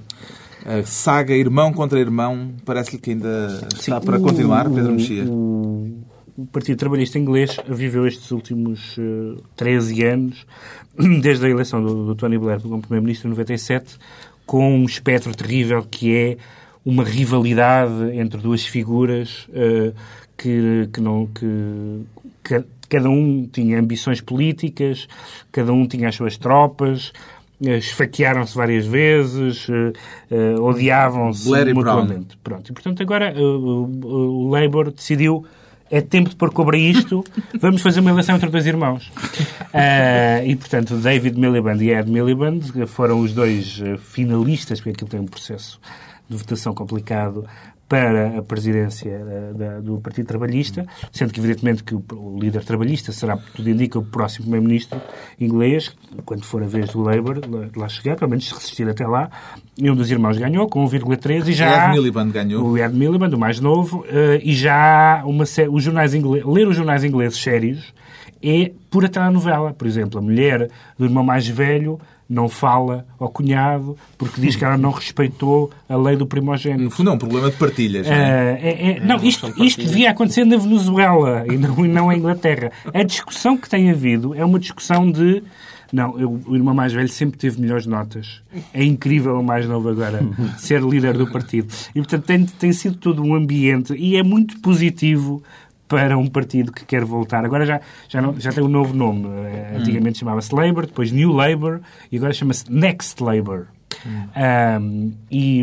A 0.65 0.85
saga 0.85 1.35
irmão 1.35 1.73
contra 1.73 1.99
irmão, 1.99 2.53
parece-lhe 2.65 2.99
que 2.99 3.11
ainda 3.11 3.67
está 3.75 4.01
Sim, 4.01 4.07
para 4.07 4.21
continuar, 4.21 4.71
Pedro 4.71 4.93
Mexia. 4.93 5.25
O 6.37 6.47
Partido 6.47 6.79
Trabalhista 6.79 7.19
Inglês 7.19 7.59
viveu 7.69 8.07
estes 8.07 8.31
últimos 8.31 8.97
uh, 8.97 9.37
eh, 9.37 9.43
13 9.55 10.05
anos 10.05 10.47
desde 11.21 11.45
a 11.45 11.49
eleição 11.51 11.83
do, 11.83 12.07
do 12.07 12.15
Tony 12.15 12.39
Blair 12.39 12.61
como 12.61 12.81
Primeiro-Ministro 12.81 13.29
em 13.29 13.31
97, 13.31 13.99
com 14.47 14.75
um 14.75 14.85
espectro 14.87 15.35
terrível 15.35 15.83
que 15.83 16.15
é 16.15 16.37
uma 16.85 17.05
rivalidade 17.05 18.17
entre 18.19 18.41
duas 18.41 18.65
figuras 18.67 19.47
uh, 19.51 19.95
que, 20.37 20.89
que, 20.93 21.01
não, 21.01 21.27
que, 21.27 22.03
que, 22.43 22.65
cada 22.89 23.09
um 23.11 23.47
tinha 23.51 23.79
ambições 23.79 24.21
políticas, 24.21 25.07
cada 25.53 25.73
um 25.73 25.87
tinha 25.87 26.09
as 26.09 26.15
suas 26.15 26.39
tropas, 26.39 27.13
uh, 27.61 27.69
esfaquearam-se 27.69 28.57
várias 28.57 28.87
vezes, 28.87 29.69
uh, 29.69 30.63
odiavam-se 30.63 31.49
mutuamente. 31.75 32.37
Pronto. 32.43 32.71
E, 32.71 32.73
portanto, 32.73 33.03
agora 33.03 33.35
o, 33.39 34.47
o 34.47 34.49
Labour 34.49 34.91
decidiu 34.91 35.45
é 35.93 36.01
tempo 36.01 36.31
de 36.31 36.37
pôr 36.37 36.51
cobra 36.51 36.79
isto, 36.79 37.23
vamos 37.61 37.83
fazer 37.83 38.01
uma 38.01 38.11
eleição 38.11 38.35
entre 38.35 38.49
dois 38.49 38.67
irmãos. 38.67 39.09
Uh, 39.09 40.47
e, 40.47 40.57
portanto, 40.57 40.97
David 40.97 41.39
Miliband 41.39 41.83
e 41.83 41.91
Ed 41.91 42.11
Miliband 42.11 42.61
foram 42.87 43.21
os 43.21 43.35
dois 43.35 43.79
eh, 43.85 43.99
finalistas, 43.99 44.81
porque 44.81 44.91
aquilo 44.91 45.11
tem 45.11 45.21
um 45.21 45.27
processo 45.27 45.79
de 46.31 46.35
votação 46.35 46.73
complicado, 46.73 47.45
para 47.93 48.39
a 48.39 48.43
presidência 48.43 49.11
eh, 49.11 49.53
da, 49.55 49.81
do 49.81 50.01
Partido 50.01 50.25
Trabalhista, 50.25 50.87
sendo 51.13 51.31
que, 51.31 51.39
evidentemente, 51.39 51.85
que 51.85 51.95
o, 51.95 52.03
o 52.15 52.39
líder 52.41 52.65
trabalhista 52.65 53.13
será, 53.13 53.37
tudo 53.55 53.69
indica, 53.69 53.99
o 53.99 54.03
próximo 54.03 54.45
primeiro-ministro 54.45 54.99
inglês, 55.39 55.95
quando 56.25 56.43
for 56.43 56.63
a 56.63 56.67
vez 56.67 56.89
do 56.89 57.03
Labour 57.03 57.43
lá 57.77 57.91
chegar, 57.91 58.17
pelo 58.17 58.31
menos 58.31 58.51
resistir 58.51 58.89
até 58.89 59.07
lá. 59.07 59.31
E 59.77 59.91
um 59.91 59.95
dos 59.95 60.11
irmãos 60.11 60.39
ganhou, 60.39 60.67
com 60.71 60.83
1,13, 60.87 61.49
e 61.49 61.53
já... 61.53 61.89
Ed 61.89 61.99
Miliband 61.99 62.31
ganhou. 62.31 62.67
O 62.67 62.79
Ed 62.79 62.97
Miliband, 62.97 63.35
o 63.35 63.39
mais 63.39 63.61
novo, 63.61 63.99
uh, 63.99 64.41
e 64.43 64.55
já 64.55 65.21
há 65.21 65.27
uma 65.27 65.45
série... 65.45 65.69
Os 65.69 65.83
jornais 65.85 66.15
ingleses, 66.15 66.49
ler 66.49 66.67
os 66.67 66.75
jornais 66.75 67.05
ingleses 67.05 67.39
sérios 67.39 67.93
é 68.43 68.73
pura 68.89 69.07
telenovela. 69.07 69.75
Por 69.75 69.87
exemplo, 69.87 70.19
a 70.19 70.23
mulher 70.23 70.71
do 70.99 71.05
irmão 71.05 71.23
mais 71.23 71.47
velho 71.47 72.01
não 72.33 72.49
fala 72.49 73.07
ao 73.19 73.29
cunhado 73.29 73.97
porque 74.17 74.41
diz 74.41 74.57
que 74.57 74.65
ela 74.65 74.79
não 74.79 74.91
respeitou 74.91 75.71
a 75.89 75.97
lei 75.97 76.17
do 76.17 76.27
primogênito. 76.27 76.85
No 76.85 76.91
fundo 76.91 77.11
é 77.11 77.13
um 77.13 77.19
problema 77.19 77.51
de 77.51 77.57
partilhas, 77.57 78.07
não 78.07 78.15
é? 78.15 78.19
Uh, 78.19 78.59
é, 78.63 78.91
é 78.93 79.01
não, 79.01 79.17
isto, 79.23 79.53
isto 79.63 79.83
devia 79.83 80.11
acontecer 80.11 80.45
na 80.45 80.57
Venezuela 80.57 81.45
e 81.47 81.57
não, 81.59 81.85
e 81.85 81.89
não 81.89 82.11
em 82.11 82.17
Inglaterra. 82.17 82.73
A 82.93 83.03
discussão 83.03 83.57
que 83.57 83.69
tem 83.69 83.91
havido 83.91 84.35
é 84.35 84.45
uma 84.45 84.59
discussão 84.59 85.11
de 85.11 85.43
não, 85.93 86.19
eu, 86.19 86.41
o 86.47 86.57
irmão 86.57 86.75
mais 86.75 86.91
velho 86.95 87.09
sempre 87.09 87.39
teve 87.39 87.61
melhores 87.61 87.85
notas. 87.85 88.41
É 88.73 88.83
incrível 88.83 89.39
o 89.39 89.45
mais 89.45 89.69
novo 89.69 89.91
agora 89.91 90.23
ser 90.57 90.81
líder 90.81 91.19
do 91.19 91.31
partido. 91.31 91.71
E, 91.95 92.01
portanto, 92.01 92.25
tem, 92.25 92.47
tem 92.47 92.73
sido 92.73 92.97
todo 92.97 93.23
um 93.23 93.35
ambiente 93.35 93.93
e 93.95 94.17
é 94.17 94.23
muito 94.23 94.59
positivo 94.61 95.43
para 95.93 96.17
um 96.17 96.27
partido 96.27 96.73
que 96.73 96.87
quer 96.87 97.05
voltar. 97.05 97.45
Agora 97.45 97.67
já, 97.67 97.79
já, 98.09 98.23
não, 98.23 98.41
já 98.41 98.51
tem 98.51 98.65
um 98.65 98.69
novo 98.69 98.95
nome. 98.95 99.29
Eh, 99.29 99.77
antigamente 99.77 100.19
chamava-se 100.19 100.55
Labour, 100.55 100.87
depois 100.87 101.13
New 101.13 101.31
Labour 101.33 101.83
e 102.11 102.17
agora 102.17 102.33
chama-se 102.33 102.73
Next 102.73 103.23
Labour. 103.23 103.67
Hum. 104.07 104.81
Um, 104.81 105.13
e, 105.31 105.61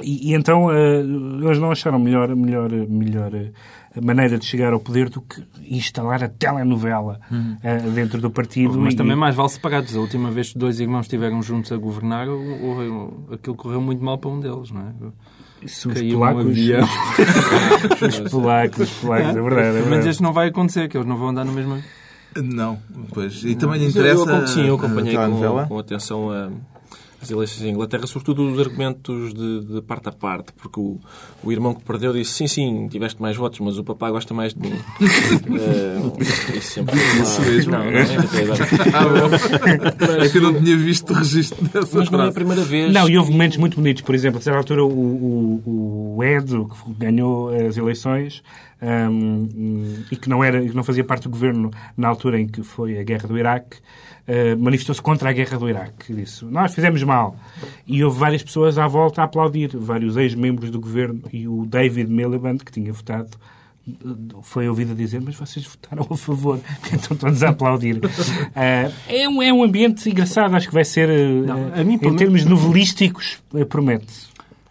e, 0.00 0.30
e, 0.30 0.34
então 0.34 0.66
uh, 0.66 1.44
eles 1.44 1.58
não 1.58 1.72
acharam 1.72 1.98
melhor, 1.98 2.34
melhor, 2.36 2.70
melhor 2.70 3.34
uh, 3.34 4.00
maneira 4.00 4.38
de 4.38 4.44
chegar 4.44 4.72
ao 4.72 4.78
poder 4.78 5.08
do 5.08 5.20
que 5.20 5.42
instalar 5.68 6.22
a 6.22 6.28
telenovela 6.28 7.18
hum. 7.30 7.56
uh, 7.56 7.90
dentro 7.90 8.20
do 8.20 8.30
partido. 8.30 8.78
Mas 8.78 8.94
e, 8.94 8.96
também 8.96 9.16
mais 9.16 9.34
vale 9.34 9.48
separados. 9.48 9.96
A 9.96 9.98
última 9.98 10.30
vez 10.30 10.52
que 10.52 10.58
dois 10.60 10.78
irmãos 10.78 11.06
estiveram 11.06 11.42
juntos 11.42 11.72
a 11.72 11.76
governar, 11.76 12.28
o, 12.28 12.38
o, 12.38 13.34
aquilo 13.34 13.56
correu 13.56 13.80
muito 13.80 14.02
mal 14.02 14.16
para 14.16 14.30
um 14.30 14.38
deles, 14.38 14.70
não 14.70 14.82
é? 14.82 14.92
Isso, 15.62 15.90
os 15.90 16.00
polacos. 16.00 16.44
Um 16.44 16.50
os 18.24 18.30
polacos, 18.30 18.78
os 18.78 18.90
polacos, 18.90 19.28
é 19.28 19.32
verdade. 19.40 19.68
É 19.68 19.72
verdade. 19.72 19.90
Mas 19.90 20.06
este 20.06 20.22
não 20.22 20.32
vai 20.32 20.48
acontecer, 20.48 20.88
que 20.88 20.96
eles 20.96 21.06
não 21.06 21.16
vão 21.16 21.28
andar 21.28 21.44
no 21.44 21.52
mesmo. 21.52 21.82
Não, 22.36 22.78
pois. 23.12 23.44
E 23.44 23.54
também 23.54 23.80
lhe 23.80 23.86
interessa. 23.86 24.30
Eu, 24.30 24.46
sim, 24.46 24.66
eu 24.66 24.76
acompanhei 24.76 25.16
com, 25.16 25.66
com 25.66 25.78
atenção 25.78 26.30
a 26.30 26.50
as 27.20 27.30
eleições 27.30 27.62
em 27.62 27.70
Inglaterra, 27.70 28.06
sobretudo 28.06 28.50
os 28.50 28.60
argumentos 28.60 29.34
de, 29.34 29.64
de 29.64 29.82
parte 29.82 30.08
a 30.08 30.12
parte, 30.12 30.52
porque 30.52 30.78
o, 30.78 30.98
o, 31.42 31.52
irmão 31.52 31.74
que 31.74 31.82
perdeu 31.82 32.12
disse 32.12 32.32
sim, 32.32 32.46
sim, 32.46 32.88
tiveste 32.88 33.20
mais 33.20 33.36
votos, 33.36 33.58
mas 33.60 33.76
o 33.76 33.84
papá 33.84 34.10
gosta 34.10 34.32
mais 34.32 34.54
de 34.54 34.60
mim. 34.60 34.72
uh, 34.72 36.22
isso 36.56 36.72
sempre 36.74 36.96
isso 36.96 37.40
mesmo. 37.42 37.72
Não, 37.72 37.84
não, 37.84 37.90
é, 37.90 38.02
ah, 38.94 40.24
é 40.24 40.28
que 40.28 40.38
eu 40.38 40.42
não 40.42 40.62
tinha 40.62 40.76
visto 40.76 41.10
o 41.10 41.14
registro 41.14 41.62
dessa 41.68 41.98
Mas 41.98 42.10
não 42.10 42.22
é 42.22 42.28
a 42.28 42.32
primeira 42.32 42.62
vez. 42.62 42.92
Não, 42.92 43.08
e 43.08 43.18
houve 43.18 43.32
momentos 43.32 43.56
muito 43.56 43.76
bonitos. 43.76 44.02
Por 44.02 44.14
exemplo, 44.14 44.38
a 44.38 44.42
certa 44.42 44.58
altura, 44.58 44.84
o, 44.84 44.88
o, 44.88 46.16
o 46.16 46.24
Ed, 46.24 46.46
que 46.46 46.94
ganhou 46.98 47.50
as 47.50 47.76
eleições, 47.76 48.42
um, 48.80 50.04
e 50.10 50.16
que 50.16 50.28
não, 50.28 50.42
era, 50.42 50.60
que 50.60 50.74
não 50.74 50.84
fazia 50.84 51.02
parte 51.02 51.24
do 51.24 51.30
governo 51.30 51.70
na 51.96 52.08
altura 52.08 52.40
em 52.40 52.46
que 52.46 52.62
foi 52.62 52.98
a 52.98 53.02
guerra 53.02 53.26
do 53.26 53.36
Iraque, 53.36 53.78
manifestou-se 54.58 55.00
contra 55.00 55.30
a 55.30 55.32
guerra 55.32 55.58
do 55.58 55.68
Iraque. 55.68 56.12
Disse, 56.12 56.44
nós 56.44 56.74
fizemos 56.74 57.02
mal. 57.02 57.36
E 57.86 58.04
houve 58.04 58.18
várias 58.18 58.42
pessoas 58.42 58.78
à 58.78 58.86
volta 58.86 59.22
a 59.22 59.24
aplaudir, 59.24 59.76
vários 59.76 60.16
ex-membros 60.16 60.70
do 60.70 60.80
governo, 60.80 61.22
e 61.32 61.48
o 61.48 61.64
David 61.64 62.10
Miliband, 62.10 62.58
que 62.58 62.72
tinha 62.72 62.92
votado, 62.92 63.30
foi 64.42 64.68
ouvido 64.68 64.92
a 64.92 64.94
dizer, 64.94 65.20
mas 65.20 65.34
vocês 65.34 65.66
votaram 65.66 66.06
a 66.10 66.16
favor, 66.16 66.60
então 66.92 67.16
todos 67.16 67.42
a 67.42 67.50
aplaudir. 67.50 67.96
Uh, 67.96 68.92
é, 69.06 69.28
um, 69.28 69.42
é 69.42 69.52
um 69.52 69.62
ambiente 69.62 70.08
engraçado, 70.08 70.54
acho 70.54 70.68
que 70.68 70.74
vai 70.74 70.84
ser, 70.84 71.08
uh, 71.08 71.46
não, 71.46 71.84
mim, 71.84 71.98
em 72.00 72.16
termos 72.16 72.44
novelísticos, 72.44 73.38
promete 73.68 74.28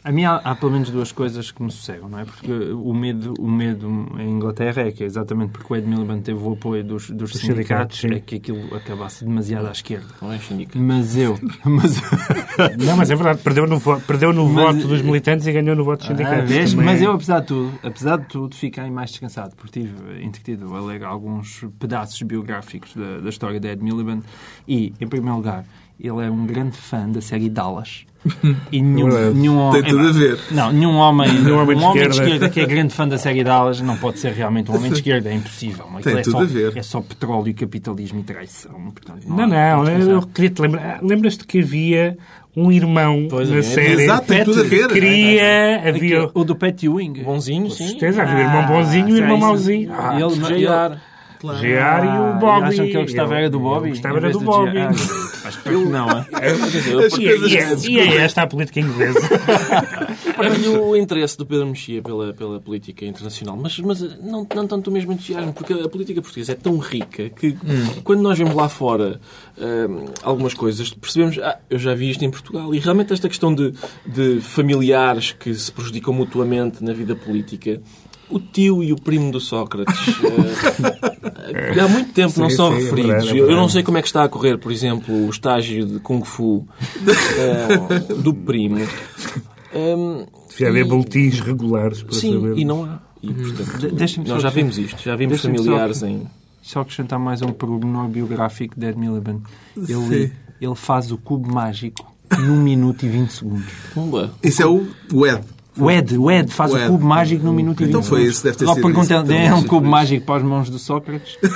a 0.08 0.12
mim 0.13 0.24
há, 0.24 0.36
há, 0.38 0.56
pelo 0.56 0.72
menos 0.72 0.89
duas 0.89 1.12
coisas 1.12 1.52
que 1.52 1.62
me 1.62 1.70
sossegam, 1.70 2.08
não 2.08 2.20
é? 2.20 2.24
Porque 2.24 2.50
o 2.50 2.93
medo, 2.93 3.34
o 3.38 3.48
medo 3.50 4.08
em 4.17 4.30
Inglaterra 4.30 4.84
é 4.84 4.91
que, 4.91 5.04
exatamente 5.04 5.52
porque 5.52 5.74
o 5.74 5.76
Ed 5.76 5.86
Miliband 5.86 6.22
teve 6.22 6.39
o 6.41 6.54
apoio 6.54 6.82
dos, 6.82 7.10
dos 7.10 7.34
sindicatos, 7.34 8.00
sindicatos 8.00 8.06
é 8.06 8.20
que 8.22 8.36
aquilo 8.36 8.74
acabasse 8.74 9.26
demasiado 9.26 9.67
à 9.67 9.72
esquerda. 9.72 10.08
Não 10.22 10.32
é 10.32 10.39
sindicato. 10.39 10.80
Mas 10.80 11.17
eu... 11.17 11.38
Mas... 11.65 12.02
não, 12.78 12.96
mas 12.96 13.12
é 13.12 13.15
verdade, 13.15 13.41
perdeu 13.41 13.67
no, 13.67 13.82
perdeu 14.00 14.32
no 14.32 14.48
mas, 14.48 14.76
voto 14.78 14.88
dos 14.88 15.02
militantes 15.02 15.46
e 15.46 15.52
ganhou 15.52 15.76
no 15.76 15.84
voto 15.84 16.00
dos 16.00 16.06
ah, 16.06 16.15
sindicatos. 16.15 16.74
Ah, 16.74 16.82
mas 16.82 17.02
eu, 17.02 17.12
apesar 17.12 17.41
de 17.41 17.48
tudo, 17.48 17.80
apesar 17.84 18.17
de 18.17 18.26
tudo, 18.28 18.56
fiquei 18.56 18.89
mais 18.89 19.12
descansado, 19.12 19.56
porque 19.58 19.82
tive 19.82 20.24
entretido 20.24 20.74
a 20.74 20.80
ler 20.80 21.04
alguns 21.04 21.65
pedaços 21.78 22.22
biográficos 22.22 22.96
da, 22.96 23.20
da 23.20 23.30
história 23.30 23.60
de 23.60 23.67
Ed 23.67 23.84
Miliband 23.84 24.22
e, 24.65 24.93
em 25.02 25.08
primeiro 25.08 25.36
lugar, 25.36 25.65
ele 26.00 26.26
é 26.26 26.32
um 26.32 26.46
grande 26.46 26.78
fã 26.78 27.10
da 27.10 27.22
série 27.22 27.50
Dallas. 27.50 28.07
E 28.71 28.82
nenhum, 28.82 29.34
nenhum 29.34 29.58
homem. 29.58 29.82
Tem 29.82 29.91
tudo 29.91 30.08
a 30.08 30.12
ver. 30.12 30.39
Não, 30.51 30.71
nenhum 30.71 30.95
homem, 30.95 31.32
nenhum 31.32 31.60
homem, 31.60 31.77
de, 31.77 31.84
um 31.84 31.88
homem 31.88 32.10
de 32.10 32.15
esquerda 32.15 32.49
que 32.49 32.60
é 32.60 32.65
grande 32.65 32.93
fã 32.93 33.08
da 33.08 33.17
série 33.17 33.43
Dallas 33.43 33.82
não 33.82 33.97
pode 33.97 34.19
ser 34.19 34.34
realmente 34.34 34.69
um 34.71 34.75
homem 34.75 34.91
de 34.91 34.97
esquerda, 34.97 35.30
é 35.30 35.34
impossível. 35.34 35.86
Tem 36.03 36.17
é 36.17 36.21
tudo 36.21 36.32
só, 36.32 36.41
a 36.41 36.45
ver. 36.45 36.77
É 36.77 36.84
só 36.84 37.01
petróleo, 37.01 37.53
capitalismo 37.53 38.19
e 38.19 38.23
traição. 38.23 38.91
Portanto, 38.91 39.23
não, 39.27 39.47
não, 39.47 39.84
não 39.84 40.12
eu 40.12 40.21
queria 40.21 40.49
te 40.49 40.62
lembrar. 40.62 40.99
Lembras-te 41.01 41.45
que 41.45 41.60
havia 41.60 42.17
um 42.56 42.71
irmão 42.71 43.27
pois 43.30 43.49
na 43.49 43.58
é. 43.58 43.62
série. 43.62 44.03
Exato, 44.03 44.27
tem 44.27 44.43
tudo 44.43 44.62
a 44.62 44.63
ver. 44.63 44.88
Queria, 44.88 45.88
havia... 45.88 46.30
O 46.34 46.43
do 46.43 46.56
Pat 46.56 46.82
Ewing. 46.82 47.23
Bonzinho, 47.23 47.69
sim. 47.69 47.84
Com 47.84 47.89
certeza, 47.91 48.23
havia 48.23 48.36
o 48.36 48.39
irmão 48.39 48.65
bonzinho 48.65 49.10
e 49.10 49.13
o 49.13 49.17
irmão 49.17 49.38
mauzinho. 49.38 49.93
Ah, 49.93 50.19
ele, 50.19 50.56
ele, 50.56 50.97
Claro. 51.39 51.65
E 51.65 51.76
o 51.76 52.39
Bobby. 52.39 52.67
Acham 52.67 52.86
que 52.86 52.97
ele 52.97 53.04
gostava 53.04 53.36
era 53.36 53.50
do 53.50 53.60
Bobby? 53.60 53.89
Gostava 53.89 54.17
era 54.17 54.32
do 54.32 54.39
Bobby. 54.39 54.80
Eu 55.65 55.86
não, 55.89 56.10
é? 56.10 56.26
E 57.88 58.00
é 58.00 58.17
esta 58.17 58.43
a 58.43 58.47
política 58.47 58.80
inglesa. 58.80 59.19
Partilho 60.36 60.84
o 60.84 60.95
interesse 60.95 61.38
do 61.38 61.45
Pedro 61.45 61.67
Mexia 61.67 62.02
pela, 62.02 62.34
pela 62.34 62.60
política 62.60 63.06
internacional, 63.06 63.58
mas, 63.58 63.80
mas 63.80 64.02
não, 64.19 64.47
não 64.54 64.67
tanto 64.67 64.89
o 64.89 64.93
mesmo 64.93 65.13
entusiasmo, 65.13 65.54
porque 65.54 65.73
a 65.73 65.89
política 65.89 66.21
portuguesa 66.21 66.52
é 66.52 66.56
tão 66.56 66.78
rica 66.78 67.30
que 67.30 67.50
hum. 67.50 68.02
quando 68.04 68.21
nós 68.21 68.38
vemos 68.38 68.54
lá 68.54 68.69
fora 68.69 69.19
hum, 69.58 70.06
algumas 70.21 70.54
coisas, 70.54 70.93
percebemos, 70.93 71.38
ah, 71.39 71.58
eu 71.69 71.80
já 71.80 71.93
vi 71.95 72.10
isto 72.12 72.23
em 72.23 72.30
Portugal, 72.30 72.73
e 72.73 72.80
realmente 72.80 73.13
esta 73.13 73.28
questão 73.28 73.54
de, 73.54 73.73
de 74.06 74.41
familiares 74.41 75.32
que 75.32 75.54
se 75.54 75.71
prejudicam 75.71 76.13
mutuamente 76.13 76.84
na 76.84 76.93
vida 76.93 77.15
política 77.15 77.82
o 78.29 78.39
tio 78.39 78.83
e 78.83 78.91
o 78.91 78.95
primo 78.95 79.31
do 79.31 79.39
Sócrates. 79.39 80.07
uh, 80.07 81.79
há 81.83 81.87
muito 81.87 82.11
tempo 82.13 82.33
sim, 82.33 82.41
não 82.41 82.49
são 82.49 82.71
sim, 82.71 82.83
referidos. 82.83 83.29
É 83.29 83.31
eu, 83.31 83.49
eu, 83.49 83.55
não 83.55 83.69
sei 83.69 83.83
como 83.83 83.97
é 83.97 84.01
que 84.01 84.07
está 84.07 84.23
a 84.23 84.29
correr, 84.29 84.57
por 84.57 84.71
exemplo, 84.71 85.13
o 85.25 85.29
estágio 85.29 85.85
de 85.85 85.99
Kung 85.99 86.23
Fu 86.23 86.57
uh, 86.57 88.13
do 88.21 88.33
primo. 88.33 88.77
Um, 89.73 90.25
Devia 90.49 90.69
haver 90.69 90.85
boletins 90.85 91.39
regulares 91.39 92.03
para 92.03 92.15
sim, 92.15 92.33
saber. 92.33 92.57
e 92.57 92.65
não 92.65 92.83
há. 92.83 92.99
E, 93.21 93.33
portanto, 93.33 94.27
nós 94.27 94.41
já 94.41 94.49
vimos 94.49 94.77
isto, 94.77 95.01
já 95.01 95.15
vimos 95.15 95.41
familiares 95.41 95.97
só, 95.97 96.05
em... 96.05 96.27
Só 96.61 96.81
acrescentar 96.81 97.19
mais 97.19 97.41
um 97.41 97.51
pormenor 97.51 98.07
biográfico 98.07 98.79
de 98.79 98.87
Ed 98.87 98.97
Miliband. 98.97 99.41
Ele, 99.75 100.31
ele 100.61 100.75
faz 100.75 101.11
o 101.11 101.17
cubo 101.17 101.51
mágico 101.51 102.13
num 102.39 102.61
minuto 102.61 103.05
e 103.05 103.09
20 103.09 103.29
segundos. 103.31 103.73
Pumba. 103.93 104.33
Isso 104.43 104.61
é 104.61 104.65
o, 104.65 104.85
o 105.13 105.25
Ed. 105.25 105.43
O 105.79 105.91
Ed, 105.91 106.17
o 106.17 106.31
Ed 106.31 106.51
faz 106.51 106.73
o, 106.73 106.77
Ed. 106.77 106.85
o 106.85 106.91
cubo 106.91 107.05
mágico 107.05 107.45
num 107.45 107.53
minuto 107.53 107.81
e 107.81 107.85
20 107.85 107.89
Então 107.89 108.03
foi 108.03 108.23
isso, 108.23 108.43
deve 108.43 108.57
ter 108.57 108.65
Logo 108.65 108.79
sido 108.79 109.01
isso. 109.01 109.13
É 109.33 109.53
um 109.53 109.63
cubo 109.63 109.87
mágico 109.87 110.25
para 110.25 110.37
as 110.37 110.43
mãos 110.43 110.69
do 110.69 110.79
Sócrates? 110.79 111.37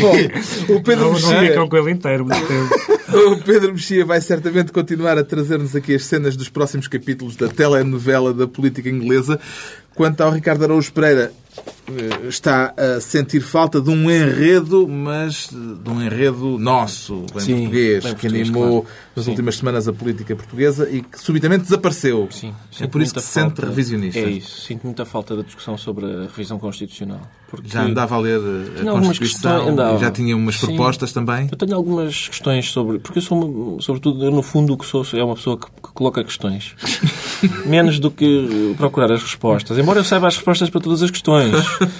Bom, 0.00 0.74
o 0.76 0.80
Pedro 0.82 1.04
não, 1.06 1.12
Mexia... 1.12 1.56
Não 1.56 1.68
com 1.68 1.76
ele 1.76 1.90
inteiro, 1.90 2.26
O 3.08 3.36
Pedro 3.38 3.72
Mexia 3.72 4.04
vai 4.04 4.20
certamente 4.20 4.70
continuar 4.70 5.16
a 5.18 5.24
trazer-nos 5.24 5.74
aqui 5.74 5.94
as 5.94 6.04
cenas 6.04 6.36
dos 6.36 6.48
próximos 6.48 6.86
capítulos 6.86 7.36
da 7.36 7.48
telenovela 7.48 8.34
da 8.34 8.46
política 8.46 8.88
inglesa. 8.88 9.40
Quanto 9.94 10.20
ao 10.20 10.30
Ricardo 10.30 10.64
Araújo 10.64 10.92
Pereira, 10.92 11.32
está 12.28 12.74
a 12.76 13.00
sentir 13.00 13.40
falta 13.40 13.80
de 13.80 13.90
um 13.90 14.10
enredo, 14.10 14.86
mas 14.86 15.48
de 15.50 15.90
um 15.90 16.02
enredo 16.02 16.58
nosso, 16.58 17.24
bem 17.32 17.40
Sim, 17.40 17.54
português, 17.56 18.04
bem 18.04 18.14
que 18.14 18.26
animou 18.26 18.82
claro. 18.82 18.96
nas 19.16 19.24
Sim. 19.24 19.30
últimas 19.30 19.56
semanas 19.56 19.88
a 19.88 19.92
política 19.92 20.36
portuguesa 20.36 20.88
e 20.90 21.02
que 21.02 21.20
subitamente 21.20 21.64
desapareceu. 21.64 22.28
Sim, 22.30 22.54
é 22.80 22.86
por 22.86 23.00
isso 23.00 23.14
que 23.14 23.20
se 23.20 23.28
sente 23.28 23.60
revisionista. 23.60 24.20
É 24.20 24.30
isso. 24.30 24.62
Sinto 24.62 24.84
muita 24.84 25.04
falta 25.04 25.36
da 25.36 25.42
discussão 25.42 25.76
sobre 25.76 26.04
a 26.06 26.22
revisão 26.26 26.58
constitucional. 26.58 27.20
Porque 27.50 27.66
já 27.66 27.82
andava 27.82 28.14
a 28.14 28.18
ler 28.18 28.38
a 28.38 28.90
Constituição, 28.90 29.64
questões, 29.64 30.00
já 30.00 30.10
tinha 30.10 30.36
umas 30.36 30.56
Sim. 30.56 30.66
propostas 30.66 31.12
também. 31.12 31.48
Eu 31.50 31.56
tenho 31.56 31.74
algumas 31.74 32.28
questões 32.28 32.70
sobre... 32.70 32.98
Porque 32.98 33.20
eu 33.20 33.22
sou, 33.22 33.80
sobretudo, 33.80 34.22
eu, 34.22 34.30
no 34.30 34.42
fundo, 34.42 34.74
o 34.74 34.76
que 34.76 34.84
sou 34.84 35.02
é 35.14 35.24
uma 35.24 35.34
pessoa 35.34 35.56
que, 35.56 35.64
que 35.66 35.92
coloca 35.94 36.22
questões. 36.22 36.74
Menos 37.64 37.98
do 37.98 38.10
que 38.10 38.74
procurar 38.76 39.10
as 39.10 39.22
respostas. 39.22 39.78
Embora 39.78 40.00
eu 40.00 40.04
saiba 40.04 40.28
as 40.28 40.36
respostas 40.36 40.68
para 40.68 40.80
todas 40.80 41.02
as 41.02 41.10
questões. 41.10 41.54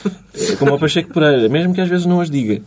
Como 0.58 0.74
o 0.74 0.78
Pacheco 0.78 1.14
Pereira, 1.14 1.48
mesmo 1.48 1.72
que 1.74 1.80
às 1.80 1.88
vezes 1.88 2.04
não 2.04 2.20
as 2.20 2.30
diga. 2.30 2.60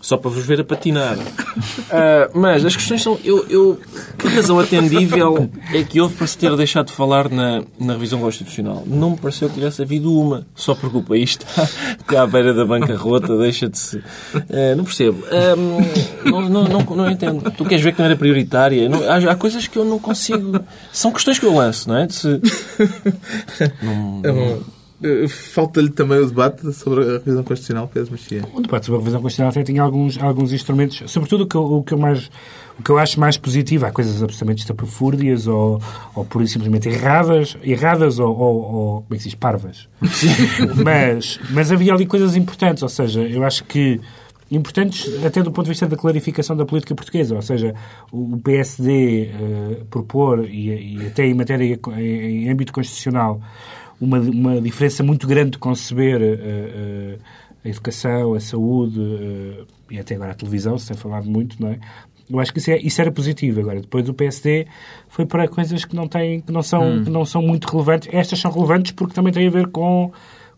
Só 0.00 0.16
para 0.16 0.30
vos 0.30 0.44
ver 0.46 0.60
a 0.60 0.64
patinar. 0.64 1.18
Uh, 1.18 2.38
mas 2.38 2.64
as 2.64 2.74
questões 2.74 3.02
são. 3.02 3.18
Eu, 3.22 3.46
eu, 3.48 3.80
que 4.18 4.28
razão 4.28 4.58
atendível 4.58 5.50
é 5.74 5.82
que 5.82 6.00
houve 6.00 6.14
para 6.14 6.26
se 6.26 6.38
ter 6.38 6.56
deixado 6.56 6.86
de 6.86 6.92
falar 6.92 7.28
na, 7.28 7.62
na 7.78 7.92
revisão 7.92 8.18
constitucional? 8.18 8.82
Não 8.86 9.10
me 9.10 9.16
pareceu 9.18 9.48
que 9.48 9.54
tivesse 9.54 9.82
havido 9.82 10.18
uma. 10.18 10.46
Só 10.54 10.74
porque 10.74 10.96
o 10.96 11.02
país 11.02 11.30
está, 11.30 12.22
à 12.22 12.26
beira 12.26 12.54
da 12.54 12.64
bancarrota, 12.64 13.36
deixa 13.36 13.68
de 13.68 13.78
se. 13.78 13.98
Uh, 13.98 14.74
não 14.76 14.84
percebo. 14.84 15.22
Um, 15.30 16.30
não, 16.30 16.48
não, 16.48 16.64
não, 16.64 16.96
não, 16.96 17.10
entendo. 17.10 17.50
Tu 17.50 17.64
queres 17.66 17.84
ver 17.84 17.92
que 17.92 17.98
não 17.98 18.06
era 18.06 18.16
prioritária? 18.16 18.88
Não, 18.88 19.02
há, 19.02 19.32
há, 19.32 19.36
coisas 19.36 19.66
que 19.66 19.78
eu 19.78 19.84
não 19.84 19.98
consigo. 19.98 20.60
São 20.90 21.12
questões 21.12 21.38
que 21.38 21.44
eu 21.44 21.54
lanço, 21.54 21.88
não 21.88 21.96
é? 21.96 22.06
De 22.06 22.14
se... 22.14 22.40
não, 23.82 24.22
não... 24.22 24.79
Eh, 25.02 25.28
falta-lhe 25.28 25.90
também 25.90 26.18
o 26.18 26.26
debate 26.26 26.72
sobre 26.72 27.02
a 27.04 27.12
revisão 27.12 27.42
constitucional, 27.42 27.88
Pedro 27.92 28.12
Mexia. 28.12 28.44
O 28.54 28.60
debate 28.60 28.86
sobre 28.86 28.96
a 28.96 29.00
revisão 29.00 29.22
constitucional 29.22 29.50
até 29.50 29.62
tinha 29.62 29.82
alguns, 29.82 30.18
alguns 30.18 30.52
instrumentos, 30.52 31.10
sobretudo 31.10 31.44
o 31.44 31.46
que, 31.46 31.56
eu, 31.56 31.62
o 31.62 31.82
que 31.82 31.94
eu 31.94 31.98
mais 31.98 32.30
o 32.78 32.82
que 32.82 32.90
eu 32.90 32.98
acho 32.98 33.20
mais 33.20 33.36
positivo, 33.36 33.84
há 33.84 33.90
coisas 33.90 34.22
absolutamente 34.22 34.62
estapafúrdias 34.62 35.46
ou, 35.46 35.82
ou 36.14 36.24
por 36.24 36.46
simplesmente 36.48 36.88
erradas, 36.88 37.56
erradas 37.62 38.18
ou, 38.18 38.34
ou, 38.34 38.56
ou, 38.56 39.02
como 39.02 39.06
é 39.10 39.16
que 39.16 39.22
se 39.22 39.28
diz, 39.28 39.34
parvas. 39.34 39.86
mas, 40.82 41.38
mas 41.50 41.70
havia 41.70 41.92
ali 41.92 42.06
coisas 42.06 42.36
importantes, 42.36 42.82
ou 42.82 42.88
seja, 42.88 43.20
eu 43.20 43.44
acho 43.44 43.64
que 43.64 44.00
importantes 44.50 45.24
até 45.24 45.42
do 45.42 45.52
ponto 45.52 45.66
de 45.66 45.70
vista 45.70 45.86
da 45.86 45.96
clarificação 45.96 46.56
da 46.56 46.64
política 46.64 46.94
portuguesa, 46.94 47.34
ou 47.36 47.42
seja, 47.42 47.74
o 48.10 48.38
PSD 48.42 49.30
uh, 49.32 49.72
eh, 49.72 49.84
propor, 49.90 50.44
e, 50.46 50.96
e, 50.96 51.06
até 51.06 51.26
em 51.26 51.34
matéria, 51.34 51.78
em, 51.96 52.00
em 52.00 52.50
âmbito 52.50 52.72
constitucional, 52.72 53.40
uma, 54.00 54.18
uma 54.18 54.60
diferença 54.60 55.02
muito 55.02 55.26
grande 55.26 55.52
de 55.52 55.58
conceber 55.58 56.20
uh, 56.20 56.24
uh, 56.24 57.18
a 57.64 57.68
educação, 57.68 58.34
a 58.34 58.40
saúde 58.40 58.98
uh, 58.98 59.66
e 59.90 59.98
até 59.98 60.14
agora 60.14 60.32
a 60.32 60.34
televisão, 60.34 60.78
se 60.78 60.88
tem 60.88 60.96
falado 60.96 61.28
muito, 61.28 61.60
não 61.60 61.70
é? 61.70 61.78
Eu 62.28 62.38
acho 62.38 62.52
que 62.52 62.60
isso, 62.60 62.70
é, 62.70 62.78
isso, 62.78 63.00
era 63.00 63.10
positivo. 63.10 63.60
Agora, 63.60 63.80
depois 63.80 64.04
do 64.04 64.14
PSD 64.14 64.66
foi 65.08 65.26
para 65.26 65.48
coisas 65.48 65.84
que 65.84 65.96
não, 65.96 66.06
têm, 66.06 66.40
que, 66.40 66.52
não 66.52 66.62
são, 66.62 66.98
hum. 66.98 67.04
que 67.04 67.10
não 67.10 67.24
são 67.24 67.42
muito 67.42 67.66
relevantes. 67.66 68.08
Estas 68.12 68.38
são 68.38 68.52
relevantes 68.52 68.92
porque 68.92 69.12
também 69.12 69.32
têm 69.32 69.48
a 69.48 69.50
ver 69.50 69.66
com 69.66 70.12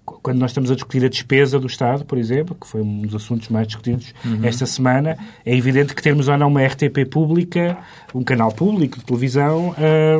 quando 0.04 0.38
nós 0.38 0.50
estamos 0.50 0.70
a 0.70 0.74
discutir 0.74 1.04
a 1.04 1.08
despesa 1.08 1.58
do 1.58 1.66
Estado, 1.66 2.04
por 2.04 2.18
exemplo, 2.18 2.56
que 2.60 2.66
foi 2.66 2.82
um 2.82 3.02
dos 3.02 3.14
assuntos 3.14 3.48
mais 3.48 3.66
discutidos 3.66 4.12
uhum. 4.24 4.40
esta 4.42 4.66
semana, 4.66 5.16
é 5.44 5.56
evidente 5.56 5.94
que 5.94 6.02
termos 6.02 6.28
ou 6.28 6.36
não 6.36 6.48
uma 6.48 6.64
RTP 6.64 7.08
pública, 7.10 7.78
um 8.14 8.22
canal 8.22 8.52
público 8.52 8.98
de 8.98 9.04
televisão, 9.04 9.74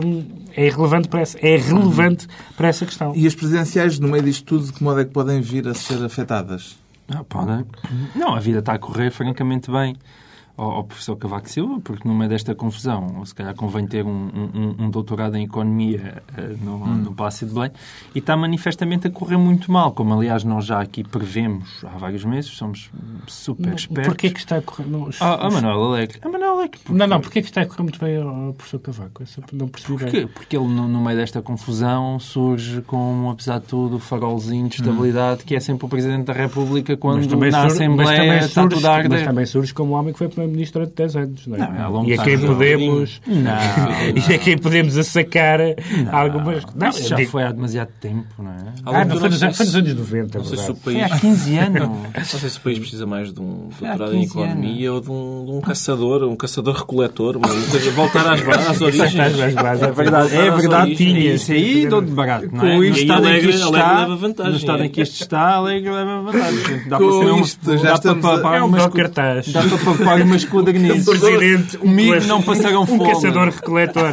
hum, 0.05 0.25
é 0.57 0.69
relevante 0.69 1.09
para 1.09 1.21
essa, 1.21 1.39
é 1.41 1.57
relevante 1.57 2.27
uhum. 2.27 2.55
para 2.57 2.69
essa 2.69 2.87
questão. 2.87 3.13
E 3.15 3.27
as 3.27 3.35
presidenciais, 3.35 3.99
no 3.99 4.09
meio 4.09 4.23
disto 4.23 4.45
tudo, 4.45 4.67
de 4.67 4.73
que 4.73 4.83
modo 4.83 5.01
é 5.01 5.05
que 5.05 5.11
podem 5.11 5.41
vir 5.41 5.67
a 5.67 5.75
ser 5.75 6.03
afetadas? 6.05 6.79
Não, 7.09 7.25
podem. 7.25 7.65
Não, 8.15 8.35
a 8.35 8.41
vida 8.41 8.61
está 8.61 8.75
a 8.75 8.79
correr 8.79 9.11
francamente 9.11 9.71
bem 9.71 9.97
ao, 10.63 10.85
professor 10.85 11.17
Cavaco 11.17 11.49
Silva, 11.49 11.81
porque 11.81 12.07
no 12.07 12.15
meio 12.15 12.31
desta 12.31 12.55
confusão, 12.55 13.25
se 13.25 13.35
calhar 13.35 13.55
convém 13.55 13.87
ter 13.87 14.05
um, 14.05 14.11
um, 14.11 14.85
um 14.85 14.91
doutorado 14.91 15.37
em 15.37 15.45
Economia 15.45 16.23
uh, 16.37 16.65
no, 16.65 16.77
hum. 16.77 16.95
no 16.97 17.15
Palácio 17.15 17.47
de 17.47 17.55
Belém, 17.55 17.71
e 18.15 18.19
está 18.19 18.37
manifestamente 18.37 19.07
a 19.07 19.11
correr 19.11 19.37
muito 19.37 19.71
mal, 19.71 19.93
como 19.93 20.15
aliás 20.15 20.45
nós 20.45 20.65
já 20.65 20.81
aqui 20.81 21.03
prevemos 21.03 21.85
há 21.85 21.99
vários 21.99 22.25
meses, 22.25 22.51
somos 22.51 22.91
super 23.27 23.75
expertos. 23.75 24.09
Porquê 24.09 24.31
que 24.31 24.39
está 24.39 24.57
a 24.57 24.63
correr... 24.63 24.89
Não, 24.89 25.05
os, 25.05 25.21
ah, 25.21 25.47
a 25.47 25.51
Manuel 25.51 25.83
Alegre. 25.85 26.19
A 26.23 26.29
Manuel 26.29 26.53
Alegre. 26.53 26.79
Porque... 26.79 26.99
Não, 26.99 27.07
não, 27.07 27.21
porquê 27.21 27.43
que 27.43 27.49
está 27.49 27.63
a 27.63 27.67
correr 27.67 27.83
muito 27.83 27.99
bem 27.99 28.17
ao 28.17 28.53
professor 28.53 28.79
Cavaco? 28.79 29.23
Essa 29.23 29.43
não 29.53 29.69
percebi 29.69 29.99
porquê? 29.99 30.19
bem. 30.19 30.29
Porque 30.29 30.57
ele, 30.57 30.67
no, 30.67 30.89
no, 30.89 31.01
meio 31.01 31.17
desta 31.17 31.43
confusão, 31.43 32.19
surge 32.19 32.83
como, 32.83 33.31
apesar 33.31 33.59
de 33.59 33.67
tudo, 33.67 33.97
o 33.97 33.99
farolzinho 33.99 34.69
de 34.69 34.77
estabilidade, 34.77 35.43
hum. 35.43 35.47
que 35.47 35.55
é 35.55 35.61
sempre 35.61 35.87
o 35.87 35.89
Presidente 35.89 36.27
da 36.27 36.33
República 36.33 36.97
quando 36.97 37.37
na 37.51 37.65
Assembleia 37.65 38.45
está 38.45 38.67
tudo 38.69 38.87
a 38.87 38.95
arder. 38.95 39.11
Mas 39.11 39.25
também 39.25 39.47
surge 39.47 39.75
como 39.75 39.93
homem 39.95 40.13
que 40.13 40.19
foi 40.19 40.29
Primeiro-Ministro 40.53 40.81
durante 40.81 40.95
10 40.95 41.17
anos. 41.17 41.47
Não 41.47 41.57
é? 41.57 41.59
Não, 41.59 42.05
é 42.05 42.07
e 42.07 42.13
a 42.15 42.23
quem 42.23 42.39
podemos. 42.39 43.21
Não, 43.27 43.53
e 44.31 44.35
a 44.35 44.39
quem 44.39 44.59
podemos 44.59 44.99
assacar 44.99 45.59
não, 46.05 46.15
algumas. 46.15 46.65
Não, 46.75 46.89
isso 46.89 47.09
já 47.09 47.17
digo... 47.17 47.31
foi 47.31 47.43
há 47.43 47.53
demasiado 47.53 47.91
tempo, 48.01 48.27
não 48.39 48.51
é? 48.51 48.57
Ah, 48.85 49.05
não, 49.05 49.19
foi, 49.19 49.29
nos, 49.29 49.41
foi 49.41 49.67
nos 49.67 49.75
anos 49.75 49.95
90. 49.95 50.39
Não 50.39 50.45
sei 50.45 50.59
se 50.59 50.71
o 50.71 50.75
país... 50.75 50.99
Foi 50.99 51.01
há 51.01 51.19
15 51.19 51.59
anos. 51.59 51.89
não 52.15 52.25
sei 52.25 52.51
se 52.51 52.59
o 52.59 52.61
país 52.61 52.79
precisa 52.79 53.07
mais 53.07 53.33
de 53.33 53.41
um 53.41 53.69
doutorado 53.81 54.15
em 54.15 54.25
economia 54.25 54.91
anos. 54.91 54.95
ou 54.95 55.01
de 55.01 55.11
um, 55.11 55.45
de 55.47 55.51
um, 55.53 55.61
caçador, 55.61 56.23
um 56.25 56.37
caçador-recoletor, 56.37 57.39
voltar 57.95 58.33
às, 58.33 58.41
às 58.69 58.81
origens. 58.81 59.15
é 59.15 59.29
verdade, 59.91 60.37
é 60.37 60.51
verdade 60.51 60.97
tinha. 60.97 61.35
Isso 61.35 61.53
aí 61.53 61.87
dou 61.87 62.01
de 62.01 62.13
barato. 62.13 62.49
Não 62.53 62.67
é? 62.67 62.77
Com 62.77 62.85
isto 62.85 63.03
estado 63.03 63.29
em 63.29 63.41
que 63.41 63.49
isto 63.49 63.65
está, 63.65 64.09
no 64.09 64.57
estado 64.57 64.85
em 64.85 64.89
que 64.89 65.03
isto 65.03 65.23
está, 65.23 65.53
Alegre 65.53 65.91
leva 65.91 66.23
vantagem. 66.23 66.89
Dá 66.89 66.99
para 66.99 67.13
ser 67.13 67.33
um, 67.33 67.79
já 67.79 67.95
estamos 67.95 68.25
a, 68.25 68.57
é 68.57 68.63
um 68.63 68.91
cartaz. 68.91 69.53
Dá 69.53 69.63
para 69.63 69.95
pagar 69.95 70.19
umas 70.33 70.45
codagneses. 70.45 71.05
Presidente, 71.05 71.79
comigo 71.79 72.27
não 72.27 72.43
passaram 72.43 72.87
fome. 72.87 73.03
Um 73.03 73.07
caçador-recoletor. 73.07 74.13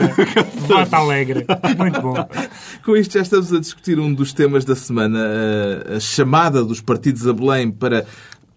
Vota 0.67 0.97
alegre. 0.97 1.45
Muito 1.77 2.01
bom. 2.01 2.15
Com 2.83 2.95
isto 2.95 3.13
já 3.13 3.21
estamos 3.21 3.53
a 3.53 3.59
discutir 3.59 3.99
um 3.99 4.13
dos 4.13 4.33
temas 4.33 4.65
da 4.65 4.75
semana, 4.75 5.19
a 5.95 5.99
chamada 5.99 6.63
dos 6.63 6.81
partidos 6.81 7.27
a 7.27 7.33
Belém 7.33 7.71
para 7.71 8.05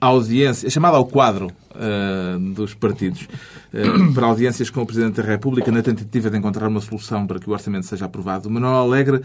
audiência, 0.01 0.67
a 0.67 0.71
chamada 0.71 0.97
ao 0.97 1.07
quadro 1.07 1.47
uh, 1.47 2.39
dos 2.55 2.75
partidos 2.75 3.29
uh, 3.73 4.13
para 4.13 4.27
audiências 4.27 4.69
com 4.69 4.83
o 4.83 4.87
Presidente 4.87 5.23
da 5.23 5.23
República 5.23 5.71
na 5.71 5.83
tentativa 5.83 6.29
de 6.29 6.37
encontrar 6.37 6.67
uma 6.67 6.81
solução 6.81 7.27
para 7.27 7.39
que 7.39 7.49
o 7.49 7.53
orçamento 7.53 7.87
seja 7.87 8.07
aprovado. 8.07 8.49
O 8.49 8.53
Manuel 8.53 8.75
Alegre 8.75 9.23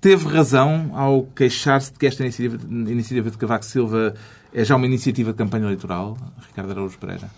teve 0.00 0.26
razão 0.26 0.90
ao 0.94 1.24
queixar-se 1.24 1.92
de 1.92 1.98
que 1.98 2.06
esta 2.06 2.22
iniciativa, 2.22 2.58
iniciativa 2.90 3.30
de 3.30 3.36
Cavaco 3.36 3.66
Silva 3.66 4.14
é 4.52 4.64
já 4.64 4.76
uma 4.76 4.86
iniciativa 4.86 5.32
de 5.32 5.36
campanha 5.36 5.64
eleitoral, 5.64 6.16
Ricardo 6.46 6.70
Araújo 6.70 6.98
Pereira? 6.98 7.28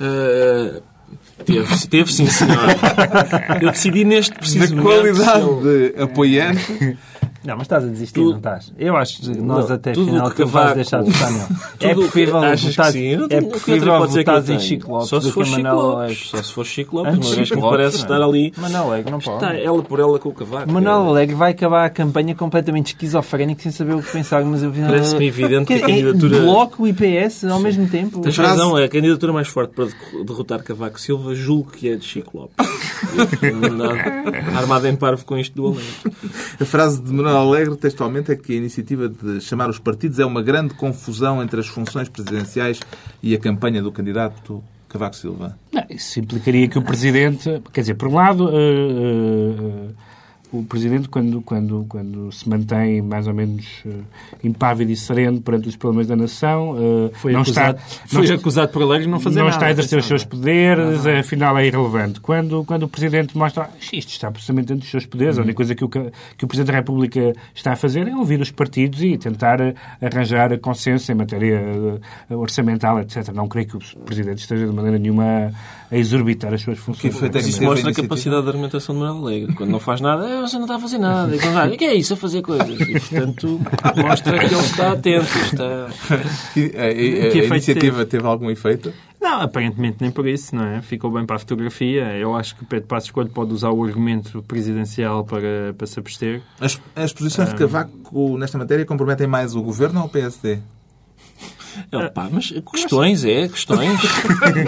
Uh, 0.00 0.82
teve, 1.44 1.86
teve 1.88 2.12
sim, 2.12 2.26
senhor. 2.26 2.56
Eu 3.62 3.70
decidi 3.70 4.04
neste 4.04 4.34
preciso 4.34 4.74
Na 4.74 4.82
qualidade 4.82 5.46
de 5.62 6.02
apoiante, 6.02 6.96
Não, 7.44 7.56
mas 7.56 7.62
estás 7.62 7.84
a 7.84 7.88
desistir, 7.88 8.20
tu... 8.20 8.30
não 8.30 8.36
estás? 8.36 8.72
Eu 8.78 8.96
acho 8.96 9.20
que 9.20 9.38
nós 9.38 9.68
não, 9.68 9.76
até 9.76 9.94
final 9.94 10.30
que 10.30 10.44
vais 10.44 10.74
deixar 10.74 11.02
de 11.02 11.10
votar 11.10 11.32
nele. 11.32 11.44
é 11.80 11.94
preferível 11.94 12.34
votar, 12.34 12.96
é 13.30 13.40
preferível 13.40 14.06
votar 14.06 14.50
em 14.50 14.58
Chico 14.58 14.92
Lopes 14.92 15.08
só 15.08 15.20
se 15.20 15.30
for 15.30 15.44
Chico 15.46 15.68
Lopes. 15.68 16.28
Só 16.28 16.42
se 16.42 16.52
for 16.52 16.66
Chico 16.66 16.96
Lopes, 16.96 17.26
uma 17.26 17.36
vez 17.36 17.50
que 17.50 17.56
me 17.56 17.62
parece 17.62 17.96
estar 17.96 18.22
ali... 18.22 18.52
Manuel 18.56 18.84
Alegre 18.84 19.10
não 19.10 19.20
pode. 19.20 19.36
Está 19.36 19.54
ela 19.54 19.82
por 19.82 20.00
ela 20.00 20.18
com 20.18 20.28
o 20.30 20.32
Cavaco. 20.32 20.72
Manuel 20.72 21.08
Alegre 21.08 21.34
vai 21.34 21.52
acabar 21.52 21.84
a 21.84 21.90
campanha 21.90 22.34
completamente 22.34 22.88
esquizofrénico 22.88 23.60
sem 23.60 23.72
saber 23.72 23.94
o 23.94 24.02
que 24.02 24.10
pensar, 24.10 24.44
mas 24.44 24.62
eu... 24.62 24.72
Parece-me 24.72 25.26
evidente 25.26 25.66
que 25.66 25.74
a 25.74 25.80
candidatura... 25.80 26.40
Bloco 26.40 26.86
e 26.86 26.90
IPS 26.90 27.44
ao 27.44 27.60
mesmo 27.60 27.88
tempo. 27.88 28.20
Tens 28.20 28.36
razão, 28.36 28.78
é 28.78 28.84
a 28.84 28.88
candidatura 28.88 29.32
mais 29.32 29.48
forte 29.48 29.74
para 29.74 29.86
derrotar 30.24 30.62
Cavaco 30.62 31.00
Silva, 31.00 31.34
julgo 31.34 31.70
que 31.70 31.90
é 31.90 31.96
de 31.96 32.04
Chico 32.04 32.38
Lopes. 32.38 32.54
Armado 34.56 34.88
em 34.88 34.96
parvo 34.96 35.24
com 35.24 35.36
isto 35.36 35.54
do 35.54 35.66
Alegre. 35.66 35.84
A 36.60 36.64
frase 36.64 37.02
de 37.02 37.12
Manuel 37.24 37.48
Alegre, 37.48 37.76
textualmente, 37.76 38.30
é 38.30 38.36
que 38.36 38.52
a 38.52 38.56
iniciativa 38.56 39.08
de 39.08 39.40
chamar 39.40 39.70
os 39.70 39.78
partidos 39.78 40.18
é 40.18 40.24
uma 40.24 40.42
grande 40.42 40.74
confusão 40.74 41.42
entre 41.42 41.58
as 41.58 41.66
funções 41.66 42.08
presidenciais 42.08 42.80
e 43.22 43.34
a 43.34 43.38
campanha 43.38 43.82
do 43.82 43.90
candidato 43.90 44.62
Cavaco 44.88 45.16
Silva. 45.16 45.58
Não, 45.72 45.84
isso 45.88 46.20
implicaria 46.20 46.68
que 46.68 46.78
o 46.78 46.82
Presidente... 46.82 47.62
Quer 47.72 47.80
dizer, 47.80 47.94
por 47.94 48.08
um 48.08 48.14
lado... 48.14 48.44
Uh, 48.46 49.88
uh, 49.88 49.94
o 50.58 50.64
Presidente, 50.64 51.08
quando, 51.08 51.42
quando, 51.42 51.84
quando 51.88 52.30
se 52.30 52.48
mantém 52.48 53.02
mais 53.02 53.26
ou 53.26 53.34
menos 53.34 53.66
uh, 53.84 54.04
impávido 54.42 54.92
e 54.92 54.96
sereno 54.96 55.40
perante 55.40 55.68
os 55.68 55.76
problemas 55.76 56.06
da 56.06 56.16
nação, 56.16 56.70
uh, 56.70 57.10
foi 57.14 57.32
não 57.32 57.40
acusado, 57.40 57.78
está, 57.78 58.06
foi 58.06 58.28
não 58.28 58.34
acusado 58.34 58.72
por 58.72 58.82
alegres 58.82 59.08
não 59.08 59.18
fazer 59.20 59.38
não 59.38 59.46
nada. 59.46 59.56
está 59.56 59.66
a 59.66 59.70
exercer 59.70 59.98
os 59.98 60.06
seus 60.06 60.24
poderes, 60.24 61.04
não, 61.04 61.12
não. 61.12 61.18
afinal 61.18 61.58
é 61.58 61.66
irrelevante. 61.66 62.20
Quando, 62.20 62.64
quando 62.64 62.84
o 62.84 62.88
Presidente 62.88 63.36
mostra 63.36 63.68
isto 63.92 64.10
está 64.10 64.30
precisamente 64.30 64.66
dentro 64.66 64.82
dos 64.82 64.90
seus 64.90 65.06
poderes, 65.06 65.36
uhum. 65.36 65.42
a 65.42 65.44
única 65.44 65.56
coisa 65.56 65.74
que 65.74 65.84
o, 65.84 65.88
que 65.88 66.44
o 66.44 66.46
Presidente 66.46 66.72
da 66.72 66.78
República 66.78 67.32
está 67.54 67.72
a 67.72 67.76
fazer 67.76 68.06
é 68.06 68.14
ouvir 68.14 68.40
os 68.40 68.50
partidos 68.50 69.02
e 69.02 69.18
tentar 69.18 69.58
arranjar 70.00 70.56
consenso 70.58 71.10
em 71.10 71.14
matéria 71.14 71.60
orçamental, 72.30 73.00
etc. 73.00 73.28
Não 73.34 73.48
creio 73.48 73.66
que 73.66 73.76
o 73.76 73.80
Presidente 74.04 74.38
esteja 74.38 74.66
de 74.66 74.72
maneira 74.72 74.98
nenhuma 74.98 75.52
a 75.90 75.96
exorbitar 75.96 76.52
as 76.52 76.62
suas 76.62 76.78
funções. 76.78 77.14
Que 77.14 77.38
isso 77.38 77.62
mostra 77.62 77.90
a 77.90 77.94
capacidade 77.94 78.42
de 78.42 78.48
argumentação 78.48 78.94
de 78.94 79.00
Manuel 79.00 79.22
Alegre. 79.22 79.54
Quando 79.54 79.70
não 79.70 79.80
faz 79.80 80.00
nada, 80.00 80.28
é, 80.28 80.40
você 80.40 80.56
não 80.56 80.64
está 80.64 80.76
a 80.76 80.80
fazer 80.80 80.98
nada. 80.98 81.34
E 81.34 81.38
quando 81.38 81.72
o 81.72 81.76
que 81.76 81.84
é 81.84 81.94
isso? 81.94 82.14
A 82.14 82.16
fazer 82.16 82.42
coisas. 82.42 82.80
E, 82.80 82.92
portanto, 83.00 83.60
mostra 83.96 84.38
que 84.38 84.46
ele 84.46 84.54
está 84.56 84.92
atento. 84.92 85.38
Está... 85.38 85.88
E, 86.56 86.72
a, 86.76 86.82
a, 86.82 87.42
a 87.42 87.46
iniciativa 87.46 87.98
teve? 87.98 88.06
teve 88.06 88.26
algum 88.26 88.50
efeito? 88.50 88.92
Não, 89.24 89.40
aparentemente 89.40 89.96
nem 90.02 90.10
por 90.10 90.28
isso, 90.28 90.54
não 90.54 90.66
é? 90.66 90.82
Ficou 90.82 91.10
bem 91.10 91.24
para 91.24 91.36
a 91.36 91.38
fotografia. 91.38 92.14
Eu 92.18 92.36
acho 92.36 92.54
que 92.56 92.64
Pedro 92.66 92.86
Passos 92.86 93.10
Coelho 93.10 93.30
pode 93.30 93.54
usar 93.54 93.70
o 93.70 93.82
argumento 93.82 94.42
presidencial 94.42 95.24
para, 95.24 95.72
para 95.76 95.86
se 95.86 95.98
abster. 95.98 96.42
As, 96.60 96.78
as 96.94 97.10
posições 97.10 97.48
de 97.48 97.54
Cavaco 97.54 98.36
nesta 98.36 98.58
matéria 98.58 98.84
comprometem 98.84 99.26
mais 99.26 99.56
o 99.56 99.62
governo 99.62 100.00
ou 100.00 100.06
o 100.06 100.08
PSD? 100.10 100.58
Opa, 101.92 102.28
mas 102.30 102.52
questões, 102.72 103.24
é, 103.24 103.48
questões. 103.48 104.00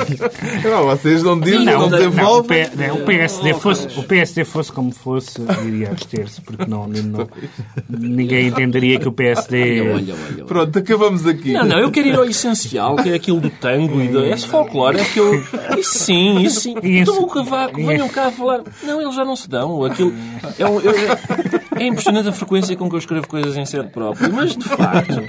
não, 0.64 0.84
vocês 0.86 1.22
não 1.22 1.38
dizem, 1.38 1.64
não, 1.64 1.80
não 1.80 1.90
desenvolvem. 1.90 2.68
Não, 2.74 2.96
o, 2.96 3.04
PSD 3.04 3.54
fosse, 3.54 3.98
o 3.98 4.02
PSD 4.02 4.44
fosse 4.44 4.72
como 4.72 4.92
fosse, 4.92 5.40
iria 5.66 5.90
abster-se, 5.90 6.40
porque 6.40 6.64
não, 6.66 6.86
não, 6.86 7.28
ninguém 7.88 8.48
entenderia 8.48 8.98
que 8.98 9.08
o 9.08 9.12
PSD... 9.12 9.80
Olha, 9.80 9.94
olha, 9.94 10.14
olha, 10.14 10.44
Pronto, 10.44 10.78
acabamos 10.78 11.26
aqui. 11.26 11.52
Não, 11.52 11.64
não, 11.64 11.78
eu 11.78 11.90
quero 11.90 12.08
ir 12.08 12.16
ao 12.16 12.24
essencial, 12.24 12.96
que 12.96 13.10
é 13.10 13.14
aquilo 13.14 13.40
do 13.40 13.50
tango 13.50 14.00
e 14.00 14.08
do... 14.08 14.24
Esse 14.24 14.46
folclore, 14.46 14.98
é 14.98 15.02
aquilo... 15.02 15.36
Isso 15.78 15.98
sim, 15.98 16.40
isso 16.42 16.60
sim. 16.60 16.74
Então 16.82 17.22
o 17.22 17.26
cavaco, 17.26 17.76
venham 17.84 18.08
cá 18.08 18.30
falar. 18.30 18.62
Não, 18.82 19.00
eles 19.00 19.14
já 19.14 19.24
não 19.24 19.36
se 19.36 19.48
dão. 19.48 19.84
Aquilo... 19.84 20.12
É, 20.58 20.62
eu, 20.62 20.80
é 21.76 21.86
impressionante 21.86 22.28
a 22.28 22.32
frequência 22.32 22.76
com 22.76 22.88
que 22.88 22.94
eu 22.94 22.98
escrevo 22.98 23.28
coisas 23.28 23.56
em 23.56 23.66
sede 23.66 23.88
própria, 23.88 24.28
mas 24.28 24.56
de 24.56 24.64
facto 24.64 25.20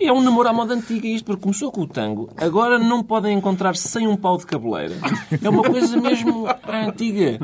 é 0.00 0.12
um 0.12 0.22
namoro 0.22 0.48
à 0.48 0.52
moda 0.52 0.74
antiga 0.74 1.06
isto, 1.08 1.24
porque 1.24 1.42
começou 1.42 1.72
com 1.72 1.82
o 1.82 1.86
tango, 1.86 2.30
agora 2.36 2.78
não 2.78 3.02
podem 3.02 3.36
encontrar 3.36 3.74
sem 3.74 4.06
um 4.06 4.16
pau 4.16 4.38
de 4.38 4.46
cabeleira. 4.46 4.94
É 5.42 5.48
uma 5.48 5.62
coisa 5.62 5.96
mesmo 5.96 6.46
antiga. 6.68 7.38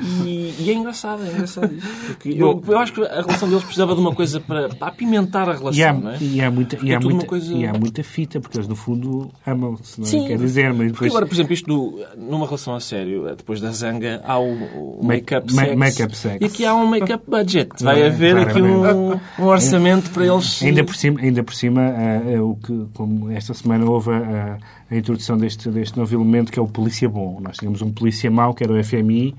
E, 0.00 0.54
e 0.58 0.70
é 0.70 0.74
engraçado, 0.74 1.24
é 1.24 1.30
engraçado 1.30 1.74
isto. 1.74 1.88
Porque 2.06 2.30
eu, 2.30 2.62
eu, 2.66 2.78
acho 2.78 2.92
que 2.92 3.02
a 3.02 3.22
relação 3.22 3.48
deles 3.48 3.64
precisava 3.64 3.94
de 3.94 4.00
uma 4.00 4.14
coisa 4.14 4.40
para, 4.40 4.68
para 4.68 4.88
apimentar 4.88 5.48
a 5.48 5.54
relação, 5.54 5.72
e 5.72 5.82
há, 5.82 5.92
não 5.92 6.10
é? 6.10 6.18
E 6.20 6.40
há 6.40 6.50
muita, 6.50 6.78
e 6.82 6.94
há, 6.94 7.00
muita, 7.00 7.26
coisa... 7.26 7.52
e 7.52 7.66
há 7.66 7.72
muita 7.72 8.04
fita, 8.04 8.40
porque 8.40 8.58
eles 8.58 8.68
no 8.68 8.76
fundo 8.76 9.30
amam-se, 9.44 10.00
não 10.00 10.06
é? 10.06 10.10
Sim, 10.10 10.26
quer 10.26 10.38
dizer, 10.38 10.72
mas 10.72 10.92
depois... 10.92 11.10
agora, 11.10 11.26
por 11.26 11.34
exemplo, 11.34 11.52
isto 11.52 11.66
do, 11.66 12.04
numa 12.16 12.46
relação 12.46 12.74
a 12.74 12.80
sério, 12.80 13.24
depois 13.36 13.60
da 13.60 13.70
zanga, 13.72 14.22
há 14.24 14.38
o, 14.38 15.00
o 15.00 15.04
make-up 15.04 15.52
sex. 15.52 15.76
Make 15.76 16.16
sex. 16.16 16.40
E 16.40 16.44
aqui 16.44 16.64
há 16.64 16.74
um 16.74 16.86
make-up 16.86 17.24
budget. 17.28 17.82
Vai 17.82 18.06
haver 18.06 18.36
aqui 18.36 18.62
um, 18.62 19.18
um 19.38 19.46
orçamento 19.46 20.10
para 20.10 20.26
eles... 20.26 20.62
Ainda 20.62 20.84
por 20.84 20.94
cima, 20.94 21.20
ainda 21.20 21.42
por 21.42 21.54
cima 21.54 21.87
uh, 21.90 22.50
o 22.50 22.56
que, 22.56 22.86
como 22.94 23.30
esta 23.30 23.54
semana 23.54 23.84
houve 23.84 24.12
a, 24.14 24.58
a, 24.90 24.96
introdução 24.96 25.36
deste, 25.36 25.68
deste 25.70 25.96
novo 25.96 26.14
elemento 26.14 26.52
que 26.52 26.58
é 26.58 26.62
o 26.62 26.66
polícia 26.66 27.08
bom. 27.08 27.40
Nós 27.40 27.56
tínhamos 27.56 27.82
um 27.82 27.92
polícia 27.92 28.30
mau, 28.30 28.54
que 28.54 28.64
era 28.64 28.72
o 28.72 28.82
FMI, 28.82 29.34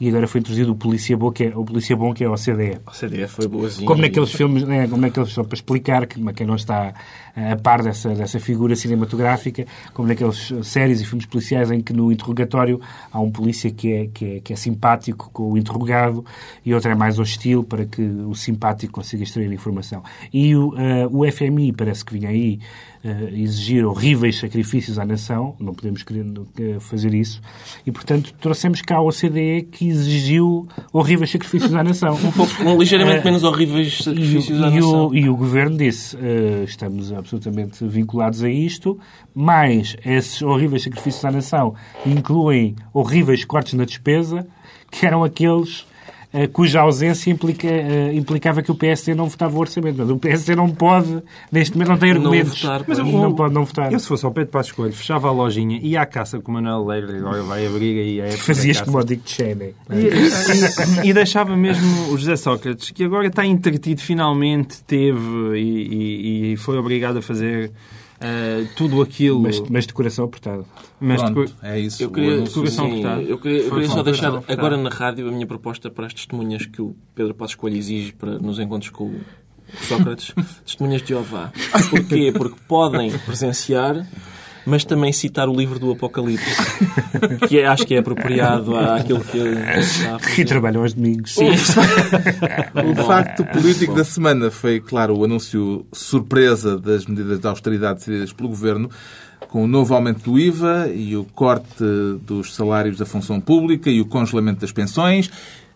e 0.00 0.08
agora 0.08 0.26
foi 0.26 0.40
introduzido 0.40 0.72
o 0.72 0.74
polícia 0.74 1.16
bom, 1.16 1.30
que 1.30 1.44
é 1.44 1.52
o 1.54 1.64
polícia 1.64 1.94
bom, 1.94 2.14
que 2.14 2.24
é 2.24 2.28
o 2.28 2.32
OCDE. 2.32 2.80
O 2.86 2.90
OCDE 2.90 3.28
foi 3.28 3.46
boazinho. 3.46 3.86
Como 3.86 4.00
naqueles 4.00 4.32
filmes, 4.32 4.62
né, 4.62 4.88
como 4.88 5.02
naqueles, 5.02 5.30
só 5.30 5.44
para 5.44 5.54
explicar, 5.54 6.06
que 6.06 6.18
quem 6.32 6.46
não 6.46 6.56
está 6.56 6.94
a 7.36 7.56
par 7.56 7.82
dessa, 7.82 8.14
dessa 8.14 8.40
figura 8.40 8.74
cinematográfica, 8.74 9.66
como 9.92 10.08
naqueles 10.08 10.52
séries 10.62 11.00
e 11.00 11.04
filmes 11.04 11.26
policiais 11.26 11.70
em 11.70 11.80
que 11.80 11.92
no 11.92 12.10
interrogatório 12.10 12.80
há 13.12 13.20
um 13.20 13.30
polícia 13.30 13.70
que 13.70 13.92
é, 13.92 14.06
que 14.06 14.24
é, 14.24 14.40
que 14.40 14.52
é 14.52 14.56
simpático 14.56 15.30
com 15.32 15.52
o 15.52 15.58
interrogado 15.58 16.24
e 16.64 16.74
outro 16.74 16.90
é 16.90 16.94
mais 16.94 17.18
hostil 17.18 17.62
para 17.62 17.84
que 17.84 18.02
o 18.02 18.34
simpático 18.34 18.94
consiga 18.94 19.22
extrair 19.22 19.52
informação. 19.52 20.02
E 20.32 20.56
o, 20.56 20.70
uh, 20.70 21.08
o 21.10 21.30
FMI 21.30 21.72
parece 21.72 22.04
que 22.04 22.12
vinha 22.14 22.30
aí 22.30 22.58
exigir 23.32 23.84
horríveis 23.84 24.38
sacrifícios 24.38 24.98
à 24.98 25.04
nação, 25.04 25.56
não 25.58 25.72
podemos 25.72 26.02
querer 26.02 26.26
fazer 26.80 27.14
isso, 27.14 27.40
e 27.86 27.90
portanto 27.90 28.32
trouxemos 28.40 28.82
cá 28.82 29.00
o 29.00 29.08
OCDE 29.08 29.68
que 29.70 29.88
exigiu 29.88 30.68
horríveis 30.92 31.30
sacrifícios 31.30 31.74
à 31.74 31.82
nação. 31.82 32.14
Um 32.14 32.30
pouco, 32.30 32.62
um, 32.62 32.78
ligeiramente 32.78 33.20
uh, 33.20 33.24
menos 33.24 33.42
horríveis 33.42 33.98
sacrifícios 33.98 34.58
e, 34.58 34.62
à 34.62 34.68
e 34.68 34.74
nação. 34.74 35.08
O, 35.08 35.14
e 35.14 35.28
o 35.28 35.36
governo 35.36 35.76
disse, 35.76 36.16
uh, 36.16 36.64
estamos 36.64 37.12
absolutamente 37.12 37.86
vinculados 37.86 38.42
a 38.42 38.50
isto, 38.50 38.98
mas 39.34 39.96
esses 40.04 40.42
horríveis 40.42 40.82
sacrifícios 40.82 41.24
à 41.24 41.30
nação 41.30 41.74
incluem 42.04 42.76
horríveis 42.92 43.44
cortes 43.44 43.74
na 43.74 43.84
despesa, 43.84 44.46
que 44.90 45.06
eram 45.06 45.22
aqueles 45.24 45.86
eh, 45.86 45.89
cuja 46.52 46.80
ausência 46.80 47.30
implica, 47.30 47.66
uh, 47.66 48.12
implicava 48.12 48.62
que 48.62 48.70
o 48.70 48.74
PSD 48.74 49.14
não 49.14 49.28
votava 49.28 49.56
o 49.56 49.60
orçamento. 49.60 49.96
Mas 49.98 50.10
o 50.10 50.16
PSD 50.16 50.54
não 50.54 50.70
pode, 50.70 51.22
neste 51.50 51.74
momento, 51.74 51.88
não 51.88 51.98
tem 51.98 52.10
argumentos. 52.12 52.62
Não 52.62 52.72
votar, 52.72 52.84
mas 52.86 52.98
não 52.98 53.34
pode 53.34 53.54
não 53.54 53.64
votar. 53.64 53.92
Eu, 53.92 53.98
se 53.98 54.06
fosse 54.06 54.24
ao 54.24 54.30
Pedro 54.30 54.50
Passos 54.50 54.72
Coelho, 54.72 54.92
fechava 54.92 55.28
a 55.28 55.32
lojinha, 55.32 55.78
ia 55.82 56.00
à 56.00 56.06
caça 56.06 56.38
com 56.38 56.52
o 56.52 56.54
Manuel 56.54 56.76
Alegre, 56.76 57.18
agora 57.18 57.42
vai 57.42 57.66
abrir 57.66 57.96
e 57.96 58.20
é 58.20 58.30
Fazias 58.30 58.80
como 58.80 58.98
o 58.98 59.04
Dick 59.04 59.28
Cheney. 59.28 59.74
E, 59.90 61.04
e, 61.04 61.08
e, 61.08 61.12
deixava 61.12 61.56
mesmo 61.56 62.12
o 62.12 62.18
José 62.18 62.36
Sócrates, 62.36 62.90
que 62.90 63.04
agora 63.04 63.26
está 63.26 63.44
entretido, 63.44 64.00
finalmente 64.00 64.82
teve 64.84 65.20
e, 65.56 66.52
e 66.52 66.56
foi 66.56 66.78
obrigado 66.78 67.18
a 67.18 67.22
fazer 67.22 67.72
Uh, 68.20 68.68
tudo 68.76 69.00
aquilo. 69.00 69.40
Mas, 69.40 69.60
mas 69.60 69.86
de 69.86 69.94
coração 69.94 70.26
apertado. 70.26 70.66
Mas 71.00 71.22
Pronto, 71.22 71.46
de, 71.46 71.54
é 71.66 71.80
isso. 71.80 72.02
Eu 72.02 72.10
queria, 72.10 72.46
coração 72.50 72.86
sim, 72.86 72.90
apertado. 73.00 73.22
Eu 73.22 73.38
queria, 73.38 73.58
eu 73.60 73.70
queria 73.70 73.88
só 73.88 74.02
deixar 74.02 74.42
agora 74.46 74.76
na 74.76 74.90
rádio 74.90 75.26
a 75.26 75.32
minha 75.32 75.46
proposta 75.46 75.90
para 75.90 76.06
as 76.06 76.12
testemunhas 76.12 76.66
que 76.66 76.82
o 76.82 76.94
Pedro 77.14 77.34
Passos 77.34 77.54
Coelho 77.54 77.78
exige 77.78 78.12
para, 78.12 78.38
nos 78.38 78.58
encontros 78.58 78.90
com 78.90 79.04
o 79.04 79.20
Sócrates. 79.88 80.34
testemunhas 80.66 81.00
de 81.00 81.08
Jeová. 81.08 81.50
Porquê? 81.88 82.30
Porque 82.30 82.56
podem 82.68 83.10
presenciar 83.20 84.06
mas 84.64 84.84
também 84.84 85.12
citar 85.12 85.48
o 85.48 85.54
livro 85.54 85.78
do 85.78 85.90
Apocalipse, 85.92 86.44
que 87.48 87.58
é, 87.58 87.66
acho 87.66 87.86
que 87.86 87.94
é 87.94 87.98
apropriado 87.98 88.76
àquilo 88.76 89.20
que 89.20 89.38
ele 89.38 89.80
está 89.80 90.18
Que 90.18 90.44
trabalham 90.44 90.82
aos 90.82 90.92
domingos. 90.92 91.34
Sim. 91.34 91.50
o 92.90 93.04
facto 93.04 93.44
político 93.44 93.94
da 93.94 94.04
semana 94.04 94.50
foi, 94.50 94.80
claro, 94.80 95.16
o 95.16 95.24
anúncio 95.24 95.86
surpresa 95.92 96.78
das 96.78 97.06
medidas 97.06 97.38
de 97.38 97.46
austeridade 97.46 98.00
decididas 98.00 98.32
pelo 98.32 98.48
Governo, 98.48 98.90
com 99.48 99.64
o 99.64 99.66
novo 99.66 99.94
aumento 99.94 100.30
do 100.30 100.38
IVA 100.38 100.88
e 100.94 101.16
o 101.16 101.24
corte 101.24 101.84
dos 102.22 102.54
salários 102.54 102.98
da 102.98 103.06
função 103.06 103.40
pública 103.40 103.90
e 103.90 104.00
o 104.00 104.06
congelamento 104.06 104.60
das 104.60 104.72
pensões 104.72 105.30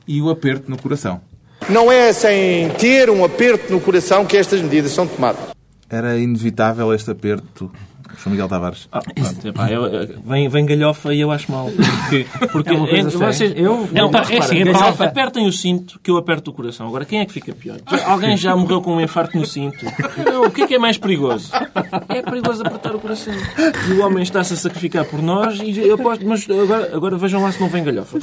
e 0.06 0.20
o 0.20 0.30
aperto 0.30 0.70
no 0.70 0.80
coração. 0.80 1.20
Não 1.68 1.90
é 1.90 2.12
sem 2.12 2.68
ter 2.78 3.08
um 3.08 3.24
aperto 3.24 3.72
no 3.72 3.80
coração 3.80 4.26
que 4.26 4.36
estas 4.36 4.60
medidas 4.60 4.92
são 4.92 5.06
tomadas. 5.06 5.54
Era 5.88 6.18
inevitável 6.18 6.92
este 6.92 7.10
aperto 7.10 7.70
João 8.18 8.32
Miguel 8.32 8.48
Tavares. 8.48 8.88
Ah, 8.92 9.02
epá, 9.44 9.70
eu, 9.70 10.08
vem, 10.24 10.48
vem 10.48 10.66
galhofa 10.66 11.14
e 11.14 11.20
eu 11.20 11.30
acho 11.30 11.50
mal. 11.50 11.70
Porque, 11.70 12.26
porque 12.52 12.70
é 12.70 12.98
entre 12.98 13.16
vocês, 13.16 13.52
eu, 13.56 13.88
não, 13.92 14.10
tá, 14.10 14.24
é 14.30 14.38
assim, 14.38 14.64
galhofa, 14.64 15.04
apertem 15.04 15.46
o 15.46 15.52
cinto 15.52 15.98
que 16.02 16.10
eu 16.10 16.16
aperto 16.16 16.50
o 16.50 16.54
coração. 16.54 16.86
Agora, 16.86 17.04
quem 17.04 17.20
é 17.20 17.26
que 17.26 17.32
fica 17.32 17.52
pior? 17.52 17.78
Alguém 18.06 18.36
já 18.36 18.54
morreu 18.56 18.80
com 18.80 18.96
um 18.96 19.00
infarto 19.00 19.36
no 19.38 19.46
cinto? 19.46 19.84
Não, 20.24 20.44
o 20.44 20.50
que 20.50 20.62
é 20.62 20.66
que 20.66 20.74
é 20.74 20.78
mais 20.78 20.98
perigoso? 20.98 21.50
É 22.08 22.22
perigoso 22.22 22.62
apertar 22.64 22.94
o 22.94 22.98
coração. 22.98 23.34
E 23.88 23.92
o 23.92 24.04
homem 24.04 24.22
está-se 24.22 24.54
a 24.54 24.56
sacrificar 24.56 25.04
por 25.04 25.22
nós 25.22 25.58
e 25.60 25.78
eu 25.78 25.94
aposto, 25.94 26.26
mas 26.26 26.48
agora, 26.48 26.90
agora 26.94 27.16
vejam 27.16 27.42
lá 27.42 27.52
se 27.52 27.60
não 27.60 27.68
vem 27.68 27.84
galhofa. 27.84 28.18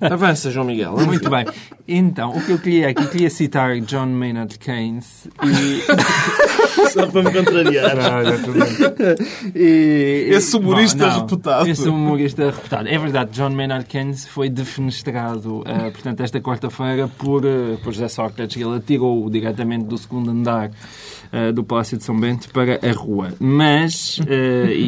Avança, 0.00 0.50
João 0.50 0.66
Miguel. 0.66 0.96
Muito 1.06 1.30
bem. 1.30 1.44
Então, 1.86 2.30
o 2.30 2.44
que 2.44 2.52
eu 2.52 2.58
queria 2.58 2.88
aqui, 2.88 3.06
queria 3.06 3.30
citar 3.30 3.80
John 3.80 4.06
Maynard 4.06 4.58
Keynes 4.58 5.28
e... 5.42 5.82
Só 6.92 7.06
para 7.06 7.22
me 7.22 7.32
contrariar. 7.32 7.96
e... 9.54 10.28
Esse 10.30 10.56
humorista 10.56 11.08
Bom, 11.08 11.20
reputado. 11.20 11.68
Esse 11.68 11.88
humorista 11.88 12.46
reputado. 12.46 12.88
É 12.88 12.98
verdade, 12.98 13.30
John 13.32 13.50
Maynard 13.50 13.86
Keynes 13.86 14.26
foi 14.26 14.48
defenestrado, 14.48 15.60
uh, 15.60 15.64
portanto, 15.92 16.20
esta 16.20 16.40
quarta-feira 16.40 17.08
por, 17.08 17.44
uh, 17.44 17.78
por 17.82 17.92
José 17.92 18.08
Sócrates. 18.08 18.56
Ele 18.60 18.76
atirou 18.76 19.28
diretamente 19.30 19.84
do 19.84 19.96
segundo 19.96 20.30
andar 20.30 20.70
uh, 20.70 21.52
do 21.52 21.64
Palácio 21.64 21.96
de 21.96 22.04
São 22.04 22.18
Bento 22.18 22.48
para 22.50 22.78
a 22.82 22.92
rua. 22.92 23.32
Mas, 23.38 24.20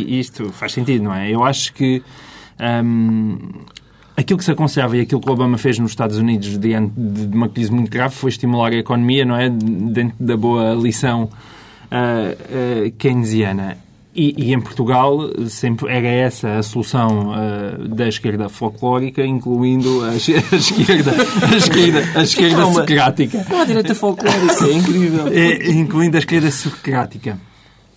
isto 0.07 0.51
faz 0.53 0.73
sentido, 0.73 1.05
não 1.05 1.15
é? 1.15 1.31
Eu 1.31 1.45
acho 1.45 1.73
que 1.73 2.03
um, 2.61 3.39
aquilo 4.21 4.39
que 4.39 4.45
se 4.45 4.51
aconselhava 4.51 4.97
e 4.97 5.01
aquilo 5.01 5.21
que 5.21 5.29
o 5.29 5.33
Obama 5.33 5.59
fez 5.59 5.79
nos 5.79 5.91
Estados 5.91 6.19
Unidos 6.19 6.59
diante 6.59 6.93
de 6.97 7.35
uma 7.35 7.49
crise 7.49 7.73
muito 7.73 7.91
grave 7.91 8.15
foi 8.15 8.31
estimular 8.31 8.73
a 8.73 8.77
economia, 8.77 9.25
não 9.25 9.37
é? 9.37 9.49
Dentro 9.49 10.15
da 10.21 10.37
boa 10.37 10.75
lição 10.75 11.25
uh, 11.25 12.87
uh, 12.87 12.93
keynesiana. 12.93 13.79
E, 14.13 14.35
e, 14.37 14.53
em 14.53 14.61
Portugal 14.61 15.21
sempre 15.49 15.89
era 15.89 16.09
essa 16.09 16.59
a 16.59 16.63
solução 16.65 17.31
uh, 17.31 17.89
da 17.89 18.09
esquerda 18.09 18.49
folclórica, 18.49 19.25
incluindo 19.25 20.05
a, 20.05 20.11
a 20.11 20.17
esquerda, 20.17 21.13
a 21.51 21.57
esquerda, 21.57 22.19
a 22.19 22.23
esquerda 22.23 22.67
socrática. 22.73 23.47
Não 23.49 23.61
há 23.61 23.65
direita 23.65 23.95
folclórica, 23.95 24.65
é 24.67 24.73
incrível. 24.73 25.29
É, 25.29 25.71
incluindo 25.71 26.17
a 26.17 26.21
esquerda 26.21 26.51
socrática. 26.51 27.39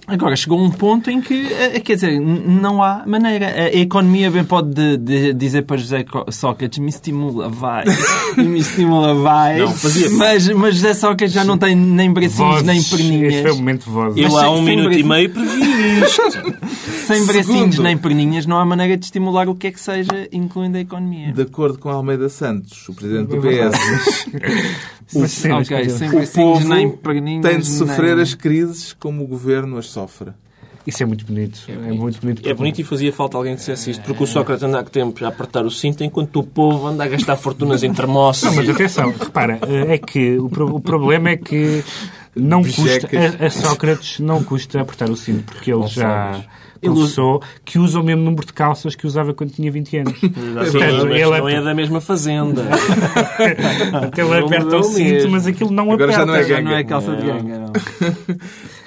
Agora, 0.06 0.36
chegou 0.36 0.62
um 0.62 0.70
ponto 0.70 1.10
em 1.10 1.22
que, 1.22 1.48
eh, 1.54 1.80
quer 1.80 1.96
dizer, 1.96 2.20
não 2.20 2.84
há 2.84 3.04
maneira. 3.08 3.48
A 3.48 3.74
economia 3.74 4.30
bem 4.30 4.44
pode 4.44 4.74
de, 4.74 4.98
de 4.98 5.34
dizer 5.34 5.62
para 5.64 5.78
José 5.78 6.06
Sócrates 6.30 6.80
me 6.80 6.90
estimula, 6.90 7.48
vai. 7.50 7.86
me 8.38 8.60
estimula, 8.60 9.14
vai. 9.14 9.60
Não, 9.60 9.74
mas, 10.18 10.48
mas 10.50 10.76
José 10.76 10.94
Sócrates 10.94 11.34
já 11.34 11.44
não 11.44 11.58
tem 11.58 11.76
nem 11.76 12.12
bracinhos, 12.12 12.38
vozes. 12.38 12.64
nem 12.64 12.84
perninhas. 12.84 13.34
Este 13.34 13.42
foi 13.44 13.52
o 13.52 13.56
momento 13.56 13.86
de 13.86 13.90
voz. 13.90 14.18
Eu 14.18 14.38
há 14.38 14.50
um 14.50 14.62
minuto 14.62 14.90
bracinhos... 14.90 15.06
e 15.06 15.10
meio 15.10 15.30
previ 15.30 16.04
isto. 16.04 16.84
sem 17.04 17.26
bracinhos 17.26 17.80
nem 17.80 17.98
perninhas, 17.98 18.46
não 18.46 18.58
há 18.58 18.66
maneira 18.66 18.98
de 18.98 19.06
estimular 19.06 19.48
o 19.50 19.56
que 19.56 19.68
é 19.68 19.72
que 19.72 19.80
seja, 19.80 20.28
incluindo 20.32 20.78
a 20.78 20.82
economia. 20.82 21.32
De 21.32 21.42
acordo 21.42 21.78
com 21.78 21.90
Almeida 21.90 22.30
Santos, 22.30 22.88
o 22.88 22.94
presidente 22.94 23.28
do 23.28 23.42
PS, 23.42 24.28
o, 25.16 25.62
okay, 25.62 25.90
sem 25.90 26.10
bracinhos 26.10 26.66
nem. 26.66 26.92
Tem 27.42 27.60
de 27.60 27.66
sofrer 27.66 28.16
nem... 28.16 28.24
as 28.24 28.34
crises 28.34 28.94
como 28.94 29.24
o 29.24 29.28
governo 29.28 29.78
as 29.78 29.88
sofre. 29.88 30.32
Isso 30.86 31.02
é 31.02 31.06
muito 31.06 31.26
bonito. 31.26 31.62
É, 31.68 31.74
bonito. 31.74 31.88
É 31.88 31.94
muito 31.94 32.22
bonito. 32.22 32.50
É 32.50 32.54
bonito 32.54 32.82
e 32.82 32.84
fazia 32.84 33.14
falta 33.14 33.38
alguém 33.38 33.54
que 33.54 33.60
dissesse 33.60 33.92
isto, 33.92 34.04
porque 34.04 34.24
o 34.24 34.28
Sócrates 34.28 34.64
anda 34.64 34.80
há 34.80 34.84
tempo 34.84 35.24
a 35.24 35.30
apertar 35.30 35.66
o 35.66 35.72
cinto, 35.72 36.04
enquanto 36.04 36.42
o 36.42 36.44
povo 36.44 36.88
anda 36.88 37.06
a 37.06 37.08
gastar 37.08 37.38
fortunas 37.38 37.84
em 37.84 37.94
termossos. 37.94 38.44
Não, 38.44 38.56
mas 38.56 38.70
atenção, 38.70 39.14
repara, 39.18 39.60
é 39.88 39.98
que 39.98 40.38
o, 40.38 40.48
o 40.48 40.82
problema 40.82 41.30
é 41.30 41.38
que 41.38 41.84
não 42.36 42.62
custa, 42.64 43.10
a, 43.40 43.46
a, 43.46 43.50
Sócrates 43.50 44.20
não 44.20 44.44
custa 44.44 44.82
apertar 44.82 45.10
o 45.10 45.16
cinto, 45.16 45.54
porque 45.54 45.72
ele 45.72 45.88
já 45.88 46.44
confessou 46.90 47.42
que 47.66 47.80
usa 47.80 48.00
o 48.00 48.04
mesmo 48.04 48.24
número 48.24 48.46
de 48.46 48.54
calças 48.54 48.96
que 48.96 49.06
usava 49.06 49.34
quando 49.34 49.52
tinha 49.52 49.72
20 49.72 49.98
anos. 49.98 50.20
Portanto, 50.20 51.08
ele 51.08 51.26
não 51.26 51.50
é 51.50 51.62
da 51.62 51.74
mesma 51.74 52.02
fazenda. 52.02 52.64
ele 54.18 54.46
aperta 54.46 54.78
o 54.78 54.84
cinto, 54.84 55.30
mas 55.30 55.48
aquilo 55.48 55.72
não 55.72 55.92
Agora 55.92 56.14
aperta. 56.14 56.20
Já 56.20 56.26
não 56.26 56.36
é, 56.36 56.44
já 56.44 56.62
não 56.62 56.72
é 56.72 56.84
calça 56.84 57.16
de 57.16 57.26
ganga, 57.26 57.60
não. 57.60 57.72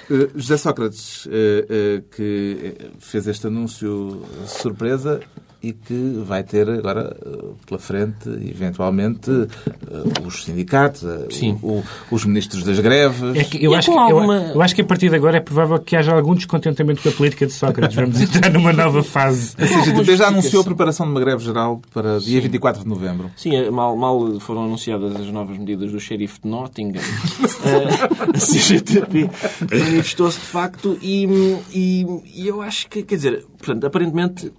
Uh, 0.09 0.29
José 0.35 0.57
Sócrates, 0.57 1.25
uh, 1.25 1.29
uh, 1.29 2.01
que 2.15 2.75
fez 2.99 3.27
este 3.27 3.47
anúncio 3.47 4.21
surpresa, 4.45 5.19
e 5.67 5.73
que 5.73 6.23
vai 6.25 6.43
ter 6.43 6.69
agora 6.69 7.15
eh, 7.25 7.29
pela 7.65 7.79
frente, 7.79 8.29
eventualmente, 8.29 9.29
eh, 9.29 10.25
os 10.25 10.45
sindicatos, 10.45 11.03
eh, 11.03 11.55
o, 11.61 11.83
os 12.09 12.23
ministros 12.23 12.63
das 12.63 12.79
greves. 12.79 13.35
É 13.35 13.43
que 13.43 13.63
eu, 13.63 13.75
acho 13.75 13.91
que, 13.91 13.97
alguma... 13.97 14.35
eu, 14.35 14.55
eu, 14.55 14.61
acho 14.61 14.73
que 14.73 14.81
a 14.81 14.85
partir 14.85 15.09
de 15.09 15.15
agora 15.17 15.37
é 15.37 15.41
provável 15.41 15.77
que 15.79 15.95
haja 15.95 16.13
algum 16.13 16.33
descontentamento 16.33 17.01
com 17.01 17.09
a 17.09 17.11
política 17.11 17.45
de 17.45 17.51
Sócrates. 17.51 17.95
Vamos 17.99 18.21
entrar 18.21 18.49
numa 18.49 18.71
nova 18.71 19.03
fase. 19.03 19.55
Ou 19.59 19.67
seja, 19.67 20.15
já 20.15 20.27
anunciou 20.27 20.61
a 20.61 20.65
preparação 20.65 21.05
de 21.05 21.11
uma 21.11 21.19
greve 21.19 21.43
geral 21.43 21.81
para 21.93 22.19
dia 22.19 22.37
Sim. 22.37 22.47
24 22.47 22.83
de 22.83 22.87
novembro. 22.87 23.29
Sim, 23.35 23.69
mal, 23.69 23.95
mal 23.97 24.39
foram 24.39 24.63
anunciadas 24.63 25.15
as 25.15 25.27
novas 25.27 25.57
medidas 25.57 25.91
do 25.91 25.99
xerife 25.99 26.39
de 26.41 26.47
Nottingham. 26.47 27.01
a 28.33 28.39
CGTP 28.39 29.29
manifestou-se 29.69 30.39
de 30.39 30.45
facto 30.45 30.97
e, 31.01 31.25
e, 31.73 32.05
e 32.35 32.47
eu 32.47 32.61
acho 32.61 32.87
que, 32.87 33.03
quer 33.03 33.15
dizer, 33.15 33.45
portanto, 33.57 33.85
aparentemente 33.85 34.51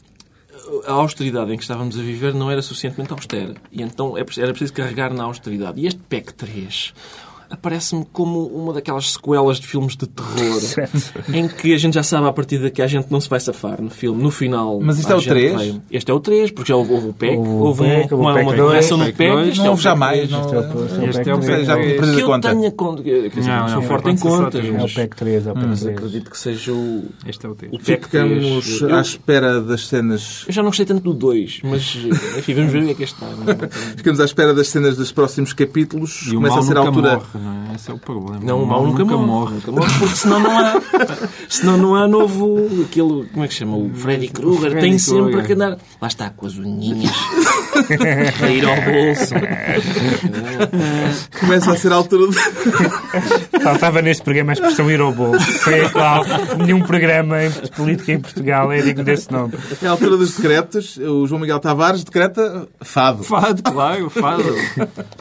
a 0.87 0.93
austeridade 0.93 1.53
em 1.53 1.57
que 1.57 1.63
estávamos 1.63 1.99
a 1.99 2.03
viver 2.03 2.35
não 2.35 2.51
era 2.51 2.63
suficientemente 2.63 3.13
austera. 3.13 3.55
E 3.73 3.83
então 3.83 4.17
é 4.17 4.21
era 4.21 4.51
preciso 4.53 4.73
carregar 4.73 5.13
na 5.13 5.25
austeridade. 5.25 5.81
E 5.81 5.87
este 5.87 6.01
PEC 6.01 6.35
3 6.35 6.95
aparece-me 7.51 8.07
como 8.13 8.47
uma 8.47 8.73
daquelas 8.73 9.13
sequelas 9.13 9.59
de 9.59 9.67
filmes 9.67 9.97
de 9.97 10.07
terror 10.07 10.61
em 11.33 11.49
que 11.49 11.75
a 11.75 11.79
gente 11.79 11.95
já 11.95 12.03
sabe 12.03 12.27
a 12.27 12.33
partir 12.33 12.59
daqui 12.59 12.83
a 12.83 12.87
gente 12.87 13.11
não 13.11 13.21
se 13.21 13.29
vai 13.29 13.41
safar 13.41 13.81
no 13.81 13.91
filme, 13.91 14.23
no 14.23 14.31
final. 14.31 14.81
Mas 14.81 14.99
isto 14.99 15.13
é 15.13 15.17
o 15.17 15.23
3? 15.23 15.53
Vai... 15.55 15.81
Este 15.91 16.11
é 16.11 16.15
o 16.15 16.21
3, 16.21 16.51
porque 16.51 16.69
já 16.69 16.77
houve, 16.77 16.93
houve 16.93 17.09
o 17.09 17.13
PEC, 17.13 17.39
houve, 17.39 17.51
houve 17.51 17.83
uma, 18.15 18.33
uma, 18.33 18.41
uma 18.41 18.55
correção 18.55 18.99
no 18.99 19.05
PEC. 19.13 19.49
Este 19.49 19.59
não 19.61 19.71
houve 19.71 19.83
jamais. 19.83 20.31
Este 21.09 21.31
é 21.31 21.35
o 21.35 21.39
PEC. 21.41 21.65
Já 21.65 21.77
que 21.77 22.21
eu 22.21 22.41
tenha 22.41 22.71
conta. 22.73 23.03
Quer 23.03 23.29
dizer, 23.29 23.51
não, 23.51 23.69
sou 23.69 23.83
forte 23.83 24.11
em 24.11 24.17
contas. 24.17 24.65
É 24.65 24.85
o 24.85 24.95
PEC 24.95 25.17
3, 25.17 25.47
é 25.47 25.53
o 25.53 25.55
PEC 25.55 25.67
3. 25.67 25.87
Acredito 25.87 26.31
que 26.31 26.39
seja 26.39 26.73
o. 26.73 27.05
Este 27.27 27.47
é 27.47 27.49
o 27.49 27.55
3. 27.55 27.73
Ficamos 27.81 28.83
à 28.85 29.01
espera 29.01 29.61
das 29.61 29.87
cenas. 29.87 30.45
Eu 30.47 30.53
já 30.53 30.63
não 30.63 30.71
gostei 30.71 30.87
tanto 30.87 31.03
do 31.03 31.15
2, 31.15 31.61
mas 31.65 31.97
enfim, 32.37 32.55
vamos 32.55 32.73
ver 32.73 32.83
o 32.83 32.87
que 32.87 32.91
é 32.91 32.95
que 32.95 33.03
este 33.05 33.15
está. 33.15 33.29
Ficamos 33.97 34.21
à 34.21 34.25
espera 34.25 34.55
das 34.55 34.69
cenas 34.69 34.97
dos 34.97 35.13
próximos 35.13 35.53
capítulos. 35.53 36.29
Começa 36.33 36.59
a 36.59 36.63
ser 36.63 36.77
a 36.77 36.81
altura. 36.81 37.21
Esse 37.75 37.91
é 37.91 37.95
o 37.95 37.99
problema. 37.99 38.41
Não, 38.43 38.63
o 38.63 38.67
mal 38.67 38.85
nunca, 38.87 39.05
nunca 39.05 39.17
morre. 39.17 39.55
Nunca 39.55 39.73
morre, 39.73 39.99
porque 39.99 40.17
senão 40.17 40.41
não 40.41 40.59
há, 40.59 40.81
senão 41.49 41.77
não 41.77 41.95
há 41.95 42.09
novo. 42.09 42.83
Aquilo, 42.83 43.27
como 43.33 43.45
é 43.45 43.49
que 43.49 43.55
se 43.55 43.61
chama? 43.61 43.77
O 43.77 43.91
Freddy 43.95 44.29
Krueger. 44.29 44.81
Tem 44.81 44.99
sempre 44.99 45.43
que 45.43 45.53
andar. 45.53 45.79
Lá 46.01 46.09
está, 46.09 46.31
com 46.31 46.47
as 46.47 46.57
unhinhas. 46.57 47.13
a 48.43 48.51
ir 48.51 48.65
ao 48.65 48.77
bolso. 48.83 49.35
Começa 51.41 51.73
a 51.73 51.77
ser 51.77 51.93
a 51.93 51.97
altura. 51.97 52.31
De... 52.31 53.61
Faltava 53.63 54.03
neste 54.03 54.23
programa 54.23 54.53
a 54.53 54.55
expressão 54.55 54.91
ir 54.91 55.01
ao 55.01 55.13
bolso. 55.13 55.45
Foi 55.61 55.85
a 55.85 55.91
qual 55.91 56.25
nenhum 56.65 56.83
programa 56.83 57.37
de 57.49 57.71
política 57.71 58.13
em 58.13 58.21
Portugal 58.21 58.73
é 58.73 58.83
digno 58.83 59.05
desse 59.05 59.31
nome. 59.31 59.55
É 59.83 59.87
a 59.87 59.91
altura 59.91 60.17
dos 60.17 60.37
decretos. 60.37 60.97
O 60.99 61.27
João 61.27 61.41
Miguel 61.41 61.61
Tavares 61.61 62.05
decreta 62.05 62.69
fado. 62.81 63.23
Fado, 63.23 63.63
claro, 63.63 64.11
fado. 64.11 64.45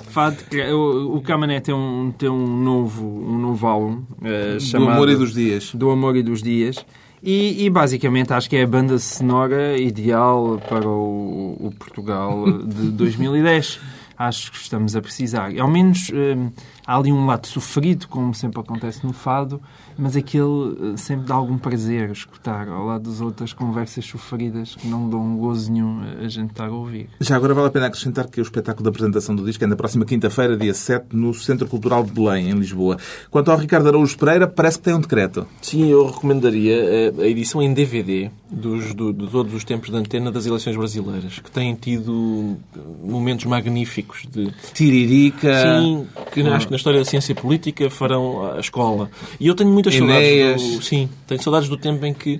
fado. 0.09 0.37
O, 0.73 1.17
o 1.17 1.21
Camané 1.21 1.59
tem 1.59 1.73
um, 1.73 2.13
tem 2.17 2.29
um 2.29 2.45
novo, 2.63 3.05
um 3.05 3.37
novo 3.37 3.67
álbum 3.67 4.03
uh, 4.21 4.59
chamado... 4.59 4.87
Do 4.87 4.93
Amor 4.93 5.09
e 5.09 5.15
dos 5.15 5.33
Dias. 5.33 5.71
Do 5.73 5.89
Amor 5.91 6.15
e 6.15 6.23
dos 6.23 6.41
Dias. 6.41 6.85
E, 7.29 7.65
e, 7.65 7.69
basicamente 7.69 8.31
acho 8.31 8.49
que 8.49 8.55
é 8.55 8.63
a 8.63 8.67
banda 8.67 8.97
sonora 8.97 9.77
ideal 9.77 10.61
para 10.69 10.87
o, 10.87 11.57
o 11.59 11.73
Portugal 11.77 12.45
de 12.63 12.87
2010. 12.95 13.81
acho 14.17 14.49
que 14.49 14.57
estamos 14.57 14.95
a 14.95 15.01
precisar. 15.01 15.51
Ao 15.59 15.67
menos 15.67 16.07
uh, 16.07 16.53
há 16.85 16.95
ali 16.95 17.11
um 17.11 17.25
lado 17.25 17.45
sofrido, 17.45 18.07
como 18.07 18.33
sempre 18.33 18.61
acontece 18.61 19.05
no 19.05 19.11
fado, 19.11 19.61
mas 19.97 20.15
aquele 20.15 20.93
eh, 20.93 20.97
sempre 20.97 21.27
dá 21.27 21.35
algum 21.35 21.57
prazer 21.57 22.11
escutar 22.11 22.67
ao 22.67 22.85
lado 22.85 23.09
das 23.09 23.21
outras 23.21 23.53
conversas 23.53 24.05
sofridas 24.05 24.75
que 24.75 24.87
não 24.87 25.09
dão 25.09 25.37
gozo 25.37 25.71
nenhum 25.71 26.01
a 26.23 26.27
gente 26.27 26.51
estar 26.51 26.67
a 26.67 26.71
ouvir. 26.71 27.09
Já 27.19 27.35
agora 27.35 27.53
vale 27.53 27.67
a 27.67 27.71
pena 27.71 27.87
acrescentar 27.87 28.27
que 28.27 28.39
o 28.39 28.43
espetáculo 28.43 28.83
da 28.83 28.89
apresentação 28.89 29.35
do 29.35 29.43
disco 29.43 29.63
é 29.63 29.67
na 29.67 29.75
próxima 29.75 30.05
quinta-feira, 30.05 30.55
dia 30.55 30.73
7, 30.73 31.15
no 31.15 31.33
Centro 31.33 31.67
Cultural 31.67 32.03
de 32.03 32.11
Belém, 32.11 32.49
em 32.49 32.53
Lisboa. 32.53 32.97
Quanto 33.29 33.51
ao 33.51 33.57
Ricardo 33.57 33.87
Araújo 33.87 34.17
Pereira, 34.17 34.47
parece 34.47 34.77
que 34.77 34.85
tem 34.85 34.93
um 34.93 35.01
decreto. 35.01 35.47
Sim, 35.61 35.87
eu 35.87 36.05
recomendaria 36.05 36.75
eh, 36.75 37.13
a 37.19 37.27
edição 37.27 37.61
em 37.61 37.73
DVD 37.73 38.29
dos, 38.49 38.93
do, 38.93 39.11
de 39.11 39.27
todos 39.27 39.53
os 39.53 39.63
tempos 39.63 39.89
de 39.89 39.97
antena 39.97 40.31
das 40.31 40.45
eleições 40.45 40.75
brasileiras, 40.75 41.39
que 41.39 41.51
têm 41.51 41.75
tido 41.75 42.57
momentos 43.03 43.45
magníficos 43.45 44.25
de... 44.31 44.51
Tiririca... 44.73 45.79
Sim, 45.79 46.07
que 46.31 46.41
acho 46.41 46.67
que 46.67 46.71
na 46.71 46.77
história 46.77 46.99
da 46.99 47.05
ciência 47.05 47.33
política 47.35 47.89
farão 47.89 48.53
a 48.55 48.59
escola. 48.59 49.09
E 49.39 49.47
eu 49.47 49.55
tenho 49.55 49.71
muito 49.71 49.86
muitas 49.95 50.17
saudades. 50.17 50.77
Do, 50.77 50.83
sim, 50.83 51.09
tenho 51.27 51.41
saudades 51.41 51.69
do 51.69 51.77
tempo 51.77 52.05
em 52.05 52.13
que. 52.13 52.39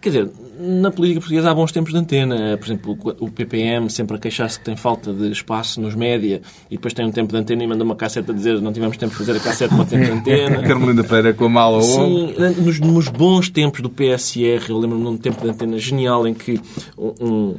Quer 0.00 0.08
dizer, 0.08 0.30
na 0.60 0.90
política 0.90 1.20
portuguesa 1.20 1.50
há 1.50 1.54
bons 1.54 1.72
tempos 1.72 1.92
de 1.92 1.98
antena. 1.98 2.56
Por 2.58 2.66
exemplo, 2.66 2.98
o 3.18 3.30
PPM 3.30 3.88
sempre 3.88 4.16
a 4.16 4.18
queixar-se 4.18 4.58
que 4.58 4.64
tem 4.64 4.76
falta 4.76 5.12
de 5.12 5.30
espaço 5.30 5.80
nos 5.80 5.94
média 5.94 6.42
e 6.70 6.76
depois 6.76 6.92
tem 6.92 7.04
um 7.04 7.10
tempo 7.10 7.32
de 7.32 7.38
antena 7.38 7.64
e 7.64 7.66
manda 7.66 7.82
uma 7.82 7.96
cassete 7.96 8.30
a 8.30 8.34
dizer 8.34 8.60
não 8.60 8.72
tivemos 8.72 8.96
tempo 8.96 9.12
de 9.12 9.18
fazer 9.18 9.36
a 9.36 9.40
cassete 9.40 9.74
para 9.74 9.82
o 9.82 9.86
tempo 9.86 10.04
de 10.04 10.10
antena. 10.10 10.62
Carmelina 10.68 11.02
Pereira 11.04 11.34
com 11.34 11.46
a 11.46 11.48
mala 11.48 11.82
Sim, 11.82 12.34
nos, 12.58 12.78
nos, 12.78 13.08
bons 13.08 13.48
tempos 13.48 13.80
do 13.80 13.88
PSR, 13.88 14.70
eu 14.70 14.78
lembro-me 14.78 15.04
de 15.04 15.10
um 15.10 15.16
tempo 15.16 15.42
de 15.42 15.50
antena 15.50 15.78
genial 15.78 16.26
em 16.26 16.34
que 16.34 16.60
um, 16.98 17.56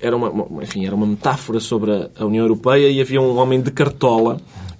era 0.00 0.16
uma, 0.16 0.62
enfim, 0.62 0.86
era 0.86 0.94
uma 0.94 1.06
metáfora 1.06 1.58
sobre 1.58 1.90
a 2.16 2.24
União 2.24 2.44
Europeia 2.44 2.88
e 2.88 3.00
havia 3.00 3.20
um 3.20 3.36
homem 3.36 3.60
de 3.60 3.70
cartola 3.70 4.38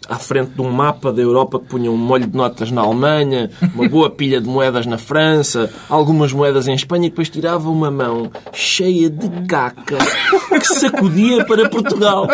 à 0.08 0.16
frente 0.16 0.50
de 0.50 0.60
um 0.60 0.70
mapa 0.70 1.12
da 1.12 1.22
Europa 1.22 1.58
que 1.58 1.66
punha 1.66 1.90
um 1.90 1.96
molho 1.96 2.26
de 2.26 2.36
notas 2.36 2.70
na 2.70 2.82
Alemanha, 2.82 3.50
uma 3.74 3.88
boa 3.88 4.10
pilha 4.10 4.40
de 4.40 4.48
moedas 4.48 4.86
na 4.86 4.98
França, 4.98 5.70
algumas 5.88 6.32
moedas 6.32 6.68
em 6.68 6.74
Espanha 6.74 7.06
e 7.06 7.10
depois 7.10 7.28
tirava 7.28 7.68
uma 7.68 7.90
mão 7.90 8.30
cheia 8.52 9.08
de 9.08 9.28
caca 9.46 9.98
que 10.50 10.66
sacudia 10.66 11.44
para 11.44 11.68
Portugal. 11.68 12.26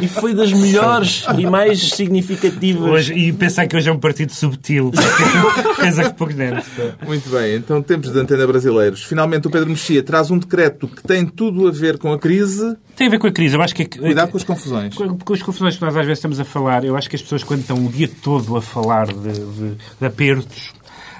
E 0.00 0.08
foi 0.08 0.34
das 0.34 0.52
melhores 0.52 1.24
e 1.38 1.46
mais 1.46 1.90
significativas. 1.90 2.90
Hoje, 2.90 3.14
e 3.14 3.32
pensar 3.32 3.66
que 3.66 3.76
hoje 3.76 3.88
é 3.88 3.92
um 3.92 3.98
partido 3.98 4.32
subtil. 4.32 4.90
Pensa 5.80 6.04
que 6.04 6.14
pouco 6.14 6.32
dentro. 6.32 6.62
Muito 7.06 7.28
bem, 7.30 7.56
então 7.56 7.82
tempos 7.82 8.12
de 8.12 8.18
antena 8.18 8.46
brasileiros. 8.46 9.02
Finalmente 9.02 9.46
o 9.46 9.50
Pedro 9.50 9.68
Mexia 9.70 10.02
traz 10.02 10.30
um 10.30 10.38
decreto 10.38 10.88
que 10.88 11.02
tem 11.02 11.26
tudo 11.26 11.68
a 11.68 11.70
ver 11.70 11.98
com 11.98 12.12
a 12.12 12.18
crise. 12.18 12.76
Tem 13.02 13.08
a 13.08 13.10
ver 13.10 13.18
com 13.18 13.26
a 13.26 13.32
crise. 13.32 13.56
Eu 13.56 13.62
acho 13.62 13.74
que... 13.74 13.84
Cuidado 13.84 14.30
com 14.30 14.36
as 14.36 14.44
confusões. 14.44 14.94
Com, 14.94 15.18
com 15.18 15.32
as 15.32 15.42
confusões 15.42 15.74
que 15.74 15.82
nós 15.82 15.96
às 15.96 16.06
vezes 16.06 16.18
estamos 16.18 16.38
a 16.38 16.44
falar, 16.44 16.84
eu 16.84 16.96
acho 16.96 17.10
que 17.10 17.16
as 17.16 17.22
pessoas 17.22 17.42
quando 17.42 17.62
estão 17.62 17.84
o 17.84 17.88
dia 17.90 18.08
todo 18.22 18.56
a 18.56 18.62
falar 18.62 19.08
de, 19.08 19.32
de, 19.32 19.74
de 19.98 20.06
apertos 20.06 20.72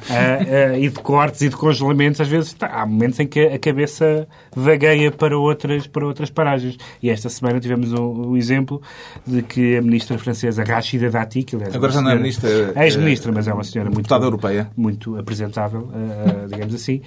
Uh, 0.03 0.75
uh, 0.75 0.79
e 0.79 0.89
de 0.89 0.99
cortes 0.99 1.43
e 1.43 1.49
de 1.49 1.55
congelamentos, 1.55 2.21
às 2.21 2.27
vezes 2.27 2.53
tá, 2.55 2.67
há 2.67 2.85
momentos 2.85 3.21
em 3.21 3.27
que 3.29 3.39
a 3.39 3.57
cabeça 3.57 4.27
vagueia 4.53 5.13
para 5.13 5.39
outras, 5.39 5.87
para 5.87 6.05
outras 6.05 6.29
paragens. 6.29 6.77
E 7.01 7.09
esta 7.09 7.29
semana 7.29 7.61
tivemos 7.61 7.93
o, 7.93 8.31
o 8.31 8.37
exemplo 8.37 8.83
de 9.25 9.43
que 9.43 9.77
a 9.77 9.81
ministra 9.81 10.19
francesa 10.19 10.65
Rachida 10.65 11.09
Dati, 11.09 11.45
que 11.45 11.55
aliás, 11.55 11.77
agora 11.77 11.93
já 11.93 12.01
não 12.01 12.11
é 12.11 12.17
ministra, 12.17 12.51
ex-ministra, 12.83 13.31
mas 13.31 13.47
é 13.47 13.55
uma 13.55 13.63
senhora 13.63 13.93
muito, 13.93 14.13
europeia. 14.13 14.69
muito 14.77 15.17
apresentável, 15.17 15.83
uh, 15.83 16.49
digamos 16.49 16.75
assim, 16.75 17.01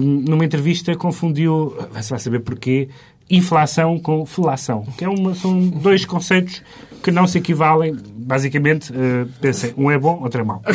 numa 0.00 0.42
entrevista 0.42 0.96
confundiu, 0.96 1.76
vai-se 1.92 2.10
lá 2.10 2.18
saber 2.18 2.40
porquê, 2.40 2.88
inflação 3.30 3.98
com 3.98 4.26
felação, 4.26 4.84
que 4.98 5.04
é 5.04 5.08
uma, 5.08 5.34
são 5.34 5.68
dois 5.68 6.04
conceitos 6.04 6.62
que 7.02 7.10
não 7.10 7.26
se 7.26 7.38
equivalem, 7.38 7.96
basicamente, 8.16 8.92
uh, 8.92 9.28
pensem, 9.40 9.74
um 9.76 9.90
é 9.90 9.98
bom, 9.98 10.20
outro 10.22 10.40
é 10.40 10.44
mau. 10.44 10.62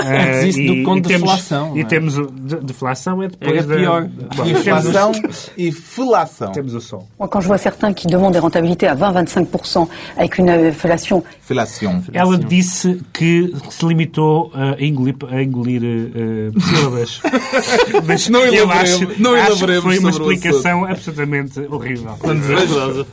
Uh, 0.00 0.46
Isso 0.46 0.58
do 0.62 0.82
conto 0.82 1.08
de 1.08 1.18
deflação. 1.18 1.76
E 1.76 1.80
é? 1.80 1.84
temos 1.84 2.16
o, 2.16 2.26
de, 2.26 2.56
deflação 2.56 3.22
é 3.22 3.28
depois 3.28 3.70
é 3.70 3.76
pior. 3.76 4.08
Da, 4.08 4.48
inflação 4.48 5.12
e 5.56 5.70
felação. 5.70 6.52
Temos 6.52 6.74
o 6.74 6.80
som. 6.80 7.06
Quand 7.18 7.40
je 7.40 7.46
vois 7.46 7.60
certains 7.60 7.92
qui 7.92 8.06
demandent 8.06 8.32
des 8.32 8.40
rentabilités 8.40 8.86
à 8.86 8.96
20-25% 8.96 9.88
avec 10.16 10.38
une 10.38 10.50
inflation... 10.50 11.22
Felação. 11.42 12.02
Ela 12.12 12.38
disse 12.38 13.00
que 13.12 13.52
se 13.68 13.86
limitou 13.86 14.50
a 14.54 14.82
engolir, 14.82 15.16
a 15.30 15.42
engolir 15.42 15.82
uh, 15.82 16.60
sílabas. 16.60 17.20
Mas 18.06 18.28
não 18.28 18.40
eu 18.46 18.70
acho, 18.70 19.08
não 19.18 19.34
acho 19.34 19.66
que 19.66 19.80
foi 19.80 19.98
uma 19.98 20.10
explicação 20.10 20.84
absolutamente 20.84 21.60
horrível. 21.60 22.16
Quando 22.18 22.40
vejo, 22.40 23.06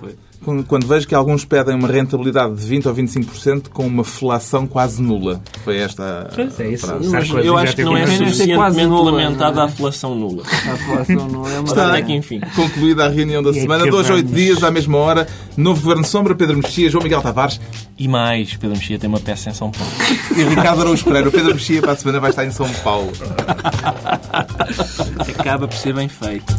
quando 0.66 0.88
vejo 0.88 1.08
que 1.08 1.16
alguns 1.16 1.44
pedem 1.44 1.76
uma 1.76 1.88
rentabilidade 1.88 2.56
de 2.56 2.76
20% 2.76 2.86
ou 2.86 2.96
25% 2.96 3.70
com 3.70 3.86
uma 3.86 4.04
felação 4.04 4.66
quase 4.66 5.02
nula. 5.02 5.42
Foi 5.64 5.78
esta 5.78 6.30
pois 6.34 6.60
é, 6.60 6.70
isso. 6.70 6.88
eu 7.44 7.58
acho 7.58 7.76
que 7.76 7.84
não 7.84 7.98
é 7.98 8.08
suficientemente 8.08 8.88
lamentada 8.88 9.64
a 9.64 9.68
felação 9.68 10.16
nula. 10.16 10.44
A 10.44 10.78
felação 10.78 11.28
nula 11.28 11.50
é 11.52 11.60
uma 11.60 11.68
Está 11.68 11.90
até 11.90 12.02
que, 12.02 12.14
enfim. 12.14 12.40
concluída 12.56 13.06
a 13.06 13.10
reunião 13.10 13.42
da 13.44 13.54
semana. 13.54 13.86
Dois, 13.90 14.10
oito 14.10 14.32
dias, 14.32 14.64
à 14.64 14.72
mesma 14.72 14.98
hora. 14.98 15.28
Novo 15.56 15.82
Governo 15.82 16.06
Sombra, 16.06 16.36
Pedro 16.36 16.58
Mexia, 16.58 16.90
João 16.90 17.04
Miguel 17.04 17.22
Tavares. 17.22 17.60
E 17.98 18.08
mais, 18.08 18.56
Pedro 18.56 18.78
Mexia 18.78 19.00
tem 19.00 19.10
uma 19.10 19.20
peça 19.20 19.50
em 19.50 19.54
São 19.54 19.72
Paulo. 19.72 19.92
E 20.36 20.44
Ricardo 20.44 20.82
Araújo 20.82 21.04
Pereira. 21.04 21.30
O 21.30 21.32
Pedro 21.32 21.54
Mexia 21.54 21.82
para 21.82 21.94
a 21.94 21.96
semana 21.96 22.20
vai 22.20 22.30
estar 22.30 22.46
em 22.46 22.52
São 22.52 22.70
Paulo. 22.84 23.12
Acaba 25.40 25.68
por 25.68 25.76
ser 25.76 25.94
bem 25.94 26.08
feito. 26.08 26.56